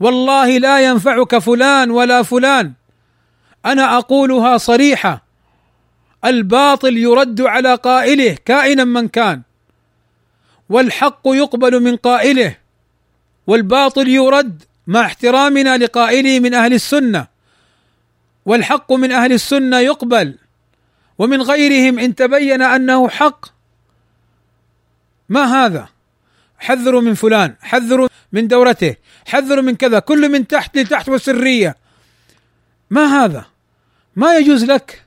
[0.00, 2.72] والله لا ينفعك فلان ولا فلان.
[3.66, 5.24] أنا أقولها صريحة.
[6.24, 9.42] الباطل يرد على قائله كائنا من كان.
[10.68, 12.56] والحق يقبل من قائله.
[13.46, 17.26] والباطل يرد مع احترامنا لقائله من أهل السنة.
[18.46, 20.34] والحق من أهل السنة يقبل.
[21.22, 23.46] ومن غيرهم إن تبين أنه حق.
[25.28, 25.88] ما هذا؟
[26.58, 28.96] حذروا من فلان حذروا من دورته
[29.26, 31.76] حذروا من كذا كل من تحت لتحت وسرية.
[32.90, 33.46] ما هذا؟
[34.16, 35.04] ما يجوز لك.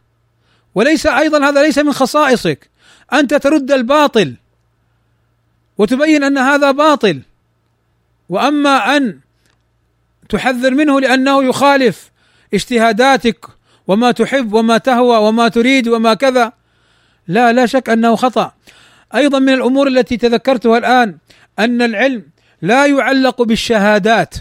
[0.76, 2.70] وليس أيضا هذا ليس من خصائصك.
[3.14, 4.36] أنت ترد الباطل
[5.78, 7.22] وتبين أن هذا باطل.
[8.30, 9.20] وأما أن
[10.30, 12.12] تحذر منه لأنه يخالف
[12.54, 13.55] اجتهاداتك
[13.88, 16.52] وما تحب وما تهوى وما تريد وما كذا.
[17.28, 18.52] لا لا شك أنه خطأ.
[19.16, 21.18] أيضا من الأمور التي تذكرتها الآن
[21.60, 22.24] أن العلم
[22.62, 24.36] لا يعلق بالشهادات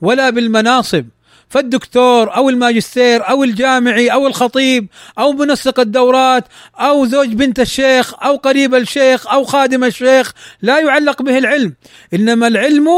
[0.00, 1.04] ولا بالمناصب.
[1.48, 4.86] فالدكتور أو الماجستير أو الجامعي أو الخطيب
[5.18, 6.44] أو منسق الدورات
[6.76, 10.32] أو زوج بنت الشيخ أو قريب الشيخ أو خادم الشيخ
[10.62, 11.74] لا يعلق به العلم.
[12.14, 12.88] إنما العلم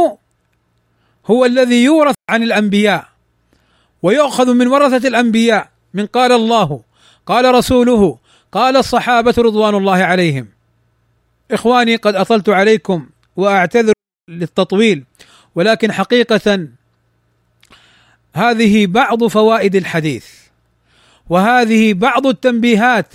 [1.27, 3.15] هو الذي يورث عن الأنبياء.
[4.07, 6.81] ويؤخذ من ورثة الأنبياء من قال الله
[7.27, 8.19] قال رسوله
[8.53, 10.49] قال الصحابة رضوان الله عليهم.
[11.51, 13.07] إخواني قد أطلت عليكم
[13.37, 13.93] وأعتذر
[14.28, 15.05] للتطويل
[15.55, 16.69] ولكن حقيقة
[18.35, 20.27] هذه بعض فوائد الحديث
[21.28, 23.15] وهذه بعض التنبيهات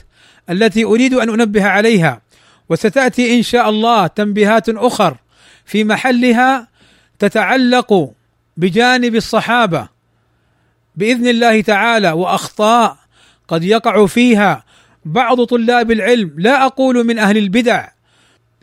[0.50, 2.22] التي أريد أن أنبه عليها
[2.70, 5.18] وستأتي إن شاء الله تنبيهات أخر
[5.66, 6.68] في محلها
[7.20, 8.12] تتعلق
[8.58, 10.01] بجانب الصحابة
[10.96, 12.98] بإذن الله تعالى وأخطاء
[13.48, 14.64] قد يقع فيها
[15.06, 16.34] بعض طلاب العلم.
[16.38, 17.90] لا أقول من أهل البدع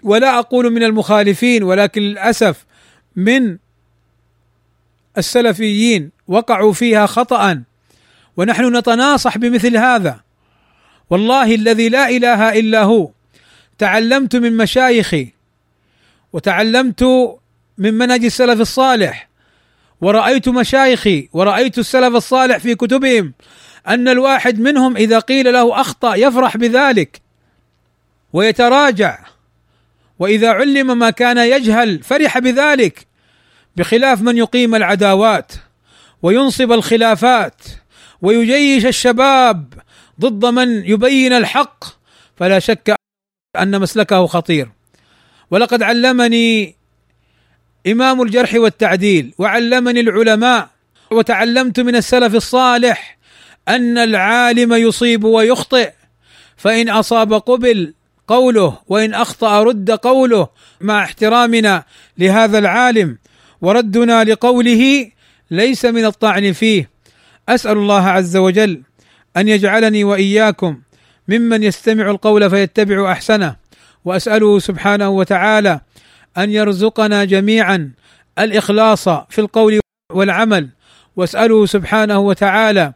[0.02, 2.64] ولا أقول من المخالفين ولكن للأسف
[3.16, 3.58] من
[5.18, 7.62] السلفيين وقعوا فيها خطأ
[8.36, 10.20] ونحن نتناصح بمثل هذا.
[11.10, 13.10] والله الذي لا إله إلا هو
[13.78, 15.32] تعلمت من مشايخي
[16.32, 17.02] وتعلمت
[17.78, 19.27] من منهج السلف الصالح
[20.00, 23.34] ورأيت مشايخي ورأيت السلف الصالح في كتبهم
[23.88, 27.20] أن الواحد منهم إذا قيل له أخطأ يفرح بذلك
[28.32, 29.18] ويتراجع
[30.18, 33.06] وإذا علم ما كان يجهل فرح بذلك
[33.76, 35.52] بخلاف من يقيم العداوات
[36.22, 37.62] وينصب الخلافات
[38.22, 39.74] ويجيش الشباب
[40.20, 41.84] ضد من يبين الحق
[42.36, 42.94] فلا شك
[43.58, 44.68] أن مسلكه خطير.
[45.50, 46.76] ولقد علمني
[47.86, 50.68] إمام الجرح والتعديل وعلمني العلماء
[51.10, 53.18] وتعلمت من السلف الصالح
[53.68, 55.90] أن العالم يصيب ويخطئ.
[56.56, 57.94] فإن أصاب قبل
[58.28, 60.48] قوله وإن أخطأ رد قوله
[60.80, 61.84] مع احترامنا
[62.18, 63.18] لهذا العالم
[63.60, 65.10] وردنا لقوله
[65.50, 66.90] ليس من الطعن فيه.
[67.48, 68.82] أسأل الله عز وجل
[69.36, 70.80] أن يجعلني وإياكم
[71.28, 73.56] ممن يستمع القول فيتبع أحسنه
[74.04, 75.80] وأسأله سبحانه وتعالى
[76.38, 77.92] أن يرزقنا جميعا
[78.38, 79.80] الإخلاص في القول
[80.12, 80.68] والعمل.
[81.16, 82.92] واساله سبحانه وتعالى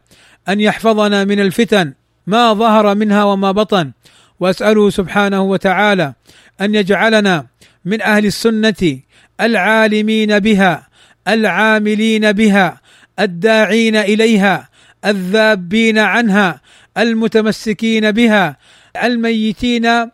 [0.49, 1.93] أن يحفظنا من الفتن
[2.27, 3.91] ما ظهر منها وما بطن.
[4.39, 6.13] واساله سبحانه وتعالى
[6.61, 7.47] أن يجعلنا
[7.85, 8.99] من أهل السنة
[9.41, 10.87] العالمين بها
[11.27, 12.81] العاملين بها
[13.19, 14.69] الداعين إليها
[15.05, 16.61] الذابين عنها
[16.97, 18.57] المتمسكين بها
[19.03, 20.11] الميتين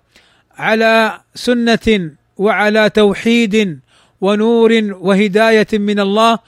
[0.57, 3.79] على سنة وعلى توحيد
[4.21, 4.71] ونور
[5.03, 6.39] وهداية من الله.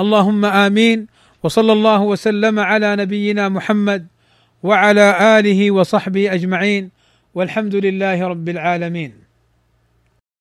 [0.00, 1.08] اللهم آمين.
[1.42, 4.06] وصلى الله وسلم على نبينا محمد
[4.62, 6.90] وعلى آله وصحبه أجمعين.
[7.34, 9.29] والحمد لله رب العالمين.